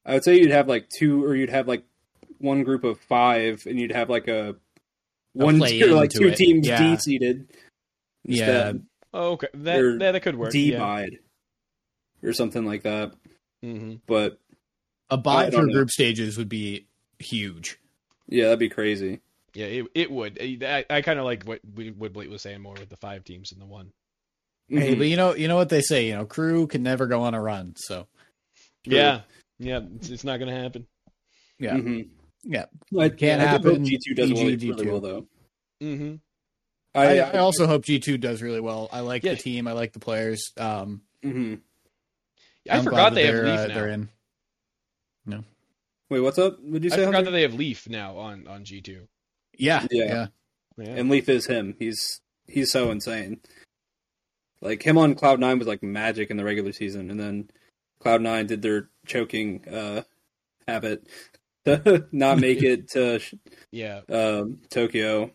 [0.05, 1.83] I would say you'd have like two, or you'd have like
[2.37, 4.55] one group of five, and you'd have like a
[5.33, 6.35] one play or like two it.
[6.35, 6.77] teams Yeah.
[6.77, 7.47] D seeded.
[8.23, 8.73] Yeah,
[9.13, 10.51] Oh, okay, that that, that could work.
[10.51, 11.05] D yeah.
[12.21, 13.13] or something like that.
[13.63, 14.39] hmm But
[15.09, 15.73] a bye I don't for know.
[15.73, 16.87] group stages would be
[17.19, 17.79] huge.
[18.27, 19.21] yeah, that'd be crazy.
[19.53, 20.37] Yeah, it, it would.
[20.41, 23.23] I, I kind of like what we- what Blate was saying more with the five
[23.23, 23.91] teams and the one.
[24.67, 24.97] Hey, Mhm.
[24.97, 26.07] but you know, you know what they say.
[26.07, 27.75] You know, KRÜ can never go on a run.
[27.77, 28.07] So
[28.83, 28.97] True.
[28.97, 29.21] Yeah,
[29.59, 30.87] yeah, it's, it's not gonna happen.
[31.59, 32.09] yeah, Mhm.
[32.43, 32.65] yeah.
[32.99, 33.85] I, Can't I do hope happen.
[33.85, 34.69] G two does EG, really, G2.
[34.69, 35.27] really well though.
[35.81, 36.15] hmm
[36.93, 38.89] I, I also hope G two does really well.
[38.91, 39.35] I like Yeah.
[39.35, 39.67] the team.
[39.67, 40.51] I like the players.
[40.57, 41.59] Um, mhm.
[42.69, 43.73] I I'm forgot glad they have they're, Leaf uh, now.
[43.75, 44.09] They're in.
[46.09, 46.61] Wait, what's up?
[46.61, 46.97] Would you say?
[46.97, 47.05] I say?
[47.05, 47.31] forgot Hunter?
[47.31, 49.07] that they have Leaf now on on G two.
[49.57, 50.05] Yeah, Yeah.
[50.05, 50.27] yeah.
[50.77, 50.95] Yeah.
[50.95, 51.75] And Leaf is him.
[51.79, 53.39] He's he's so insane.
[54.61, 57.49] Like him on Cloud Nine was like magic in the regular season, and then
[57.99, 60.03] Cloud Nine did their choking uh,
[60.67, 61.07] habit
[61.65, 63.19] to not make it to
[63.71, 64.01] yeah.
[64.09, 65.31] um, Tokyo,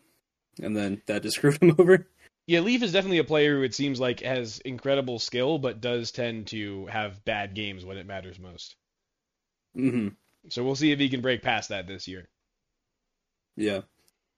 [0.63, 2.07] and then that just screwed him over.
[2.47, 6.11] Yeah, Leaf is definitely a player who it seems like has incredible skill, but does
[6.11, 8.77] tend to have bad games when it matters most.
[9.75, 10.09] Hmm
[10.49, 12.29] So we'll see if he can break past that this year.
[13.57, 13.81] Yeah,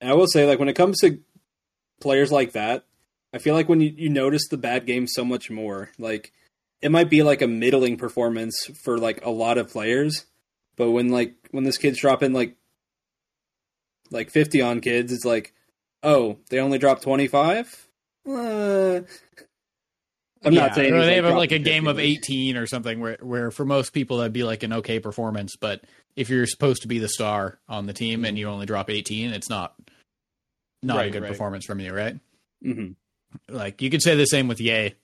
[0.00, 1.20] and I will say, like when it comes to
[2.00, 2.84] players like that,
[3.32, 6.32] I feel like when you, you notice the bad game so much more, like
[6.80, 10.26] it might be like a middling performance for like a lot of players,
[10.76, 12.56] but when like when this kid's dropping like
[14.10, 15.54] like fifty on kids, it's like,
[16.02, 17.88] oh, they only dropped twenty five.
[18.28, 19.00] Uh,
[20.44, 22.98] I'm Yeah, not saying or he's, they have like a game of 18 or something
[23.00, 25.84] where where for most people that'd be like an okay performance, but
[26.16, 29.32] if you're supposed to be the star on the team and you only drop 18,
[29.32, 29.74] it's not
[30.82, 31.30] not a good right.
[31.30, 32.18] performance from you, right?
[32.64, 32.96] Mhm.
[33.48, 34.94] Like you could say the same with Yay.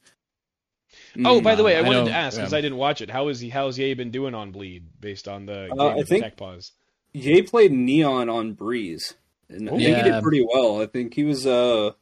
[1.24, 2.58] Oh, by the way, I I wanted know, to ask because yeah.
[2.58, 3.10] I didn't watch it.
[3.10, 3.48] How is he?
[3.48, 6.72] How's Yay been doing on Bleed based on the game Uh, I think- tech pause?
[7.16, 9.14] Jay played Neon on Breeze,
[9.48, 10.80] and I think he did pretty well.
[10.82, 11.46] I think he was.
[11.46, 11.92] uh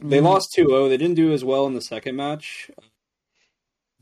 [0.00, 0.24] They Mhm.
[0.24, 0.88] lost 2-0.
[0.88, 2.70] They didn't do as well in the second match,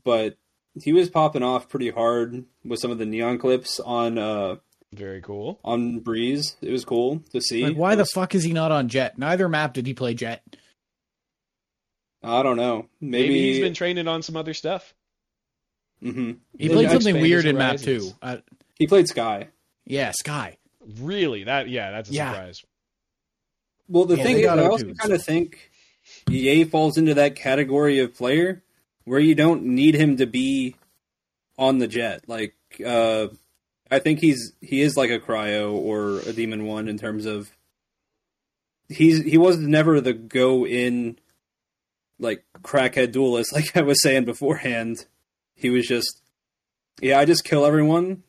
[0.03, 0.37] but
[0.81, 4.57] he was popping off pretty hard with some of the Neon clips on uh
[4.93, 5.59] Very cool.
[5.63, 6.55] on Breeze.
[6.61, 7.63] It was cool to see.
[7.63, 9.17] Like why the fuck is he not on Jett?
[9.17, 10.43] Neither map did he play Jett.
[12.23, 12.89] I don't know.
[12.99, 14.93] Maybe, Maybe, he's been training on some other stuff.
[16.01, 18.13] hmm He Yeah, played something weird in map 2.
[18.21, 18.37] Uh,
[18.75, 19.47] He played Skye.
[19.85, 20.57] yeah, Skye.
[20.99, 21.43] Really?
[21.45, 22.31] That yeah, that's a Yeah.
[22.31, 22.63] surprise.
[23.87, 25.71] Well, the Yeah, thing they is, got I O2, also kind of think
[26.29, 28.63] EA falls into that category of player
[29.05, 30.75] where you don't need him to be
[31.57, 32.27] on the Jett.
[32.27, 32.55] Like,
[32.85, 33.27] uh,
[33.89, 37.51] I think he's he is like a cryo or a Demon1 in terms of
[38.89, 41.17] he's he was never the go in
[42.19, 45.05] like crackhead duelist like I was saying beforehand.
[45.55, 46.21] He was just
[47.01, 48.23] yeah, I just kill everyone,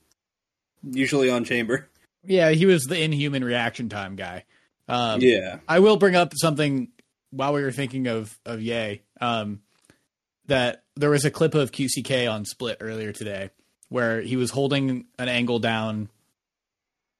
[0.82, 1.88] usually on chamber.
[2.24, 4.44] Yeah, he was the inhuman reaction time guy.
[4.88, 6.88] Um, yeah, I will bring up something
[7.30, 9.02] while we were thinking of of Yay.
[9.20, 9.60] Um,
[10.46, 13.50] that there was a clip of QCK on Split earlier today
[13.90, 16.08] where he was holding an angle down,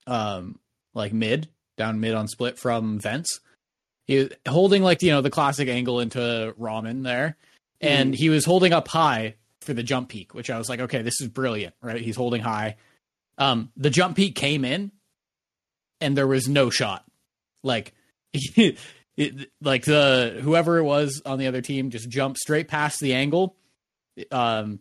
[0.07, 0.59] um,
[0.95, 3.41] like mid down mid on Split from vents.
[4.07, 7.37] He was holding like you know the classic angle into ramen there,
[7.81, 11.03] and he was holding up high for the jump peek, which I was like, okay,
[11.03, 12.01] this is brilliant, right?
[12.01, 12.77] He's holding high.
[13.37, 14.93] Um, the jump peek came in,
[16.01, 17.05] and there was no shot.
[17.63, 17.93] Like,
[19.19, 23.15] it, like the whoever it was on the other team just jumped straight past the
[23.15, 23.57] angle,
[24.31, 24.81] um,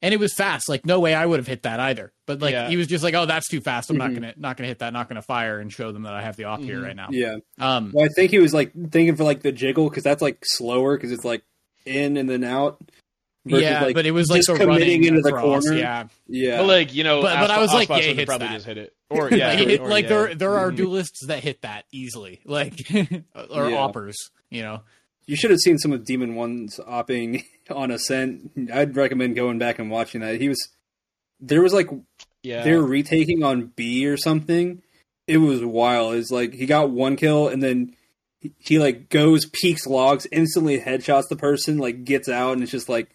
[0.00, 0.68] and it was fast.
[0.68, 2.12] Like, no way I would have hit that either.
[2.26, 2.68] But like, Yeah.
[2.68, 3.90] he was just like, oh, that's too fast.
[3.90, 4.14] I'm not Mhm.
[4.14, 4.92] gonna not gonna hit that.
[4.92, 6.84] Not gonna fire and show them that I have the off here Mhm.
[6.84, 7.08] right now.
[7.10, 7.36] yeah.
[7.58, 10.38] Um, Well, I think he was like thinking for like the jiggle because that's like
[10.44, 11.42] slower because it's like
[11.84, 12.78] in and then out.
[13.48, 15.78] Versus, yeah, like, but it was like just the committing running into the across, corner.
[15.78, 18.26] Yeah, yeah, But like you know, But- but I was like, Aspas yeah, would hits
[18.28, 18.54] probably that.
[18.54, 20.08] just hit it, or yeah, like, it- or, like yeah.
[20.08, 20.76] there there are Mhm.
[20.76, 22.74] duelists that hit that easily, like
[23.50, 23.76] or Yeah.
[23.78, 24.16] oppers,
[24.50, 24.82] you know.
[25.26, 28.50] you should have seen some of Demon1's opping on Ascent.
[28.72, 30.40] I'd recommend going back and watching that.
[30.40, 30.58] He was
[31.40, 31.88] there was like
[32.42, 32.62] yeah.
[32.64, 34.82] they were retaking on B or something.
[35.26, 36.14] It was wild.
[36.14, 37.94] It's like he got one kill and then
[38.40, 42.72] he, he like goes peaks logs instantly headshots the person like gets out and it's
[42.72, 43.10] just like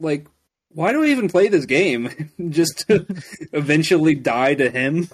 [0.00, 0.26] like
[0.72, 2.30] why do I even play this game?
[2.50, 3.04] just to
[3.52, 5.08] eventually die to him.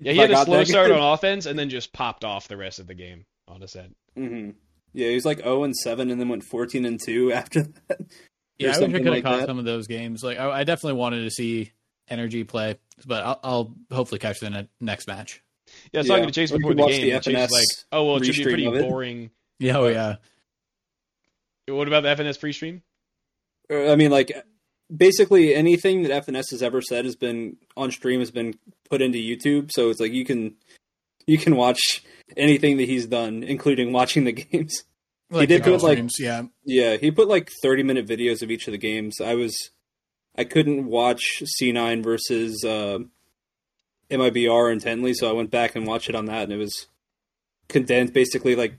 [0.00, 2.78] yeah, he had a slow start on offense and then just popped off the rest
[2.78, 3.94] of the game on Ascent.
[4.16, 4.50] hmm
[4.94, 8.00] Yeah, he was like 0 and 7 and then went 14 and 2 after that.
[8.58, 9.46] Yeah, I wish I could have like caught that.
[9.48, 10.22] some of those games.
[10.24, 11.72] Like I, I definitely wanted to see
[12.10, 15.42] NRG play, but I'll, I'll hopefully catch the ne- next match.
[15.92, 16.26] Yeah, I was talking Yeah.
[16.28, 17.12] to Chase before the game.
[17.12, 20.16] the Chase was like, "Oh well, it should be pretty boring." Yeah, oh yeah.
[21.68, 22.76] What about the FNS pre-stream?
[22.76, 22.85] Uh,
[23.70, 24.32] I mean, like
[24.94, 28.54] basically anything that FNS has ever said has been on stream has been
[28.88, 29.70] put into YouTube.
[29.72, 30.54] So it's like you can
[31.26, 32.02] you can watch
[32.36, 34.84] anything that he's done, including watching the games.
[35.28, 36.42] Like did put, like- streams, yeah.
[36.64, 39.20] Yeah, he put like 30 minute videos of each of the games.
[39.20, 39.70] I was
[40.36, 42.98] I couldn't watch C9 versus uh,
[44.10, 46.86] MIBR intently, so I went back and watched it on that, and it was
[47.68, 48.78] condensed, basically like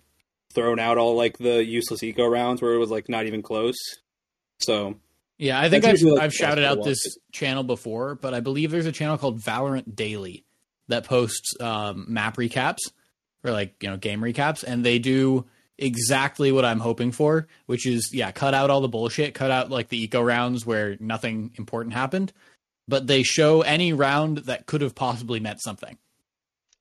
[0.53, 3.75] thrown out all like the useless eco rounds where it was like not even close.
[4.59, 4.95] So
[5.37, 8.39] Yeah, I think I've like, I've shouted out way to this channel before, but I
[8.39, 10.45] believe there's a channel called Valorant Daily
[10.87, 12.79] that posts um, map recaps
[13.43, 15.45] or like you know game recaps, and they do
[15.77, 19.69] exactly what I'm hoping for, which is yeah, cut out all the bullshit, cut out
[19.69, 22.33] like the eco rounds where nothing important happened,
[22.87, 25.97] but they show any round that could have possibly meant something.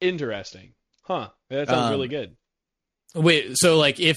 [0.01, 0.73] Interesting,
[1.03, 1.29] huh?
[1.51, 2.37] That sounds Um, really good.
[3.15, 4.17] Wait, so like if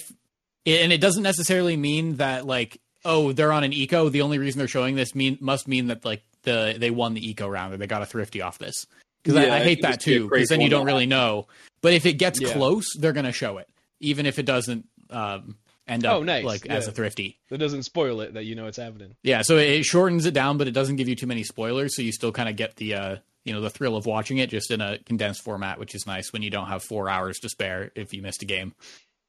[0.66, 4.10] and it doesn't necessarily mean that like oh they're on an eco.
[4.10, 7.30] The only reason they're showing this mean must mean that like the they won the
[7.30, 8.86] eco round or they got a thrifty off this.
[9.24, 10.30] Because Yeah, I, I hate that just be a too.
[10.30, 11.48] Because then you don't really know.
[11.82, 12.54] But if it gets Yeah.
[12.54, 13.68] close, they're gonna show it,
[14.00, 15.58] even if it doesn't um,
[15.88, 16.46] end up Oh, nice.
[16.46, 17.40] like as a thrifty.
[17.50, 19.16] That doesn't spoil it that you know it's happening.
[19.24, 22.02] Yeah, so it shortens it down, but it doesn't give you too many spoilers, so
[22.02, 24.72] you still kind of get the uh, you know the thrill of watching it just
[24.72, 27.92] in a condensed format, which is nice when you don't have four hours to spare
[27.96, 28.74] if you missed a game.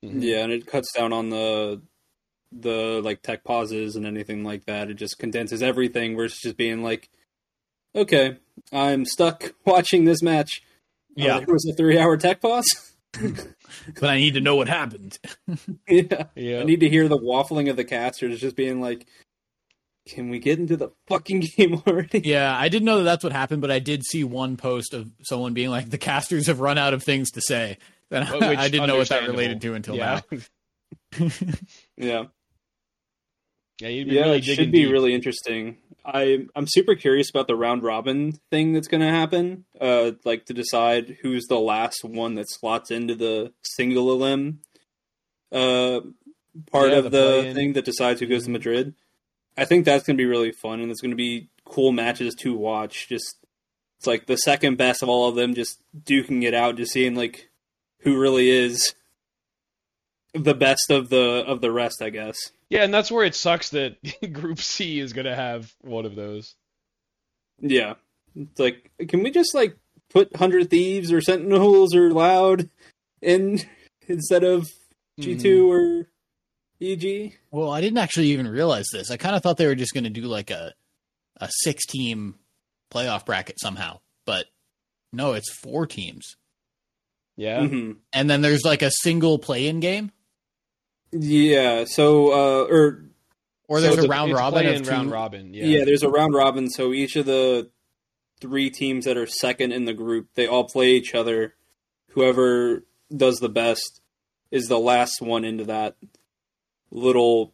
[0.02, 1.80] Yeah, and it cuts down on the
[2.52, 4.90] the like tech pauses and anything like that.
[4.90, 7.08] It just condenses everything versus just being like,
[7.94, 8.36] okay,
[8.72, 10.62] I'm stuck watching this match.
[11.10, 11.38] Oh, Yeah.
[11.38, 12.66] there was a three hour tech pause.
[14.00, 15.18] But I need to know what happened.
[15.88, 16.24] yeah.
[16.34, 16.60] Yeah.
[16.60, 19.06] I need to hear the waffling of the casters just being like,
[20.08, 22.20] can we get into the fucking game already?
[22.24, 25.08] Yeah, I didn't know that that's what happened, but I did see one post of
[25.22, 27.78] someone being like, "The casters have run out of things to say,"
[28.10, 30.20] and Which I didn't know what that related to until yeah.
[30.32, 31.28] now.
[31.96, 32.24] Yeah.
[33.80, 34.92] Yeah, you'd be Yeah, really it should be deep.
[34.92, 35.78] really interesting.
[36.04, 39.64] I I'm super curious about the round robin thing that's going to happen.
[39.80, 44.60] Uh, like to decide who's the last one that slots into the single elim
[45.52, 46.00] uh
[46.70, 48.94] part Yeah, of the the, thing that decides who goes to Madrid.
[49.56, 52.34] I think that's going to be really fun, and it's going to be cool matches
[52.40, 53.08] to watch.
[53.08, 53.36] Just
[53.98, 57.14] it's like the second best of all of them, just duking it out, just seeing
[57.14, 57.50] like
[58.00, 58.94] who really is
[60.32, 62.00] the best of the of the rest.
[62.00, 62.36] I guess.
[62.70, 63.96] Yeah, and that's where it sucks that
[64.32, 66.54] Group C is gonna have one of those.
[67.60, 67.94] Yeah.
[68.36, 69.76] It's like, can we just like
[70.08, 72.70] put Hundred Thieves or Sentinels or Loud
[73.20, 73.60] in
[74.08, 74.68] instead of
[75.20, 76.08] G2 or
[76.80, 77.34] EG.
[77.50, 79.10] Well, I didn't actually even realize this.
[79.10, 80.72] I kind of thought they were just going to do like a
[81.36, 82.36] a six team
[82.92, 84.46] playoff bracket somehow, but
[85.12, 86.36] no, it's four teams,
[87.36, 87.60] Yeah.
[87.60, 87.96] Mhm.
[88.12, 90.10] and then there's like a single play in game,
[91.12, 91.84] Yeah.
[91.84, 93.04] So, uh, or
[93.68, 94.90] or So there's it's a a- round robin play-in of two.
[94.90, 95.54] round robin.
[95.54, 95.64] yeah.
[95.64, 95.84] Yeah.
[95.84, 96.68] there's a round robin.
[96.70, 97.70] So each of the
[98.40, 101.54] three teams that are second in the group, they all play each other.
[102.12, 102.84] Whoever
[103.14, 104.00] does the best
[104.50, 105.96] is the last one into that
[106.90, 107.52] little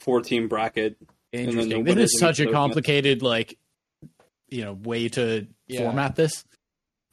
[0.00, 0.96] four team bracket.
[1.32, 1.68] then Interesting.
[1.68, 3.58] the This winners is such a of those complicated like
[4.48, 5.80] you know way to Yeah.
[5.82, 6.44] format this.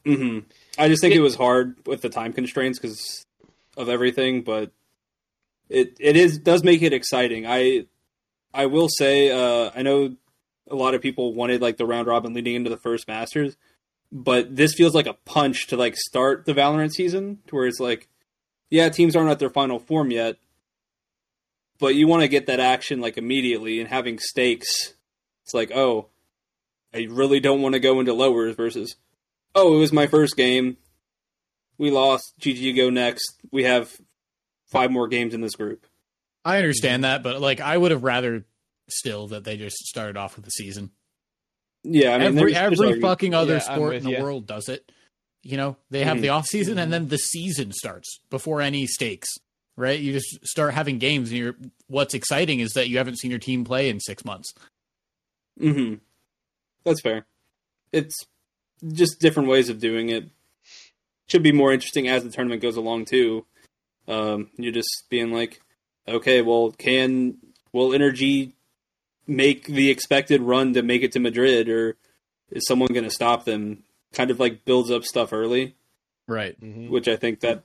[0.06, 0.40] hmm
[0.78, 3.26] I just think It- it, was hard with the time constraints because
[3.78, 4.72] of everything, but
[5.74, 7.45] it it is does make it exciting.
[7.48, 7.88] I
[8.54, 10.16] I will say uh, I know
[10.70, 13.58] a lot of people wanted like the round robin leading into the first Masters,
[14.12, 17.80] but this feels like a punch to like start the Valorant season, to where it's
[17.80, 18.08] like,
[18.70, 20.38] yeah, teams aren't at their final form yet,
[21.80, 24.94] but you want to get that action like immediately and having stakes.
[25.44, 26.08] It's like, oh,
[26.94, 28.95] I really don't want to go into lowers versus
[29.56, 30.78] oh, it was my first game.
[31.80, 32.36] We lost.
[32.40, 33.40] GG go next.
[33.52, 34.00] We have
[34.74, 35.86] five more games in this group.
[36.44, 38.44] I understand that, but like I would have rather
[38.90, 40.91] still that they just started off with the season.
[41.86, 44.22] Yeah, I mean, every there's- there's every argument- fucking other Yeah, sport in the ya.
[44.22, 44.91] world does it.
[45.41, 46.22] You know, they have Mhm.
[46.22, 49.30] the off season and then the season starts before any stakes.
[49.76, 50.00] Right?
[50.00, 51.56] You just start having games and you're
[51.88, 54.54] what's exciting is that you haven't seen your team play in 6 months.
[55.60, 56.00] Mhm.
[56.84, 57.26] That's fair.
[57.91, 58.16] It's
[58.94, 60.30] just different ways of doing it.
[61.28, 63.45] Should be more interesting as the tournament goes along too.
[64.07, 65.61] Um, you're just being like,
[66.07, 67.38] okay, well, can
[67.71, 68.53] will NRG
[69.27, 71.95] make the expected run to make it to Madrid, or
[72.51, 73.84] is someone going to stop them?
[74.13, 75.75] Kind of like builds up stuff early.
[76.27, 76.59] Right.
[76.61, 76.89] Mhm.
[76.89, 77.63] which I think that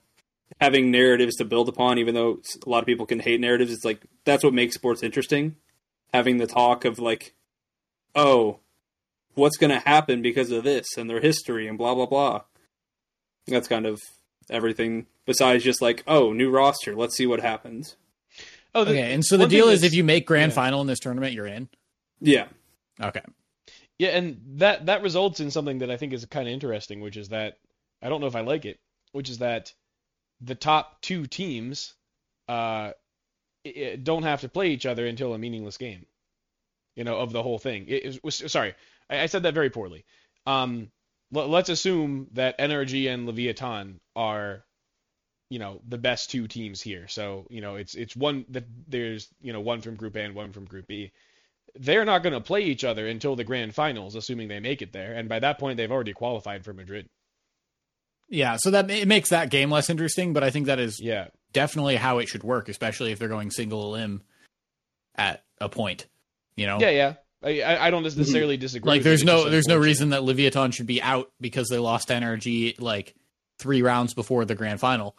[0.60, 3.84] having narratives to build upon, even though a lot of people can hate narratives, it's
[3.84, 5.54] like that's what makes sports interesting.
[6.12, 7.34] Having the talk of like,
[8.16, 8.58] oh,
[9.34, 12.42] what's going to happen because of this and their history and blah blah blah.
[13.46, 14.00] That's kind of
[14.50, 15.06] everything.
[15.28, 17.96] Besides just like, oh, new roster, let's see what happens.
[18.74, 20.56] Oh, the- Okay, and so the deal is that's- if you make grand yeah.
[20.56, 21.68] final in this tournament, you're in.
[22.20, 22.48] Yeah,
[23.00, 23.22] Okay.
[23.98, 27.16] Yeah, and that that results in something that I think is kind of interesting, which
[27.16, 27.58] is that
[28.02, 28.78] I don't know if I like it,
[29.12, 29.72] which is that
[30.40, 31.94] the top two teams
[32.48, 32.92] uh,
[33.66, 36.06] i- i- don't have to play each other until a meaningless game.
[36.96, 37.86] You know, of the whole thing.
[37.88, 38.74] It, it was, sorry,
[39.10, 40.04] I, I said that very poorly.
[40.46, 40.90] Um,
[41.32, 44.64] let, let's assume that NRG and Leviathan are,
[45.50, 47.08] you know, the best two teams here.
[47.08, 50.34] So you know, it's it's one that there's you know one from Group A and
[50.34, 51.12] one from Group B
[51.78, 54.92] they're not going to play each other until the grand finals, assuming they make it
[54.92, 55.14] there.
[55.14, 57.08] And by that point, they've already qualified for Madrid.
[58.28, 61.28] Yeah, so that it makes that game less interesting, but I think that is Yeah.
[61.52, 64.22] definitely how it should work, especially if they're going single elim
[65.14, 66.06] at a point.
[66.56, 67.14] You know, Yeah, yeah.
[67.42, 68.18] I, I I don't mm-hmm.
[68.18, 68.88] necessarily disagree.
[68.90, 72.10] like with there's no there's no reason that Leviathan should be out because they lost
[72.10, 73.14] energy like
[73.58, 75.16] three rounds before the grand final.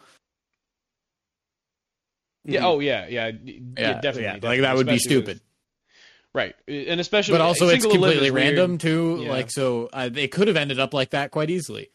[2.44, 2.60] Yeah.
[2.60, 2.64] Mhm.
[2.64, 3.30] Oh, yeah, yeah.
[3.30, 5.40] d- yeah definitely, yeah, definitely, like that would be especially with- stupid.
[6.32, 7.32] right, and especially.
[7.34, 8.34] But also, it's completely is weird.
[8.56, 9.20] random too.
[9.22, 9.30] Yeah.
[9.30, 11.90] Like so, uh, they could have ended up like that quite easily.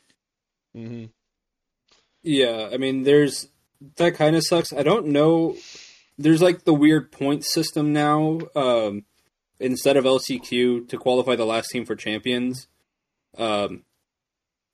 [0.78, 1.06] Mm-hmm.
[2.24, 3.48] Yeah, I mean, there's
[3.98, 4.74] that kind of sucks.
[4.74, 5.56] I don't know.
[6.18, 8.40] There's like the weird point system now.
[8.56, 9.06] Um,
[9.60, 12.68] instead of LCQ to qualify the last team for champions,
[13.38, 13.84] um,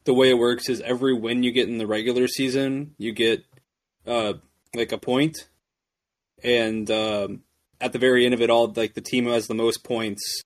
[0.06, 3.44] the way it works is every win you get in the regular season, you get
[4.08, 4.34] uh,
[4.76, 5.48] like a point,
[6.44, 7.42] and um,
[7.80, 10.42] at the very end of it all, like the team who has the most points,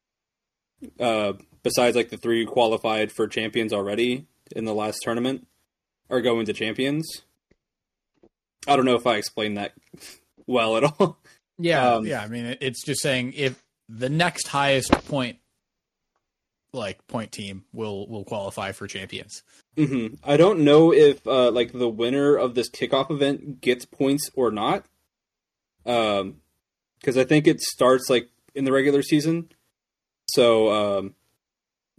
[0.99, 5.47] uh, besides like the three qualified for champions already in the last tournament
[6.09, 7.23] are going to champions.
[8.67, 9.73] I don't know if I explained that
[10.47, 11.17] well at all.
[11.57, 12.21] Yeah, Um, yeah.
[12.21, 15.37] I mean, it's just saying if the next highest point,
[16.73, 19.43] like point team, will will qualify for champions.
[19.77, 24.29] hmm I don't know if uh, like the winner of this kickoff event gets points
[24.35, 24.85] or not,
[25.85, 26.37] um,
[26.99, 29.49] because I think it starts like in the regular season,
[30.27, 31.15] so um,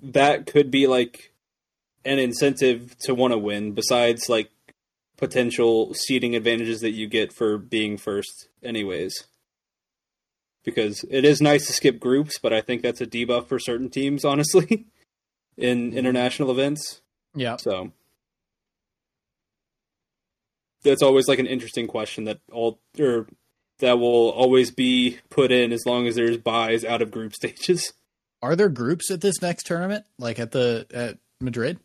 [0.02, 1.32] that could be like
[2.04, 3.72] an incentive to want to win.
[3.72, 4.50] Besides like
[5.16, 9.24] potential seeding advantages that you get for being first, anyways.
[10.64, 13.88] Because it is nice to skip groups, but I think that's a debuff for certain
[13.88, 14.86] teams, honestly,
[15.56, 17.00] in international events.
[17.34, 17.92] Yeah, So
[20.82, 23.26] that's always like an interesting question that all or
[23.78, 27.93] that will always be put in as long as there's buys out of group stages.
[28.43, 31.78] are there groups at this next tournament, like at the at Madrid?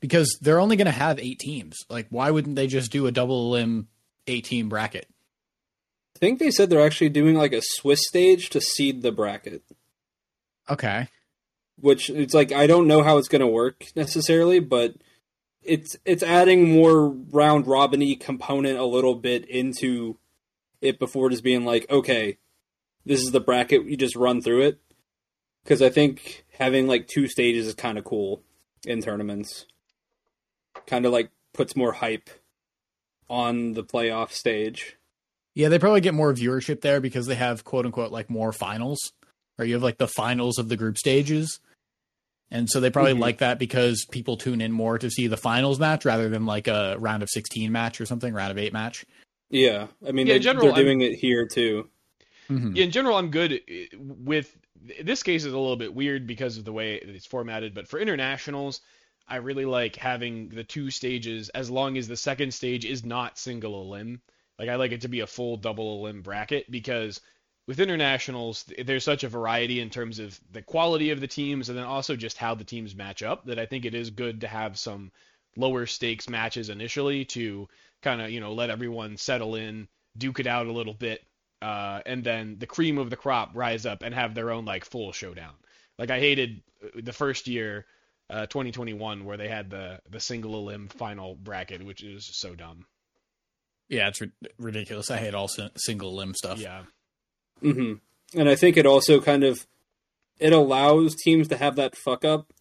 [0.00, 1.76] Because they're only going to have eight teams.
[1.88, 3.88] Like, why wouldn't they just do a double elim
[4.28, 5.08] eight team bracket?
[6.16, 9.62] I think they said they're actually doing like a Swiss stage to seed the bracket.
[10.68, 11.08] Okay.
[11.80, 14.94] Which it's like I don't know how it's going to work necessarily, but
[15.62, 20.16] it's it's adding more round robiny component a little bit into
[20.80, 22.38] it before just being like, okay,
[23.04, 23.84] this is the bracket.
[23.86, 24.78] You just run through it.
[25.64, 28.42] Because I think having like two stages is kind of cool
[28.86, 29.66] in tournaments.
[30.86, 32.30] Kind of like puts more hype
[33.28, 34.96] on the playoff stage.
[35.54, 39.12] Yeah, they probably get more viewership there because they have quote unquote like more finals,
[39.58, 41.60] or you have like the finals of the group stages.
[42.50, 43.20] And so they probably Mhm.
[43.20, 46.66] like that because people tune in more to see the finals match rather than like
[46.66, 49.04] a round of 16 match or something, round of 8 match.
[49.50, 51.88] Yeah, I mean, Yeah, they, general, they're I'm- doing it here too.
[52.48, 52.76] Mhm.
[52.76, 54.56] Yeah, in general, I'm good uh, with
[55.02, 57.98] this case is a little bit weird because of the way it's formatted, but for
[58.00, 58.80] internationals,
[59.26, 63.38] I really like having the two stages as long as the second stage is not
[63.38, 64.22] single elim.
[64.58, 67.20] Like I like it to be a full double elim bracket because
[67.66, 71.76] with internationals, there's such a variety in terms of the quality of the teams and
[71.76, 74.48] then also just how the teams match up that I think it is good to
[74.48, 75.12] have some
[75.56, 77.68] lower stakes matches initially to
[78.02, 81.24] kind of, you know, let everyone settle in, duke it out a little bit,
[81.62, 84.84] uh, and then the cream of the crop rise up and have their own like
[84.84, 85.54] full showdown.
[85.98, 87.86] Like I hated uh, the first year,
[88.30, 92.86] uh, 2021, where they had the the single elim final bracket, which is so dumb.
[93.88, 95.10] Yeah, it's ri- ridiculous.
[95.10, 96.58] I hate all si- single elim stuff.
[96.60, 96.82] Yeah,
[97.60, 97.94] hmm
[98.36, 99.66] And I think it also kind of
[100.38, 102.52] it allows teams to have that fuck up,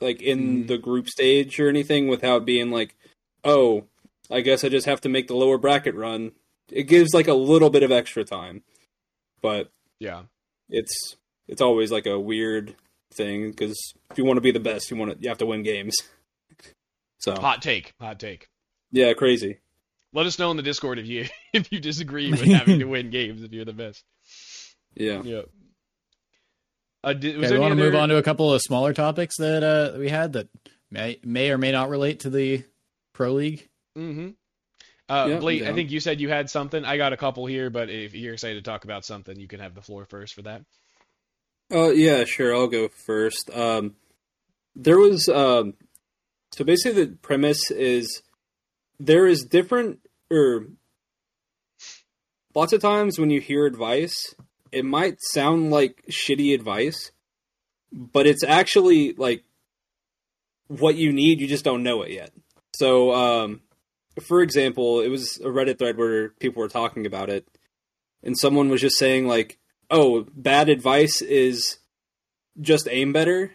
[0.00, 0.68] like in Mhm.
[0.68, 2.96] the group stage or anything, without being like,
[3.44, 3.84] "Oh,
[4.30, 6.32] I guess I just have to make the lower bracket run."
[6.70, 8.62] It gives like a little bit of extra time,
[9.42, 10.22] but yeah,
[10.68, 11.16] it's
[11.48, 12.76] it's always like a weird
[13.12, 13.76] thing because
[14.10, 15.96] if you want to be the best, you want to you have to win games.
[17.18, 18.48] So hot take, hot take.
[18.90, 19.58] yeah, crazy.
[20.14, 23.10] Let us know in the Discord if you if you disagree with having to win
[23.10, 24.02] games if you're the best.
[24.94, 25.22] Yeah.
[25.22, 25.42] Yeah.
[27.04, 28.92] Uh, did, was Okay, we want to any move on to a couple of smaller
[28.92, 30.48] topics that uh, we had that
[30.90, 32.64] may may or may not relate to the
[33.12, 33.68] pro league.
[33.96, 34.30] Mm-hmm.
[35.08, 36.84] Uh, Yeah, I'm I think you said you had something.
[36.84, 39.60] I got a couple here, but if you're excited to talk about something, you can
[39.60, 40.62] have the floor first for that.
[41.72, 42.54] Uh, yeah, sure.
[42.54, 43.50] I'll go first.
[43.52, 43.96] Um,
[44.74, 45.74] there was um,
[46.52, 48.22] so basically the premise is
[48.98, 50.00] there is different
[50.30, 50.66] or
[52.54, 54.34] lots of times when you hear advice,
[54.72, 57.12] it might sound like shitty advice,
[57.92, 59.44] but it's actually like
[60.68, 61.40] what you need.
[61.40, 62.30] You just don't know it yet.
[62.74, 63.60] So, um,
[64.20, 67.46] for example, it was a Reddit thread where people were talking about it,
[68.22, 69.58] and someone was just saying like,
[69.90, 71.78] "Oh, bad advice is
[72.60, 73.52] just aim better."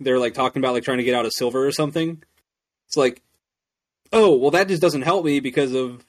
[0.00, 2.22] They're like talking about like trying to get out of silver or something.
[2.86, 3.22] It's like,
[4.14, 6.06] oh, well, that just doesn't help me because of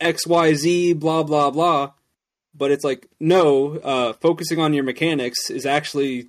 [0.00, 1.92] X, Y, Z, blah, blah, blah.
[2.54, 6.28] But it's like, no, uh, focusing on your mechanics is actually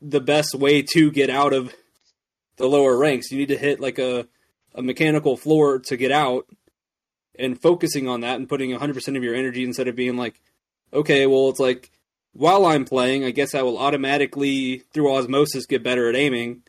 [0.00, 1.74] the best way to get out of
[2.56, 3.30] the lower ranks.
[3.30, 4.28] You need to hit like a,
[4.74, 6.46] a mechanical floor to get out,
[7.38, 10.40] and focusing on that and putting 100% of your energy instead of being like,
[10.92, 11.90] okay, well, it's like,
[12.32, 16.62] while I'm playing, I guess I will automatically, through osmosis, get better at aiming.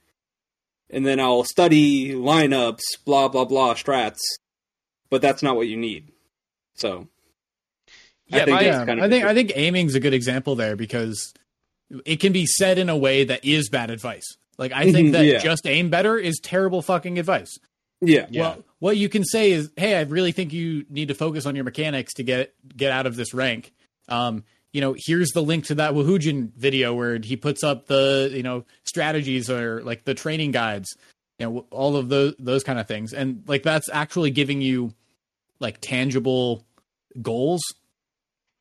[0.89, 4.19] And then I'll study lineups, blah, blah, blah, strats.
[5.09, 6.11] But that's not what you need.
[6.75, 7.07] So.
[8.31, 11.33] I Yeah, think Yeah, kind I think I think aiming's a good example there because
[12.05, 14.25] it can be said in a way that is bad advice.
[14.57, 15.39] Like I think mm-hmm, that Yeah.
[15.39, 17.57] just aim better is terrible fucking advice.
[18.01, 18.27] Yeah.
[18.29, 18.41] Yeah.
[18.41, 21.55] Well, what you can say is, "Hey, I really think you need to focus on
[21.55, 23.73] your mechanics to get get out of this rank."
[24.07, 28.29] Um, you know, here's the link to that Woohoojin video where he puts up the
[28.33, 30.95] you know strategies or like the training guides,
[31.39, 34.93] you know, all of those those kind of things, and like that's actually giving you
[35.59, 36.65] like tangible
[37.21, 37.61] goals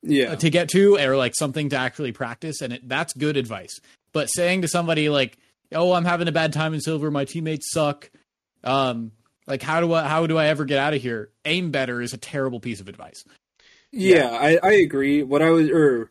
[0.02, 0.35] Yeah.
[0.36, 3.78] to get to or like something to actually practice and it, that's good advice
[4.12, 5.36] but saying to somebody like
[5.73, 8.10] oh i'm having a bad time in silver my teammates suck
[8.65, 9.12] um
[9.48, 12.12] like how do i how do i ever get out of here aim better is
[12.12, 13.24] a terrible piece of advice
[13.90, 15.22] Yeah, I, I agree.
[15.22, 16.10] What I was, or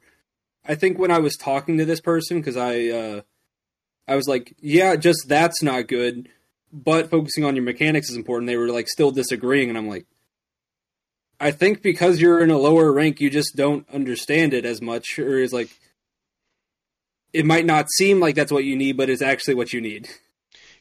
[0.65, 3.21] I think when I was talking to this person, because I, uh,
[4.07, 6.27] I was like, yeah, just that's not good,
[6.73, 8.47] but focusing on your mechanics is important.
[8.47, 10.07] They were like still disagreeing, and I'm like,
[11.39, 15.19] I think because you're in a lower rank, you just don't understand it as much,
[15.19, 15.69] or is like,
[17.31, 20.09] it might not seem like that's what you need, but it's actually what you need.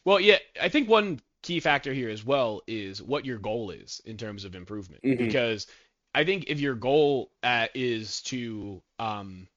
[0.03, 4.03] Well, yeah, I think one key factor here as well is what your goal is
[4.05, 5.03] in terms of improvement.
[5.05, 5.17] Mhm.
[5.17, 5.69] Because
[6.13, 9.49] I think if your goal uh, is to, um,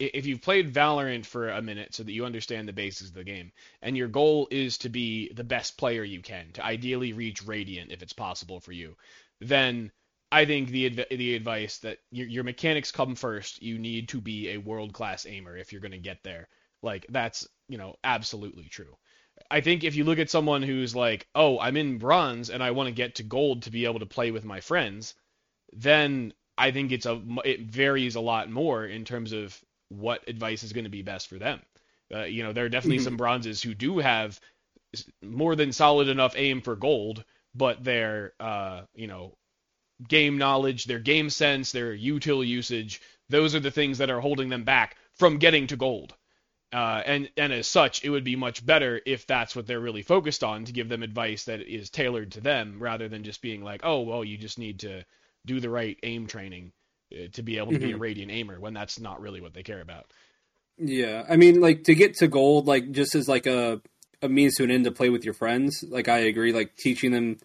[0.00, 3.24] if you've played Valorant for a minute so that you understand the basics of the
[3.24, 7.46] game, and your goal is to be the best player you can, to ideally reach
[7.46, 8.96] Radiant if it's possible for you,
[9.40, 9.92] then
[10.32, 13.62] I think the adv- the advice that your, your mechanics come first.
[13.62, 16.48] You need to be a world class aimer if you're going to get there.
[16.82, 18.96] Like that's you know absolutely true.
[19.50, 22.72] I think if you look at someone who's like, oh, I'm in bronze and I
[22.72, 25.14] want to get to gold to be able to play with my friends,
[25.72, 29.58] then I think it's a it varies a lot more in terms of
[29.90, 31.62] what advice is going to be best for them.
[32.14, 33.00] Uh, you know, there are definitely Mhm.
[33.00, 34.40] some bronzes who do have
[35.22, 37.24] more than solid enough aim for gold,
[37.54, 39.36] but their uh, you know
[40.08, 43.00] game knowledge, their game sense, their util usage,
[43.30, 46.15] those are the things that are holding them back from getting to gold.
[46.72, 50.02] Uh, and and as such, it would be much better if that's what they're really
[50.02, 53.62] focused on to give them advice that is tailored to them, rather than just being
[53.62, 55.04] like, oh well, you just need to
[55.46, 56.72] do the right aim training
[57.12, 58.00] uh, to be able to be a Mhm.
[58.00, 60.12] radiant aimer when that's not really what they care about.
[60.78, 63.80] Yeah, I mean, like to get to gold, like just as like a
[64.22, 65.84] a means to an end to play with your friends.
[65.88, 67.38] Like I agree, like teaching them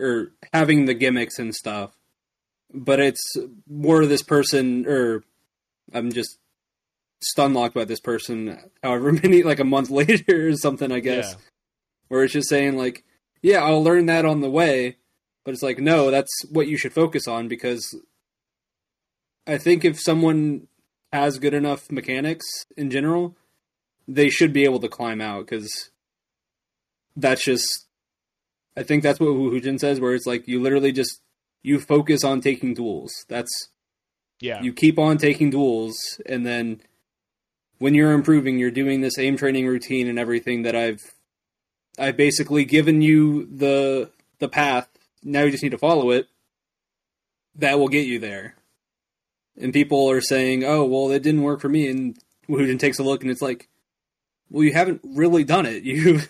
[0.00, 1.96] or having the gimmicks and stuff.
[2.72, 3.22] But it's
[3.68, 5.22] more this person, or
[5.92, 6.38] I'm just
[7.20, 8.58] stun locked by this person.
[8.82, 11.32] However many, like a month later or something, I guess.
[11.32, 11.38] Yeah.
[12.08, 13.04] Where it's just saying like,
[13.42, 14.96] yeah, I'll learn that on the way.
[15.44, 17.94] But it's like, no, that's what you should focus on because
[19.46, 20.68] I think if someone
[21.12, 22.46] has good enough mechanics
[22.76, 23.36] in general,
[24.08, 25.90] they should be able to climb out because
[27.16, 27.86] that's just.
[28.76, 31.20] I think that's what Hujin says, where it's like you literally just
[31.62, 33.12] you focus on taking duels.
[33.28, 33.50] That's
[34.40, 34.62] Yeah.
[34.62, 35.94] you keep on taking duels,
[36.26, 36.80] and then
[37.78, 41.14] when you're improving, you're doing this aim training routine and everything that I've
[41.98, 44.88] I've basically given you the the path.
[45.22, 46.28] Now you just need to follow it.
[47.56, 48.56] That will get you there.
[49.56, 52.16] And people are saying, "Oh, well, it didn't work for me." And
[52.48, 53.68] Wooden takes a look, and it's like,
[54.50, 55.84] "Well, you haven't really done it.
[55.84, 56.20] You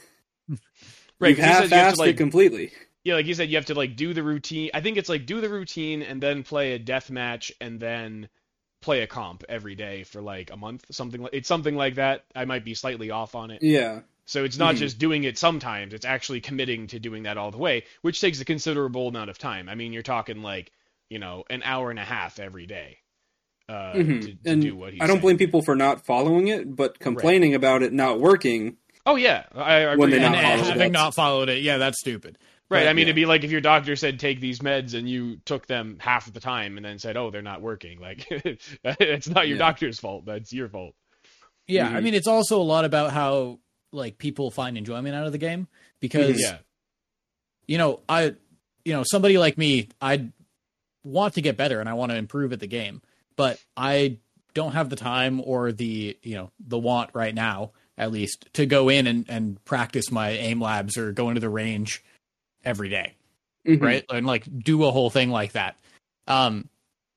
[1.18, 1.30] right.
[1.30, 2.72] you've 'cause you said you have half-assed to, like, it completely."
[3.04, 4.70] Yeah, like you said, you have to like do the routine.
[4.74, 8.28] I think it's like do the routine and then play a death match and then
[8.84, 12.24] play a comp every day for like a month, something like it's something like that.
[12.36, 13.62] I might be slightly off on it.
[13.62, 14.78] Yeah, So it's not Mhm.
[14.78, 18.40] just doing it sometimes; it's actually committing to doing that all the way, which takes
[18.40, 19.68] a considerable amount of time.
[19.68, 20.70] I mean, you're talking like
[21.10, 22.98] you know an hour and a half every day
[23.68, 24.20] uh, Mhm.
[24.22, 25.22] to, to and do what he's I don't saying.
[25.22, 28.76] blame people for not following it, but complaining about it not working.
[29.06, 29.96] Oh yeah, I, I agree.
[30.00, 30.92] When they and not And- having it.
[30.92, 32.38] not followed it, yeah, that's stupid.
[32.70, 32.80] Right.
[32.80, 33.10] But, I mean, yeah.
[33.10, 36.26] it'd be like if your doctor said take these meds and you took them half
[36.26, 39.66] of the time and then said, "Oh, they're not working." Like, it's not your Yeah.
[39.66, 40.24] doctor's fault.
[40.24, 40.94] That's your fault.
[41.66, 42.02] Yeah, I Mhm.
[42.04, 43.58] mean, it's also a lot about how
[43.92, 45.68] like people find enjoyment out of the game
[46.00, 46.58] because Yeah.
[47.66, 48.34] you know, I,
[48.84, 50.28] you know, somebody like me, I
[51.04, 53.02] want to get better and I want to improve at the game,
[53.36, 54.18] but I
[54.54, 58.66] don't have the time or the, you know, the want right now, at least, to
[58.66, 62.02] go in and, and practice my aim labs or go into the range
[62.64, 63.14] every day,
[63.66, 63.82] Mhm.
[63.82, 64.04] right?
[64.10, 65.76] And like do a whole thing like that.
[66.26, 66.68] Um,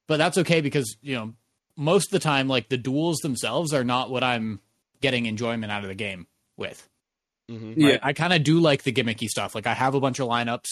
[0.08, 1.34] but that's okay because, you know,
[1.76, 4.60] most of the time, like the duels themselves are not what I'm
[5.02, 6.88] getting enjoyment out of the game with.
[7.50, 7.92] hmm Yeah.
[7.92, 8.00] Right?
[8.04, 9.54] I kind of do like the gimmicky stuff.
[9.56, 10.68] Like I have a bunch of lineups.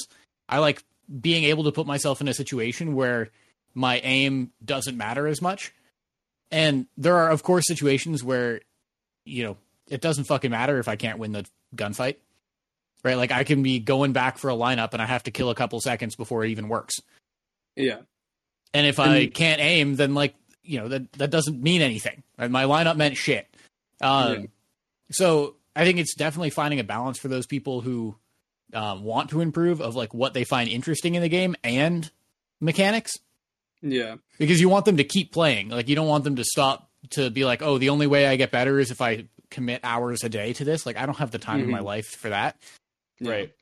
[0.50, 0.84] I like
[1.22, 3.30] being able to put myself in a situation where
[3.74, 5.72] my aim doesn't matter as much.
[6.52, 8.62] And there are of course situations where
[9.26, 9.58] you know,
[9.90, 11.46] it doesn't fucking matter if I can't win the
[11.76, 12.18] gunfight.
[13.06, 13.16] Right?
[13.16, 15.56] Like I can be going back for a lineup and I have to kill a
[15.56, 16.96] couple seconds before it even works.
[17.76, 18.00] Yeah.
[18.74, 20.34] And if I can't aim, then like
[20.64, 22.24] you know that that doesn't mean anything.
[22.38, 22.50] Right?
[22.52, 23.48] My lineup meant shit.
[24.02, 24.46] Um, Yeah.
[25.12, 28.16] So I think it's definitely finding a balance for those people who
[28.74, 32.10] um, want to improve of like what they find interesting in the game and
[32.60, 33.14] mechanics,
[33.84, 34.16] Yeah.
[34.40, 35.70] because you want them to keep playing.
[35.70, 38.36] Like you don't want them to stop to be like, oh, the only way I
[38.36, 40.88] get better is if I commit hours a day to this.
[40.88, 41.84] Like I don't have the time in my Mhm.
[41.86, 42.58] life for that.
[43.20, 43.32] Yeah.
[43.32, 43.54] Right.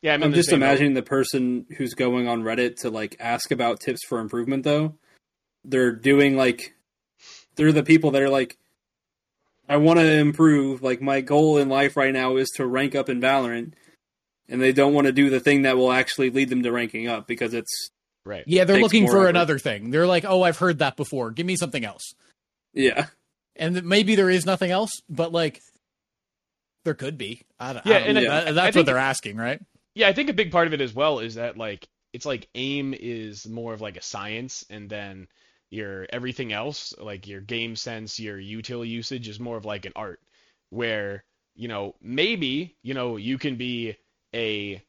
[0.00, 0.66] Yeah, I mean, I'm just same boat.
[0.66, 4.94] imagining the person who's going on Reddit to like ask about tips for improvement though.
[5.64, 6.74] They're doing like
[7.54, 8.58] they're the people that are like
[9.68, 13.08] I want to improve, like my goal in life right now is to rank up
[13.08, 13.74] in Valorant.
[14.48, 17.06] And they don't want to do the thing that will actually lead them to ranking
[17.08, 17.90] up because it's
[18.24, 18.44] Right.
[18.46, 19.28] Yeah, they're looking for effort.
[19.30, 19.90] another thing.
[19.90, 21.30] They're like, oh, I've heard that before.
[21.30, 22.14] Give me something else.
[22.72, 23.06] yeah.
[23.56, 25.60] and maybe there is nothing else, but like
[26.84, 27.42] there could be.
[27.60, 28.30] I don't, Yeah, I don't and know.
[28.30, 29.60] That- I that's think- what they're asking, right?
[29.94, 32.48] Yeah, I think a big part of it as well is that like it's like
[32.54, 35.28] aim is more of like a science, and then
[35.70, 39.92] your everything else, like your game sense, your util usage, is more of like an
[39.96, 40.20] art.
[40.70, 43.96] Where you know maybe you know you can be
[44.34, 44.82] a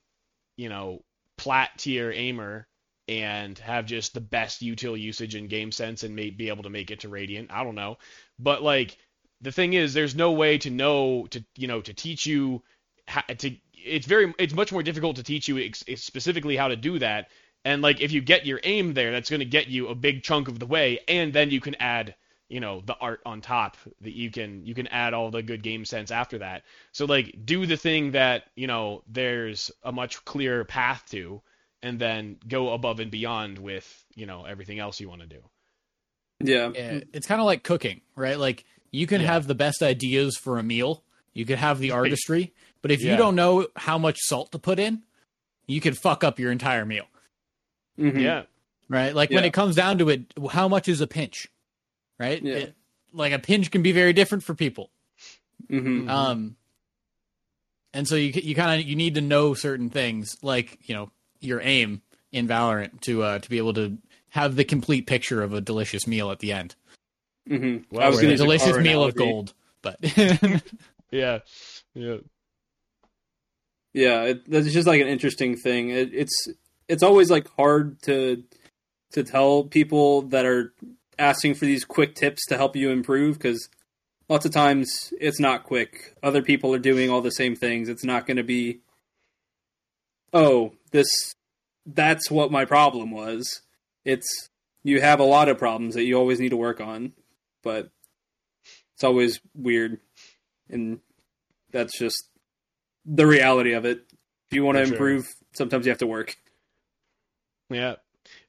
[0.58, 1.04] you know
[1.38, 2.68] plat tier aimer
[3.10, 6.70] and have just the best util usage and game sense and may be able to
[6.70, 7.52] make it to radiant.
[7.52, 7.98] I don't know,
[8.40, 8.98] but like
[9.44, 12.64] the thing is, there's no way to know to you know to teach you
[13.08, 13.56] how to.
[13.74, 17.28] It's very it's much more difficult to teach you ex- specifically how to do that
[17.66, 20.24] And like if you get your aim there, that's going to get you a big
[20.24, 22.16] chunk of the way, and then you can add
[22.50, 25.64] you know the art on top that you can you can add all the good
[25.64, 30.24] game sense after that so like do the thing that you know there's a much
[30.26, 31.42] clearer path to
[31.82, 35.42] and then go above and beyond with you know everything else you want to do
[36.40, 36.72] Yeah.
[36.74, 38.38] Yeah, it's kind of like cooking, right?
[38.40, 39.28] Like you can Yeah.
[39.28, 41.04] have the best ideas for a meal,
[41.34, 43.12] you could have the artistry, but if Yeah.
[43.12, 45.04] you don't know how much salt to put in,
[45.68, 47.08] you could fuck up your entire meal,
[48.00, 48.22] Mhm.
[48.22, 48.44] yeah
[48.90, 49.16] right?
[49.16, 50.22] Like when it comes down to it,
[50.52, 51.48] how much is a pinch,
[52.20, 52.42] right?
[52.44, 52.54] Yeah.
[52.56, 52.76] It-
[53.12, 54.92] like a pinch can be very different for people.
[55.72, 56.08] Mhm.
[56.10, 56.56] Um,
[57.94, 61.12] and so you you kind of you need to know certain things, like you know
[61.40, 62.02] your aim
[62.32, 63.98] in Valorant to uh, to be able to
[64.30, 66.76] have the complete picture of a delicious meal at the end.
[67.50, 67.86] Mhm.
[67.92, 69.98] Well, I was gonna a delicious car meal of gold, but
[71.12, 71.40] yeah
[71.94, 72.18] yeah
[73.94, 75.90] Yeah, it, that's just like an interesting thing.
[75.90, 76.48] It, it's
[76.88, 78.44] it's always like hard to
[79.12, 80.74] to tell people that are
[81.20, 83.70] asking for these quick tips to help you improve because
[84.30, 86.16] lots of times it's not quick.
[86.24, 87.90] Other people are doing all the same things.
[87.90, 88.80] It's not going to be,
[90.34, 91.08] oh, this
[91.86, 93.62] that's what my problem was.
[94.06, 94.50] It's
[94.84, 97.14] you have a lot of problems that you always need to work on,
[97.64, 97.90] but
[98.96, 100.00] it's always weird,
[100.70, 101.00] and
[101.72, 102.30] that's just
[103.06, 104.06] the reality of it.
[104.50, 104.94] If you want to sure.
[104.94, 106.36] improve, sometimes you have to work.
[107.70, 107.96] Yeah.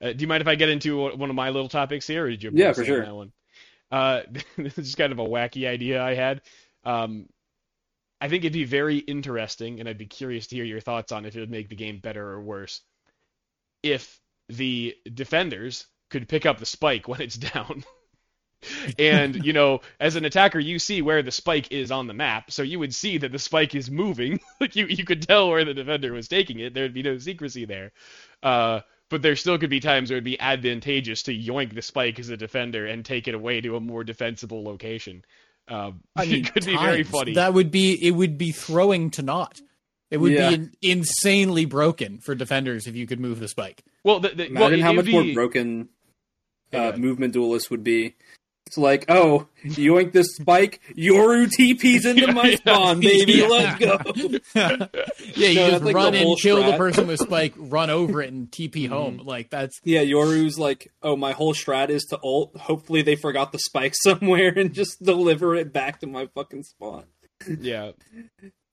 [0.01, 2.31] Uh, do you mind if I get into one of my little topics here, or
[2.31, 2.51] did you?
[2.53, 3.05] Yeah, for on sure.
[3.05, 3.33] That one?
[3.91, 4.23] Uh,
[4.57, 6.43] this is kind of a wacky idea I had.
[6.85, 7.27] Um,
[8.21, 11.25] I think it'd be very interesting, and I'd be curious to hear your thoughts on
[11.25, 12.81] if it would make the game better or worse.
[13.83, 17.85] If the defenders could pick up the spike when it's down.
[18.99, 22.51] And you know, as an attacker, you see where the spike is on the map,
[22.51, 24.41] so you would see that the spike is moving.
[24.61, 26.75] like you, you could tell where the defender was taking it.
[26.75, 27.93] There'd be no secrecy there.
[28.43, 28.81] Uh,
[29.11, 32.31] but there still could be times where it'd be advantageous to yoink the spike as
[32.31, 35.25] a defender and take it away to a more defensible location.
[35.69, 37.35] Um, I mean, it could be very funny.
[37.35, 38.11] That would be it.
[38.13, 39.61] Would be throwing to naught.
[40.11, 40.57] It would Yeah.
[40.57, 43.83] be insanely broken for defenders if you could move the spike.
[44.05, 45.89] well, the, the, Imagine well, it- how it'd much more broken
[46.73, 46.97] uh, Yeah.
[46.97, 48.15] movement duelists would be.
[48.75, 52.57] It's like, oh, yoink this spike, Yoru TP's into my Yeah.
[52.57, 53.47] spawn, baby, Yeah.
[53.47, 53.99] let's go.
[55.37, 57.55] yeah, you No, just that's like run the in, whole kill the person with spike,
[57.57, 58.79] run over it, and Mm-hmm.
[58.79, 59.19] TP home.
[59.25, 62.57] Like that's Yeah, Yoru's like, oh, my whole strat is to ult.
[62.57, 67.05] Hopefully they forgot the spike somewhere and just deliver it back to my fucking spawn.
[67.61, 67.93] yeah.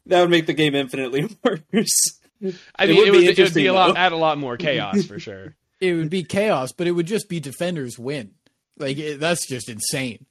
[0.07, 2.19] That would make the game infinitely worse.
[2.75, 3.99] I It mean, would it be would, it would interesting, be a lot, though.
[3.99, 5.55] add a lot more chaos for sure.
[5.79, 8.31] it would be chaos, but it would just be defenders win.
[8.81, 10.25] Like it, that's just insane.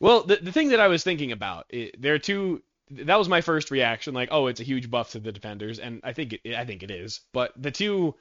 [0.00, 2.62] Well, the, the thing that I was thinking about, it, there are two.
[2.90, 6.00] That was my first reaction, like, oh, it's a huge buff to the defenders, and
[6.04, 7.20] I think it, I think it is.
[7.32, 8.16] But the two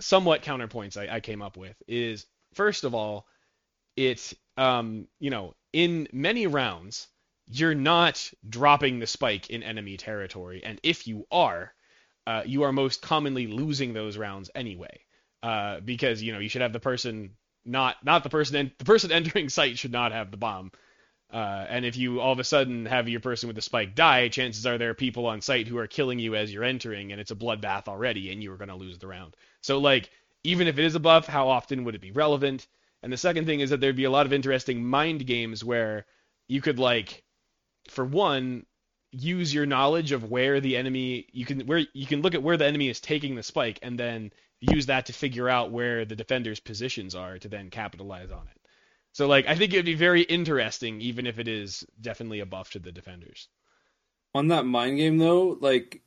[0.00, 2.24] somewhat counterpoints I, I came up with is,
[2.54, 3.26] first of all,
[3.96, 7.06] it, um, you know, in many rounds,
[7.46, 11.74] you're not dropping the spike in enemy territory, and if you are,
[12.26, 15.00] uh, you are most commonly losing those rounds anyway,
[15.42, 17.32] uh, because you know you should have the person
[17.64, 20.72] not not the person en- the person entering site should not have the bomb.
[21.32, 24.28] Uh, and if you all of a sudden have your person with the spike die,
[24.28, 27.20] chances are there are people on site who are killing you as you're entering, and
[27.20, 29.34] it's a bloodbath already, and you are going to lose the round.
[29.60, 30.10] So, like,
[30.44, 32.66] even if it is a buff, how often would it be relevant?
[33.02, 36.06] And the second thing is that there'd be a lot of interesting mind games where
[36.46, 37.24] you could, like,
[37.88, 38.64] for one,
[39.10, 42.56] use your knowledge of where the enemy you can where you can look at where
[42.56, 46.16] the enemy is taking the spike, and then use that to figure out where the
[46.16, 48.60] defender's positions are to then capitalize on it.
[49.12, 52.46] So like I think it would be very interesting, even if it is definitely a
[52.46, 53.48] buff to the defenders.
[54.34, 56.02] On that mind game, though, like,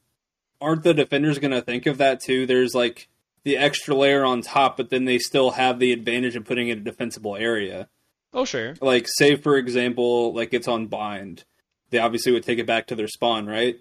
[0.59, 2.45] aren't the defenders going to think of that too?
[2.45, 3.07] There's like
[3.43, 6.73] the extra layer on top, but then they still have the advantage of putting it
[6.73, 7.87] in a defensible area.
[8.33, 8.75] Oh sure.
[8.81, 11.45] Like, say for example, like it's on bind.
[11.89, 13.77] They obviously would take it back to their spawn, right?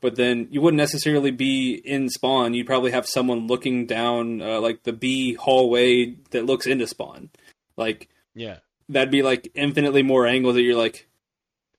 [0.00, 2.54] But then you wouldn't necessarily be in spawn.
[2.54, 7.30] You'd probably have someone looking down, uh, like the B hallway that looks into spawn.
[7.76, 8.58] Like Yeah.
[8.88, 11.08] that'd be like infinitely more angles that you're like,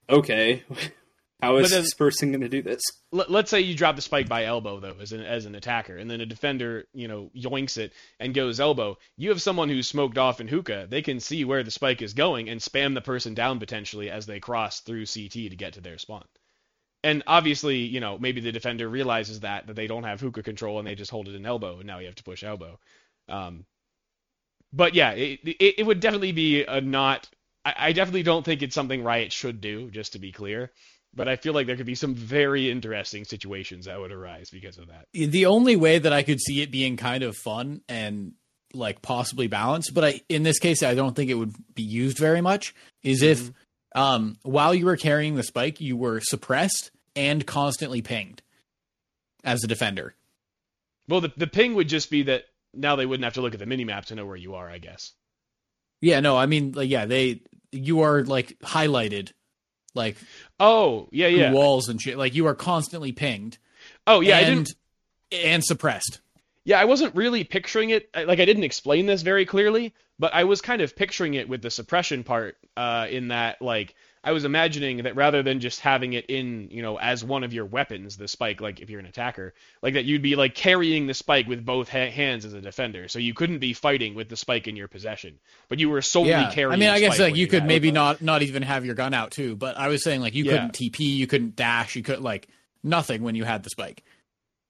[0.10, 0.64] okay,
[1.41, 2.82] how is then- this person going to do this?
[3.12, 5.98] Let, let's say you drop the spike by elbow though, as an as an attacker,
[5.98, 8.98] and then a defender, you know, yoinks it and goes elbow.
[9.18, 10.88] You have someone who's smoked off in hookah.
[10.90, 14.26] They can see where the spike is going and spam the person down potentially as
[14.28, 16.26] they cross through CT to get to their spawn.
[17.03, 20.80] And obviously, you know, maybe the defender realizes that that they don't have hookah control
[20.80, 22.77] and they just hold it in elbow, and now you have to push elbow.
[23.30, 23.65] Um,
[24.73, 27.30] but yeah, it, it, it would definitely be a not.
[27.65, 30.71] I, I definitely don't think it's something Riot should do, just to be clear.
[31.15, 34.77] But I feel like there could be some very interesting situations that would arise because
[34.77, 35.07] of that.
[35.11, 38.34] The only way that I could see it being kind of fun and
[38.76, 42.19] like possibly balanced, but I in this case I don't think it would be used
[42.19, 42.76] very much.
[43.01, 43.51] Is if Mm-hmm.
[43.95, 48.41] Um, while you were carrying the spike, you were suppressed and constantly pinged
[49.44, 50.16] as a defender.
[51.07, 52.44] Well, the the ping would just be that
[52.74, 54.70] now they wouldn't have to look at the mini map to know where you are.
[54.70, 55.14] I guess.
[56.02, 57.41] Yeah, no, I mean, like, yeah, they
[57.72, 59.32] you are like highlighted,
[59.95, 60.18] like
[60.60, 61.52] Oh yeah, yeah.
[61.52, 62.18] walls and shit.
[62.18, 63.57] Like you are constantly pinged.
[64.06, 64.74] Oh yeah, I didn't.
[65.32, 66.20] and suppressed.
[66.64, 68.10] Yeah, I wasn't really picturing it.
[68.16, 71.62] Like I didn't explain this very clearly, but I was kind of picturing it with
[71.62, 72.58] the suppression part.
[72.78, 73.94] Uh, in that, like,
[74.24, 77.54] I was imagining that rather than just having it in, you know, as one of
[77.54, 81.08] your weapons, the spike, like if you're an attacker, like that you'd be like carrying
[81.08, 84.30] the spike with both ha- hands as a defender, so you couldn't be fighting with
[84.30, 86.46] the spike in your possession, but you were solely carrying.
[86.48, 86.74] Yeah, carrying.
[86.74, 89.32] I mean, I guess like you could maybe not not even have your gun out
[89.32, 89.56] too.
[89.58, 90.52] But I was saying like you Yeah.
[90.54, 92.48] couldn't TP, you couldn't dash, you could like
[92.84, 94.04] nothing when you had the spike.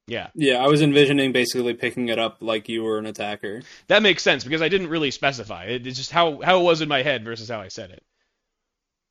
[0.09, 3.61] Yeah, Yeah, I was envisioning basically picking it up like you were an attacker.
[3.87, 5.65] that makes sense because I didn't really specify.
[5.65, 8.03] It, it's just how how it was in my head versus how I said it.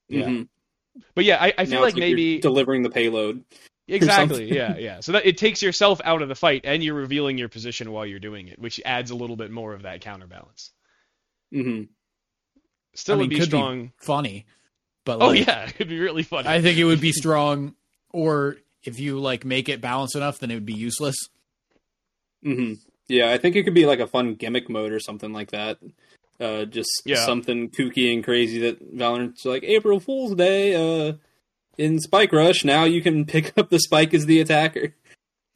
[0.08, 0.26] Yeah.
[0.28, 0.48] Mhm.
[1.14, 3.44] But yeah, I, I feel Now like it's you're maybe delivering the payload.
[3.90, 4.54] Exactly.
[4.54, 5.00] yeah, yeah.
[5.00, 8.04] So that it takes yourself out of the fight, and you're revealing your position while
[8.04, 10.72] you're doing it, which adds a little bit more of that counterbalance.
[11.50, 11.84] hmm
[12.94, 13.84] Still I mean, would be could strong.
[13.86, 14.44] be funny,
[15.06, 16.48] but oh yeah, it'd be really funny.
[16.48, 17.74] I think it would be strong.
[18.12, 21.16] Or if you like make it balanced enough, then it would be useless.
[22.42, 22.74] hmm
[23.08, 25.78] Yeah, I think it could be like a fun gimmick mode or something like that.
[26.40, 27.24] Uh, just Yeah.
[27.26, 30.74] something kooky and crazy that Valorant's like April Fool's Day.
[30.74, 31.14] Uh,
[31.76, 34.94] in Spike Rush, now you can pick up the spike as the attacker.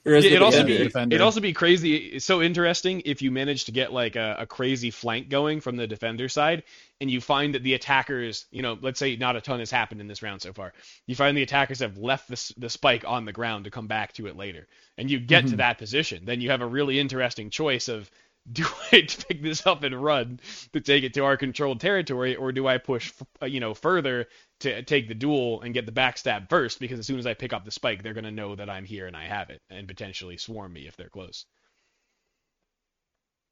[0.04, 1.14] Yeah, it'd also be defender.
[1.14, 1.94] it'd also be crazy.
[1.96, 5.76] It's so interesting if you manage to get like a, a crazy flank going from
[5.76, 6.64] the defender side,
[7.00, 10.00] and you find that the attackers, you know, let's say not a ton has happened
[10.00, 10.72] in this round so far.
[11.06, 14.12] You find the attackers have left the the spike on the ground to come back
[14.14, 14.66] to it later,
[14.98, 15.58] and you get to Mhm.
[15.58, 16.24] that position.
[16.24, 18.10] Then you have a really interesting choice of.
[18.52, 20.40] Do I pick this up and run
[20.72, 24.26] to take it to our controlled territory, or do I push, uh, you know, further
[24.60, 26.80] to take the duel and get the backstab first?
[26.80, 29.06] Because as soon as I pick up the spike, they're gonna know that I'm here
[29.06, 31.46] and I have it, and potentially swarm me if they're close.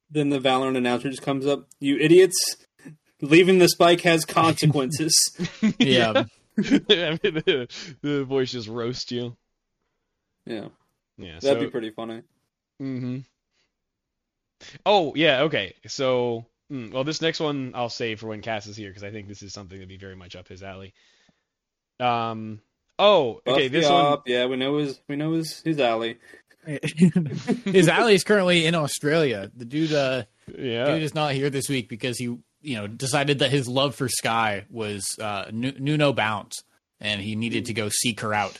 [0.09, 2.57] Then the Valorant announcer just comes up, "You idiots!
[3.21, 5.15] Leaving the spike has consequences."
[5.79, 6.25] Yeah,
[6.57, 7.67] I mean, the,
[8.01, 9.37] the voice just roast you.
[10.45, 10.67] yeah,
[11.17, 11.39] Yeah.
[11.39, 12.23] that'd so, be pretty funny.
[12.77, 13.19] hmm
[14.85, 15.41] Oh yeah.
[15.43, 15.73] Okay.
[15.87, 19.11] So, mm, well, this next one I'll save for when Cass is here because I
[19.11, 20.93] think this is something that'd be very much up his alley.
[21.99, 22.61] Um.
[22.99, 23.41] Oh.
[23.47, 23.67] Okay.
[23.67, 24.05] Buff This one.
[24.05, 26.17] op, yeah, we know his we know his his alley.
[27.65, 29.49] his alley is currently in Australia.
[29.55, 30.23] The dude, uh,
[30.57, 30.85] Yeah.
[30.93, 34.07] dude is not here this week because he, you know, decided that his love for
[34.07, 36.63] Skye was uh, knew, knew no bounds,
[36.99, 38.59] and he needed to go seek her out.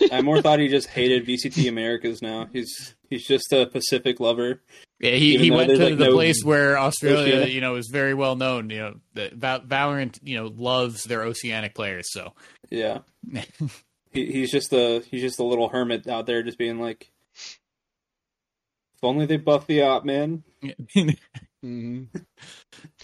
[0.12, 2.22] I more thought he just hated VCT Americas.
[2.22, 4.62] Now he's he's just a Pacific lover.
[5.00, 7.52] Yeah, he, he went to like, the no place where Australia, Oceanic.
[7.54, 8.68] you know, is very well known.
[8.70, 12.06] You know, that Val- Valorant, you know, loves their oceanic players.
[12.10, 12.32] So
[12.68, 12.98] Yeah,
[14.10, 17.12] he, he's just a he's just a little hermit out there, just being like,
[18.96, 20.42] if only they buff the op, man.
[21.62, 22.04] hmm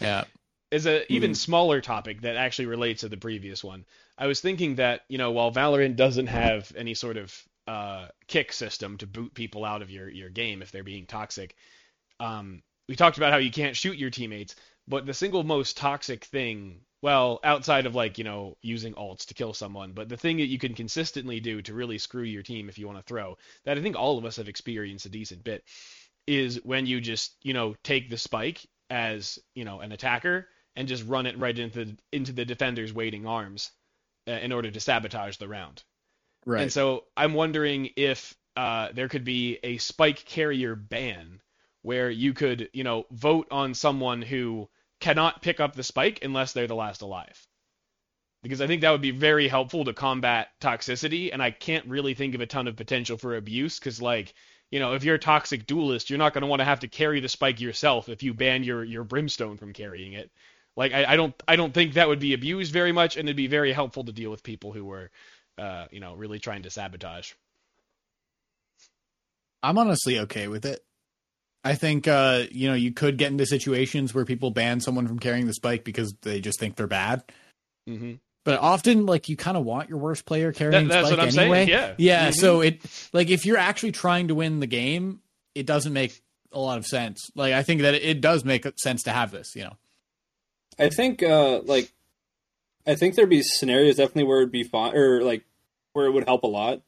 [0.01, 0.25] yeah,
[0.73, 1.37] is a even Mhm.
[1.37, 3.85] smaller topic that actually relates to the previous one.
[4.17, 8.53] I was thinking that you know while Valorant doesn't have any sort of uh, kick
[8.53, 11.57] system to boot people out of your your game if they're being toxic,
[12.21, 14.55] um, we talked about how you can't shoot your teammates,
[14.87, 19.35] but the single most toxic thing, well, outside of like you know using alts to
[19.35, 22.69] kill someone, but the thing that you can consistently do to really screw your team
[22.69, 25.43] if you want to throw, that I think all of us have experienced a decent
[25.43, 25.65] bit,
[26.27, 28.61] is when you just you know take the spike
[28.91, 30.47] as you know an attacker
[30.77, 33.71] and just run it right into the, into the defender's waiting arms
[34.27, 35.83] in order to sabotage the round.
[36.47, 36.63] right.
[36.63, 41.41] And so I'm wondering if uh, there could be a spike carrier ban
[41.83, 44.69] where you could, you know, vote on someone who
[45.01, 47.47] cannot pick up the spike unless they're the last alive.
[48.43, 52.15] Because I think that would be very helpful to combat toxicity, and I can't really
[52.15, 53.79] think of a ton of potential for abuse.
[53.79, 54.35] Because, like,
[54.71, 56.89] you know, if you're a toxic duelist, you're not going to want to have to
[56.89, 60.31] carry the spike yourself if you ban your your brimstone from carrying it.
[60.77, 63.37] Like, I, I don't I don't think that would be abused very much, and it'd
[63.37, 65.11] be very helpful to deal with people who were
[65.57, 67.33] uh, you know, really trying to sabotage.
[69.63, 70.85] I'm honestly okay with it.
[71.63, 75.19] I think uh, you know you could get into situations where people ban someone from
[75.19, 77.23] carrying the spike because they just think they're bad.
[77.87, 78.15] hmm
[78.45, 81.29] But often, like you kind of want your worst player carrying That- that's spike what
[81.29, 81.67] I'm anyway.
[81.67, 81.95] saying, yeah.
[81.97, 82.31] yeah.
[82.31, 82.35] Mhm.
[82.35, 82.81] So it
[83.15, 85.21] like if you're actually trying to win the game,
[85.55, 86.21] it doesn't make
[86.53, 87.31] a lot of sense.
[87.35, 89.55] Like I think that it does make sense to have this.
[89.57, 89.77] You know.
[90.79, 91.93] I think uh like
[92.87, 95.45] I think there'd be scenarios definitely where it'd be fine or like
[95.93, 96.83] where it would help a lot.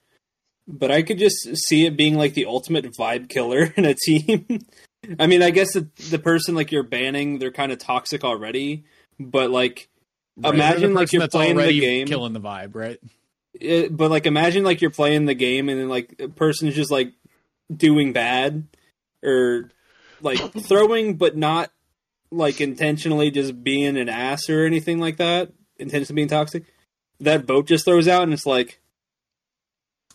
[0.68, 4.46] But I could just see it being like the ultimate vibe killer in a team
[5.18, 8.84] I mean, I guess the, the person like you're banning, they're kind of toxic already.
[9.18, 9.88] But like,
[10.38, 10.52] Right?
[10.52, 13.00] imagine like you're that's playing the already game, killing the vibe, right?
[13.54, 16.90] it, but like imagine like you're playing the game and then like a person's just
[16.90, 17.14] like
[17.74, 18.66] doing bad
[19.22, 19.70] or
[20.20, 21.70] like throwing, but not
[22.30, 25.52] like intentionally just being an ass or anything like that.
[25.78, 26.64] Intentionally being toxic.
[27.20, 28.80] That boat just throws out and it's like,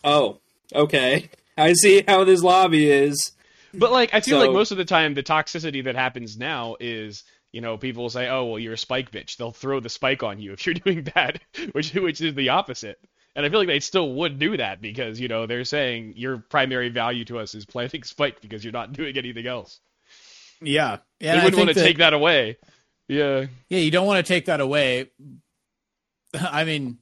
[0.04, 0.38] oh,
[0.74, 3.32] okay, I see how this lobby is.
[3.74, 7.24] But like, I feel like most of the time, the toxicity that happens now is,
[7.52, 10.22] you know, people will say, "Oh, well, you're a spike bitch." They'll throw the spike
[10.22, 11.40] on you if you're doing bad,
[11.72, 12.98] which which is the opposite.
[13.34, 16.38] And I feel like they still would do that because you know they're saying your
[16.38, 19.80] primary value to us is planting spike because you're not doing anything else.
[20.64, 22.56] Yeah, they and I wouldn't want to that- take that away.
[23.08, 23.46] Yeah.
[23.68, 25.10] Yeah, you don't want to take that away.
[26.40, 26.98] I mean,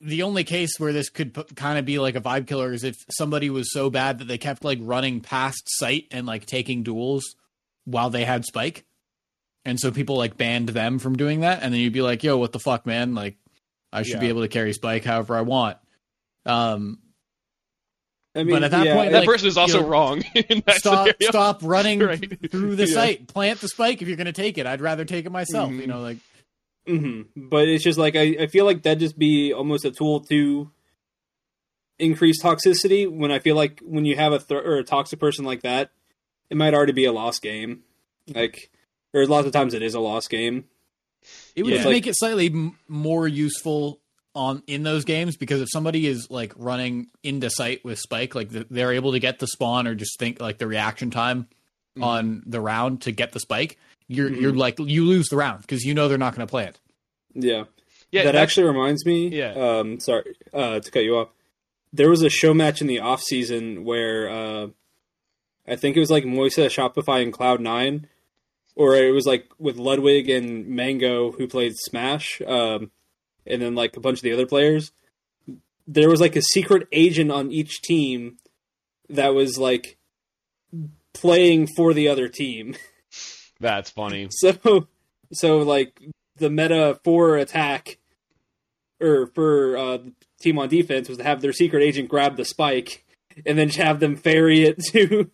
[0.00, 2.84] the only case where this could p- kind of be like a vibe killer is
[2.84, 6.82] if somebody was so bad that they kept like running past sight and like taking
[6.82, 7.34] duels
[7.84, 8.84] while they had spike.
[9.64, 12.36] And so people like banned them from doing that and then you'd be like, "Yo,
[12.36, 13.14] what the fuck, man?
[13.14, 13.36] Like
[13.92, 15.78] I should be able to carry spike however I want."
[16.44, 16.98] Um
[18.36, 20.22] I mean, But at that yeah, point, That like, person is also you know, wrong
[20.34, 21.28] in that stop scenario.
[21.30, 22.50] stop running Right.
[22.50, 22.94] through the Yeah.
[22.94, 23.28] site.
[23.28, 24.66] Plant the spike if you're going to take it.
[24.66, 25.80] I'd rather take it myself, Mhm.
[25.80, 26.18] you know, like
[26.86, 30.20] hmm But it's just like I, I feel like that'd just be almost a tool
[30.20, 30.70] to
[31.98, 33.08] increase toxicity.
[33.10, 35.90] When I feel like when you have a th- or a toxic person like that,
[36.50, 37.82] it might already be a lost game.
[38.34, 38.70] Like,
[39.12, 40.64] or lots of times it is a lost game.
[41.54, 41.76] It would Yeah.
[41.78, 44.00] just Like- make it slightly m- more useful
[44.34, 48.50] on in those games because if somebody is like running into sight with spike, like
[48.50, 51.46] th- they're able to get the spawn or just think like the reaction time
[51.96, 52.02] Mhm.
[52.02, 53.78] on the round to get the spike.
[54.08, 54.40] You're Mhm.
[54.40, 56.80] you're like you lose the round because you know they're not going to play it.
[57.34, 57.64] Yeah,
[58.12, 59.28] Yeah, that actually reminds me.
[59.28, 59.52] Yeah.
[59.52, 61.28] Um, sorry uh, to cut you off.
[61.92, 64.66] There was a show match in the off season where uh,
[65.66, 68.08] I think it was like Moisa, Shopify, and Cloud Nine,
[68.74, 72.90] or it was like with Ludwig and Mango who played Smash, um,
[73.46, 74.92] and then like a bunch of the other players.
[75.86, 78.38] There was like a secret agent on each team
[79.08, 79.98] that was like
[81.12, 82.76] playing for the other team.
[83.60, 84.28] That's funny.
[84.30, 84.88] So,
[85.32, 86.02] so like
[86.36, 87.98] the meta for attack
[89.00, 92.44] or for uh, the team on defense was to have their secret agent grab the
[92.44, 93.04] spike
[93.44, 95.30] and then have them ferry it to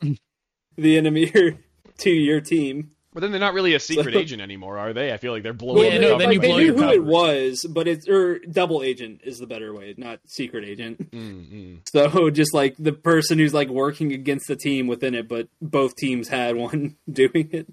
[0.77, 1.59] the enemy or
[1.99, 2.93] to your team.
[3.13, 5.13] But then they're not really a secret agent anymore, are they?
[5.13, 6.19] I feel like they're blowing Yeah, the no, cover.
[6.21, 6.95] then you like, blow they your knew who cover.
[6.95, 11.11] it was, but it's or double agent is the better way, not secret agent.
[11.11, 11.79] Mm-mm.
[11.93, 15.97] So just like the person who's like working against the team within it, but both
[15.97, 17.67] teams had one doing it.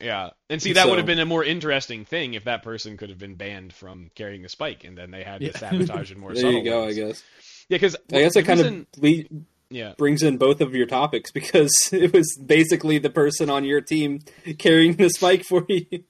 [0.00, 2.96] Yeah, and see that So- would have been a more interesting thing if that person
[2.96, 5.58] could have been banned from carrying the spike, and then they had to Yeah.
[5.58, 6.98] sabotage in more There subtle you go, ways.
[6.98, 7.22] I guess.
[7.68, 9.94] Yeah, because I guess it kind of ble- yeah.
[9.96, 14.20] brings in both of your topics because it was basically the person on your team
[14.58, 16.04] carrying the spike for you,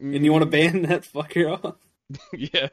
[0.00, 1.76] and you want to ban that fucker off.
[2.32, 2.68] yeah.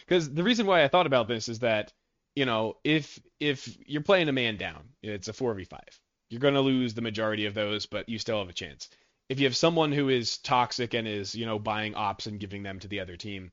[0.00, 1.92] Because the reason why I thought about this is that,
[2.34, 6.00] you know, if if you're playing a man down, it's a four v five.
[6.28, 8.88] You're going to lose the majority of those, but you still have a chance.
[9.28, 12.62] If you have someone who is toxic and is, you know, buying ops and giving
[12.62, 13.50] them to the other team,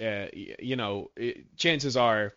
[0.00, 2.32] uh, you know, it, chances are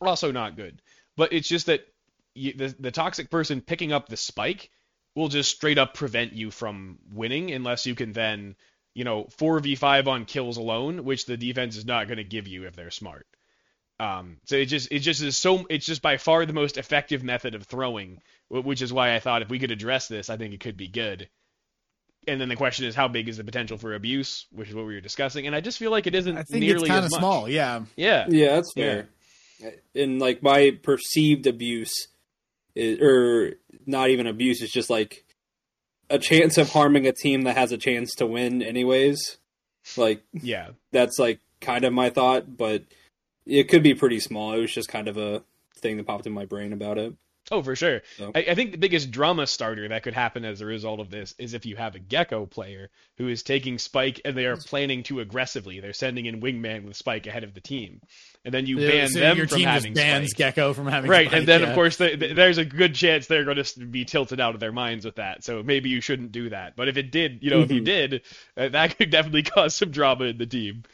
[0.00, 0.82] also not good.
[1.16, 1.86] But it's just that
[2.34, 4.70] you, the the toxic person picking up the spike
[5.14, 8.54] will just straight up prevent you from winning unless you can then
[8.94, 12.66] you know, 4v5 on kills alone, which the defense is not going to give you
[12.66, 13.26] if they're smart.
[13.98, 17.22] Um, so it just it just is so it's just by far the most effective
[17.22, 20.54] method of throwing, which is why I thought if we could address this, I think
[20.54, 21.28] it could be good.
[22.26, 24.86] And then the question is how big is the potential for abuse, which is what
[24.86, 27.04] we were discussing, and I just feel like it isn't I think nearly it's kind
[27.04, 27.48] of small.
[27.48, 28.26] Yeah, Yeah.
[28.28, 29.08] Yeah, that's fair.
[29.94, 32.08] And like my perceived abuse,
[32.74, 33.54] is, or
[33.86, 35.24] not even abuse, It's just like
[36.08, 39.38] a chance of harming a team that has a chance to win, anyways.
[39.96, 40.70] Like Yeah.
[40.92, 42.84] that's like kind of my thought, but
[43.46, 44.52] it could be pretty small.
[44.52, 45.42] It was just kind of a
[45.76, 47.14] thing that popped in my brain about it.
[47.52, 48.02] Oh, for sure.
[48.16, 51.10] So- I, I think the biggest drama starter that could happen as a result of
[51.10, 54.56] this is if you have a Gekko player who is taking Spike and they are
[54.56, 55.80] planning too aggressively.
[55.80, 58.00] They're sending in Wingman with Spike ahead of the team,
[58.44, 60.54] and then you ban So them your from team having just bans Spike.
[60.54, 61.68] Gekko from having Right, Spike, and then yeah.
[61.70, 64.60] of course the, the- there's a good chance they're going to be tilted out of
[64.60, 65.42] their minds with that.
[65.42, 66.76] So maybe you shouldn't do that.
[66.76, 67.84] But if it did, you know, if you Mhm.
[67.84, 68.22] did,
[68.56, 70.84] uh, that could definitely cause some drama in the team.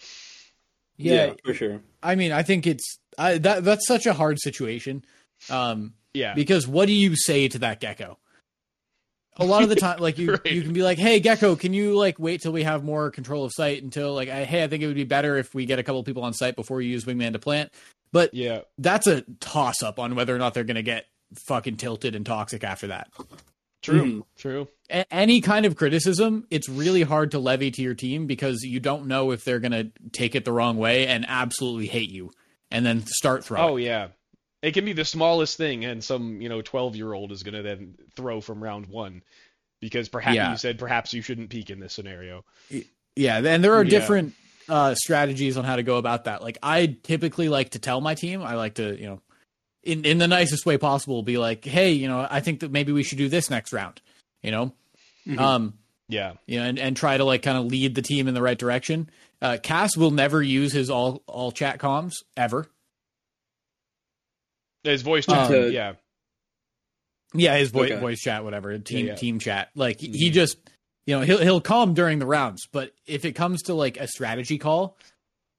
[0.97, 1.83] yeah, for sure.
[2.03, 5.05] I mean, I think it's I, that that's such a hard situation.
[5.51, 6.35] Um, Yeah.
[6.35, 8.17] because what do you say to that Gekko?
[9.39, 10.47] A lot of the time, like you, Right.
[10.53, 13.45] you can be like, "Hey, Gekko, can you like wait till we have more control
[13.45, 15.79] of site until like, I, hey, I think it would be better if we get
[15.79, 17.71] a couple people on site before you use wingman to plant."
[18.13, 18.61] But yeah.
[18.79, 21.05] that's a toss up on whether or not they're going to get
[21.47, 23.11] fucking tilted and toxic after that.
[23.83, 24.03] True.
[24.21, 24.25] Mhm.
[24.39, 24.69] True.
[24.91, 28.81] A- any kind of criticism, it's really hard to levy to your team because you
[28.81, 32.31] don't know if they're going to take it the wrong way and absolutely hate you
[32.71, 33.69] and then start throwing.
[33.71, 34.09] Oh yeah.
[34.67, 37.63] It can be the smallest thing, and some you know twelve year old is gonna
[37.63, 39.23] then throw from round one,
[39.81, 40.51] because perhaps Yeah.
[40.51, 42.45] you said perhaps you shouldn't peek in this scenario.
[43.15, 43.91] Yeah, and there are Yeah.
[43.91, 44.35] different
[44.69, 46.43] uh, strategies on how to go about that.
[46.43, 49.21] Like I typically like to tell my team, I like to, you know,
[49.85, 52.91] in in the nicest way possible, be like, hey, you know, I think that maybe
[52.91, 54.01] we should do this next round.
[54.43, 54.73] You know,
[55.29, 55.39] Mhm.
[55.39, 55.75] um,
[56.09, 56.33] Yeah.
[56.47, 58.59] you know, and, and try to like kind of lead the team in the right
[58.59, 59.09] direction.
[59.41, 62.69] Uh, Cass will never use his all all chat comms ever.
[64.87, 65.51] His voice chat.
[65.51, 65.95] Um, yeah.
[67.35, 68.01] Yeah, his voice Okay.
[68.01, 69.15] voice chat, whatever, team yeah.
[69.15, 69.71] team chat.
[69.75, 70.33] Like he Mhm.
[70.33, 70.57] just,
[71.07, 74.07] you know, he'll he'll calm during the rounds, but if it comes to like a
[74.07, 74.97] strategy call,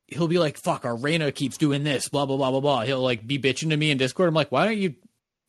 [0.07, 3.01] he'll be like, "Fuck, our Reyna keeps doing this, blah blah blah blah blah." He'll
[3.01, 4.29] like be bitching to me in Discord.
[4.29, 4.95] I'm like, "Why don't you,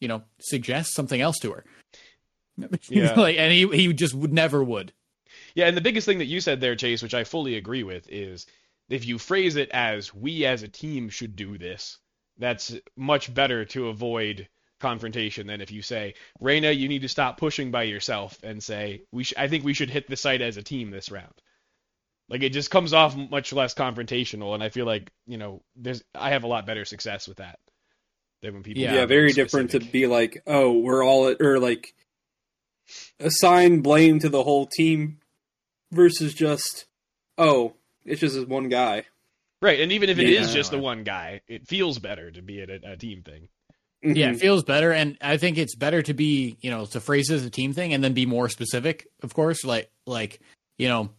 [0.01, 1.65] you know, suggest something else to her?"
[2.91, 3.13] Yeah.
[3.15, 4.93] like, and he he just would never would.
[5.55, 8.07] Yeah, and the biggest thing that you said there, Chase, which I fully agree with,
[8.11, 8.45] is
[8.91, 11.99] if you phrase it as we as a team should do this,
[12.39, 14.49] that's much better to avoid
[14.81, 19.03] confrontation than if you say, Reyna, you need to stop pushing by yourself and say,
[19.13, 21.35] we sh- I think we should hit the site as a team this round.
[22.29, 26.03] Like it just comes off much less confrontational, and I feel like you know, there's
[26.15, 27.59] I have a lot better success with that
[28.43, 28.83] than when people.
[28.83, 31.95] Yeah, yeah, get very different to be like, oh, we're all or like
[33.19, 35.21] assign blame to the whole team
[35.91, 36.85] versus just,
[37.39, 37.75] oh,
[38.05, 39.05] it's just this one guy.
[39.61, 40.55] Right, and even if it is Yeah.
[40.55, 43.49] just the one guy, it feels better to be a, a team thing.
[44.03, 44.35] Yeah, Mhm.
[44.35, 47.35] it feels better, and I think it's better to be, you know, to phrase it
[47.35, 49.09] as a team thing, and then be more specific.
[49.23, 50.39] Of course, like like
[50.79, 51.11] you know,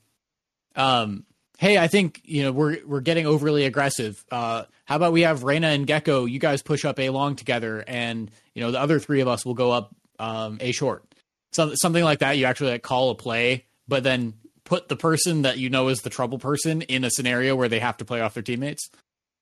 [0.78, 1.26] um,
[1.58, 4.24] hey, I think you know we're we're getting overly aggressive.
[4.32, 6.30] Uh, how about we have Reyna and Gekko?
[6.32, 9.46] You guys push up a long together, and you know the other three of us
[9.46, 11.04] will go up um, a short.
[11.52, 12.38] So, something like that.
[12.38, 14.36] You actually like call a play, but then
[14.70, 17.80] put the person that you know is the trouble person in a scenario where they
[17.80, 18.88] have to play off their teammates.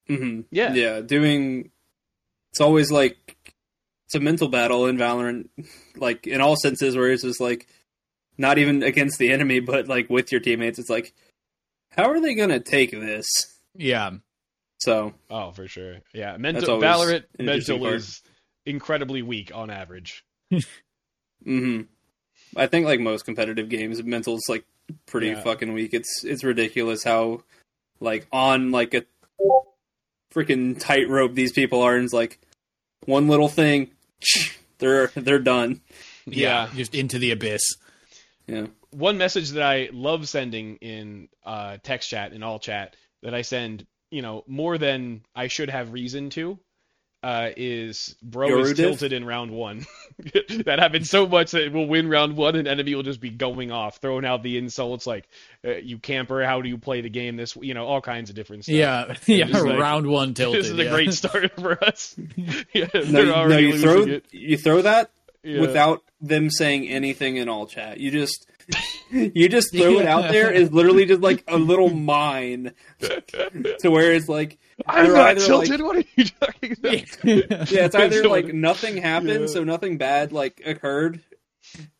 [0.07, 0.73] hmm Yeah.
[0.73, 1.01] yeah.
[1.01, 1.69] Doing
[2.51, 3.35] it's always like
[4.05, 5.49] it's a mental battle in Valorant,
[5.97, 7.67] like in all senses, where it's just like
[8.37, 10.79] not even against the enemy, but like with your teammates.
[10.79, 11.13] It's like,
[11.91, 13.25] how are they gonna take this?
[13.75, 14.11] Yeah,
[14.79, 15.97] So Oh, for sure.
[16.13, 17.95] Yeah, mental always Valorant mental part.
[17.95, 18.21] is
[18.65, 20.23] incredibly weak on average.
[21.43, 21.81] hmm
[22.55, 24.63] I think like most competitive games, mental's like
[25.05, 25.41] pretty Yeah.
[25.41, 25.93] fucking weak.
[25.93, 27.43] It's it's ridiculous how
[27.99, 29.03] like on like a
[30.33, 32.39] freaking tightrope these people are, and it's like
[33.05, 33.91] one little thing,
[34.79, 35.81] they're they're done.
[36.25, 36.69] Yeah.
[36.75, 37.61] just into the abyss.
[38.47, 38.67] Yeah.
[38.91, 43.41] One message that I love sending in uh, text chat in all chat that I
[43.41, 46.59] send, you know, more than I should have reason to,
[47.27, 49.85] uh, is bro is tilted in round one.
[50.63, 53.69] that happens so much that we'll win round one and enemy will just be going
[53.69, 55.27] off, throwing out the insults like,
[55.65, 58.35] uh, "You camper, how do you play the game?" This, you know, all kinds of
[58.37, 58.75] different stuff.
[58.75, 59.45] Yeah, yeah.
[59.59, 60.61] like- round one tilted.
[60.63, 62.15] this is a great start for us.
[62.73, 64.25] yeah, No, they're you- no, you throw it.
[64.31, 65.09] you throw that
[65.43, 65.59] Yeah.
[65.59, 67.99] without them saying anything in all chat.
[67.99, 68.47] You just
[69.11, 74.13] you just throw it out there is literally just like a little mine to where
[74.13, 75.81] it's like I'm not either, tilted.
[75.81, 76.91] what are you talking about?
[77.71, 79.47] yeah, it's either like nothing happened, Yeah.
[79.47, 81.21] so nothing bad like occurred,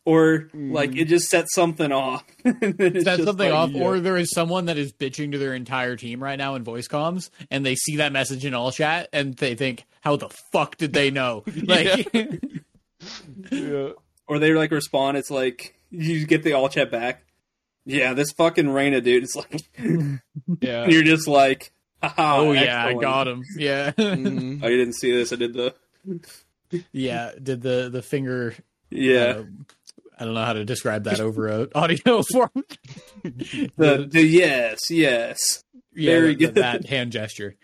[0.04, 0.98] or like hmm.
[0.98, 2.24] it just set something off.
[2.44, 3.82] And Set something like, off, yeah.
[3.82, 6.88] or there is someone that is bitching to their entire team right now in voice
[6.88, 10.76] comms, and they see that message in all chat, and they think, "How the fuck
[10.76, 12.12] did they know?" Like,
[13.50, 13.90] yeah.
[14.26, 15.16] or they like respond.
[15.16, 17.22] It's like you get the all chat back.
[17.86, 19.24] Yeah, this fucking Reyna dude.
[19.24, 19.62] It's like
[20.60, 20.86] Yeah.
[20.88, 23.42] you're just like, Haha, oh yeah, I got him.
[23.56, 24.60] Yeah, Mhm.
[24.62, 25.32] Oh, you didn't see this?
[25.32, 25.74] I did the
[26.92, 27.32] yeah.
[27.42, 28.54] Did the the finger?
[28.90, 29.44] yeah uh,
[30.18, 32.50] I don't know how to describe that over a audio form.
[33.22, 35.62] the the yes yes.
[35.94, 36.54] yeah, very the- good.
[36.56, 37.54] that hand gesture.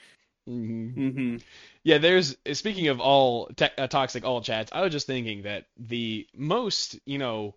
[0.48, 0.94] Mhm.
[0.94, 1.36] hmm
[1.82, 4.70] Yeah, there's speaking of all te- uh, toxic all chats.
[4.74, 7.54] I was just thinking that the most you know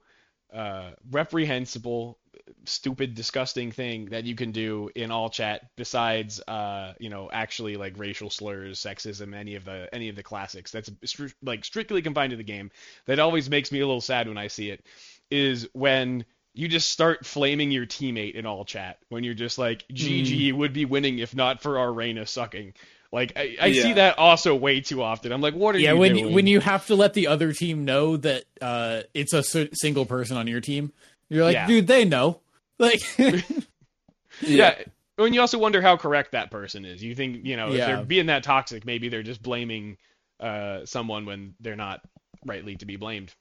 [0.54, 2.18] uh, reprehensible,
[2.66, 7.76] stupid, disgusting thing that you can do in all chat, besides uh, you know actually
[7.76, 12.02] like racial slurs, sexism, any of the any of the classics, that's stri- like strictly
[12.02, 12.72] confined to the game.
[13.06, 14.86] That always makes me a little sad when I see it.
[15.30, 19.86] Is when you just start flaming your teammate in all chat when you're just like
[19.94, 22.74] GG would be winning if not for our Reyna sucking.
[23.12, 25.32] Like I, I see that also way too often.
[25.32, 26.28] I'm like, what are Yeah, you when doing?
[26.30, 29.56] you, when you have to let the other team know that uh, it's a s-
[29.74, 30.92] single person on your team,
[31.30, 31.68] you're like, Yeah.
[31.68, 32.42] dude, they know.
[32.80, 33.02] Like,
[34.42, 34.76] yeah.
[35.18, 37.04] And you also wonder how correct that person is.
[37.04, 39.98] You think, you know, if they're being that toxic, maybe they're just blaming
[40.40, 42.02] uh, someone when they're not
[42.46, 43.34] rightly to be blamed.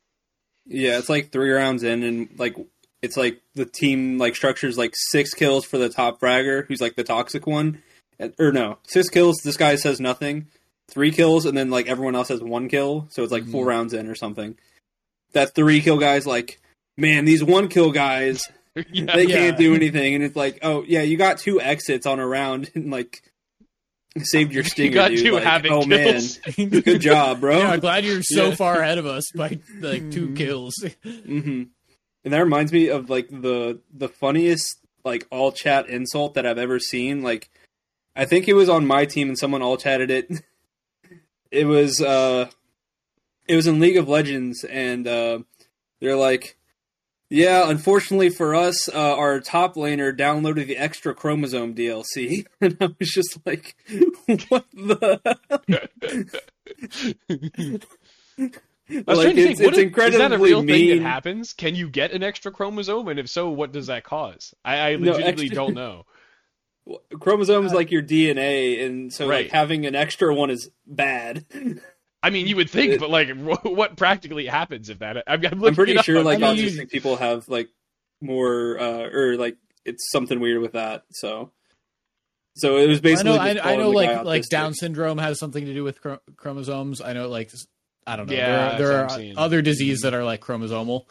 [0.65, 2.57] Yeah, it's like three rounds in, and like
[3.03, 6.97] it's like the team like structures like six kills for the top fragger, who's like
[6.97, 7.83] the toxic one, And-
[8.39, 9.37] or no, six kills.
[9.45, 10.47] This guy says nothing.
[10.89, 13.69] Three kills, and then like everyone else has one kill, so it's like four Mhm.
[13.69, 14.57] rounds in or something.
[15.33, 16.61] That three kill guy's like,
[16.97, 18.41] man, these one kill guys,
[18.93, 19.15] yeah.
[19.17, 19.35] they Yeah.
[19.37, 22.71] can't do anything, and it's like, oh yeah, you got two exits on a round,
[22.75, 23.23] and like
[24.23, 24.89] saved your stinger.
[24.89, 25.25] you got dude.
[25.25, 26.39] two Like, havoc oh kills.
[26.57, 27.59] man, good job, bro.
[27.59, 28.55] Yeah, glad you're so Yeah.
[28.55, 30.75] far ahead of us by like two kills.
[31.05, 31.65] hmm
[32.25, 36.59] And that reminds me of like the the funniest like all chat insult that I've
[36.59, 37.23] ever seen.
[37.23, 37.51] Like,
[38.17, 40.31] I think it was on my team and someone all chatted it.
[41.53, 42.51] It was uh,
[43.47, 45.39] it was in League of Legends, and uh,
[46.01, 46.57] they're like,
[47.31, 52.89] "Yeah, unfortunately for us, uh, our top laner downloaded the extra chromosome DLC," and I
[52.99, 53.77] was just like,
[54.49, 55.21] "What the?"
[58.39, 60.67] I was Like, trying to it's- think, what it's is, is that a real thing
[60.67, 61.03] mean.
[61.03, 61.53] that happens?
[61.53, 63.09] Can you get an extra chromosome?
[63.09, 64.55] And if so, what does that cause?
[64.65, 66.07] I, I No, legitimately extra- don't know.
[67.21, 69.47] Chromosomes like your DNA, and so Right.
[69.47, 71.45] like having an extra one is bad.
[72.23, 73.29] I mean, you would think, but like,
[73.65, 75.25] what practically happens if that?
[75.27, 76.05] I'm, I'm, I'm pretty it up.
[76.05, 77.69] sure like I mean, autistic people have like
[78.21, 81.05] more uh or like it's something weird with that.
[81.11, 81.51] So
[82.57, 84.43] so it was I basically know, I, just I know, calling the guy like like
[84.43, 84.49] autistic.
[84.49, 87.01] Down syndrome has something to do with chro- chromosomes.
[87.01, 87.51] I know, like
[88.07, 88.35] I don't know.
[88.35, 91.07] Yeah, there are, there are I'm other diseases that are like chromosomal,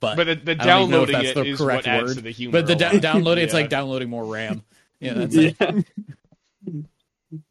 [0.00, 1.94] but, but the, the I don't even know if downloading that's the is correct what
[1.94, 2.14] adds word.
[2.16, 2.52] to the humor.
[2.52, 3.00] but the a da- lot.
[3.02, 3.60] downloading it's Yeah.
[3.60, 4.62] like downloading more RAM.
[5.00, 5.52] Yeah, that's yeah.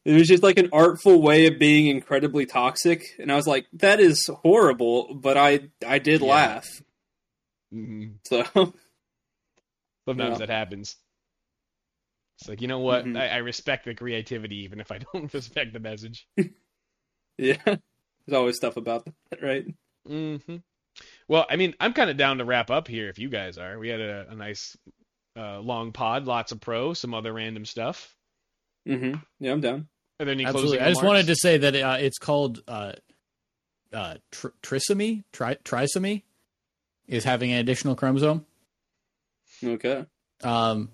[0.06, 3.66] it was just like an artful way of being incredibly toxic, and I was like,
[3.74, 6.28] "That is horrible," but I I did Yeah.
[6.28, 6.68] laugh.
[7.74, 8.16] Mhm.
[8.26, 8.44] So
[10.08, 10.38] Sometimes Yeah.
[10.46, 10.96] that happens.
[12.40, 13.06] It's like you know what?
[13.06, 13.18] Mhm.
[13.20, 16.28] I, I respect the creativity, even if I don't respect the message.
[17.38, 19.66] yeah, there's always stuff about that, right?
[20.08, 20.58] Mm-hmm.
[21.28, 23.78] Well, I mean, I'm kind of down to wrap up here if you guys are.
[23.80, 24.76] We had a, a nice
[25.40, 28.16] uh, long pod, lots of pro, some other random stuff.
[28.88, 29.20] Mm-hmm.
[29.40, 29.88] Yeah, I'm down.
[30.20, 30.78] Are there any absolutely.
[30.78, 32.94] closing I just wanted to say that uh, it's called uh,
[33.94, 35.24] uh, tr- trisomy.
[35.32, 36.24] Tri- trisomy
[37.08, 38.46] is having an additional chromosome.
[39.64, 40.06] Okay.
[40.44, 40.90] Um,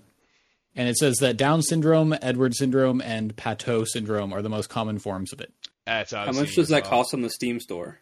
[0.76, 5.00] and it says that Down syndrome, Edward syndrome, and Patau syndrome are the most common
[5.00, 5.52] forms of it.
[5.86, 6.92] That's How much does that well.
[6.92, 8.00] cost on the Steam store?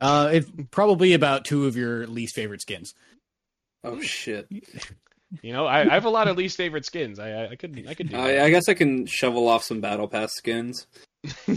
[0.00, 2.94] Uh, it's probably about two of your least favorite skins.
[3.84, 4.48] Oh shit!
[5.42, 7.20] You know, I, I have a lot of least favorite skins.
[7.20, 8.20] I I, I could I could do that.
[8.20, 10.88] I, I guess I can shovel off some battle pass skins.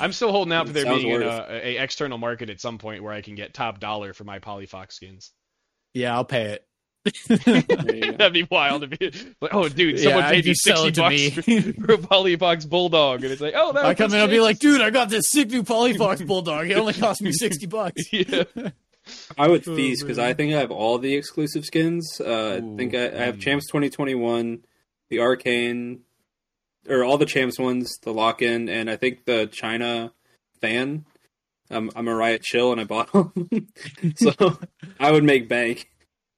[0.00, 2.78] I'm still holding out for there Sounds being an, uh, a external market at some
[2.78, 5.32] point where I can get top dollar for my Polyfox skins.
[5.94, 6.64] Yeah, I'll pay it.
[7.28, 8.12] There you go.
[8.12, 10.90] That'd be wild to be like, oh, dude, Yeah, someone I'd paid me just sixty
[10.90, 11.30] bucks me.
[11.30, 11.42] for,
[11.86, 14.40] for a Polyfox Bulldog, and it's like, oh, that I come in, and I'll be
[14.40, 14.78] like, dude.
[14.78, 16.68] dude, I got this sick new Polyfox Bulldog.
[16.68, 18.02] It only cost me sixty bucks.
[18.12, 18.42] yeah.
[19.36, 20.18] I would Oh, feast because.
[20.18, 22.20] I think I have all the exclusive skins.
[22.20, 24.64] Uh, I think I, I have Champs 2021,
[25.10, 26.00] the Arcane,
[26.88, 30.12] or all the Champs ones, the lock in, and I think the China
[30.60, 31.04] fan.
[31.70, 33.32] I'm I'm a riot chill, and I bought them,
[34.16, 34.32] so
[34.98, 35.88] I would make bank.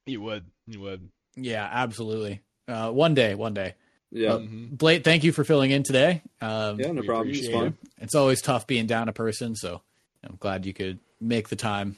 [0.06, 1.08] You would, you would.
[1.36, 2.40] Yeah, absolutely.
[2.66, 3.74] Uh, one day, one day.
[4.10, 4.76] Yeah, Mhm.
[4.76, 6.22] Blate, thank you for filling in today.
[6.40, 7.30] Um, yeah, no problem.
[7.32, 7.76] It's fun.
[7.98, 9.82] It's always tough being down a person, so
[10.24, 11.96] I'm glad you could make the time.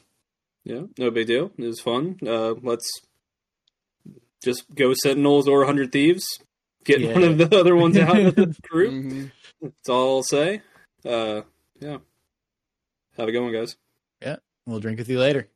[0.64, 1.51] Yeah, no big deal.
[1.59, 2.18] It was fun.
[2.26, 2.89] Uh, let's
[4.44, 6.24] just go Sentinels or Hundred Thieves.
[6.84, 7.12] Get Yeah.
[7.12, 8.93] one of the other ones out of the group.
[8.93, 9.30] Mhm.
[9.60, 10.62] That's all I'll say.
[11.05, 11.43] Uh,
[11.80, 11.98] yeah.
[13.16, 13.76] Have a good one, guys.
[14.20, 14.36] Yeah.
[14.66, 15.48] We'll drink with you later.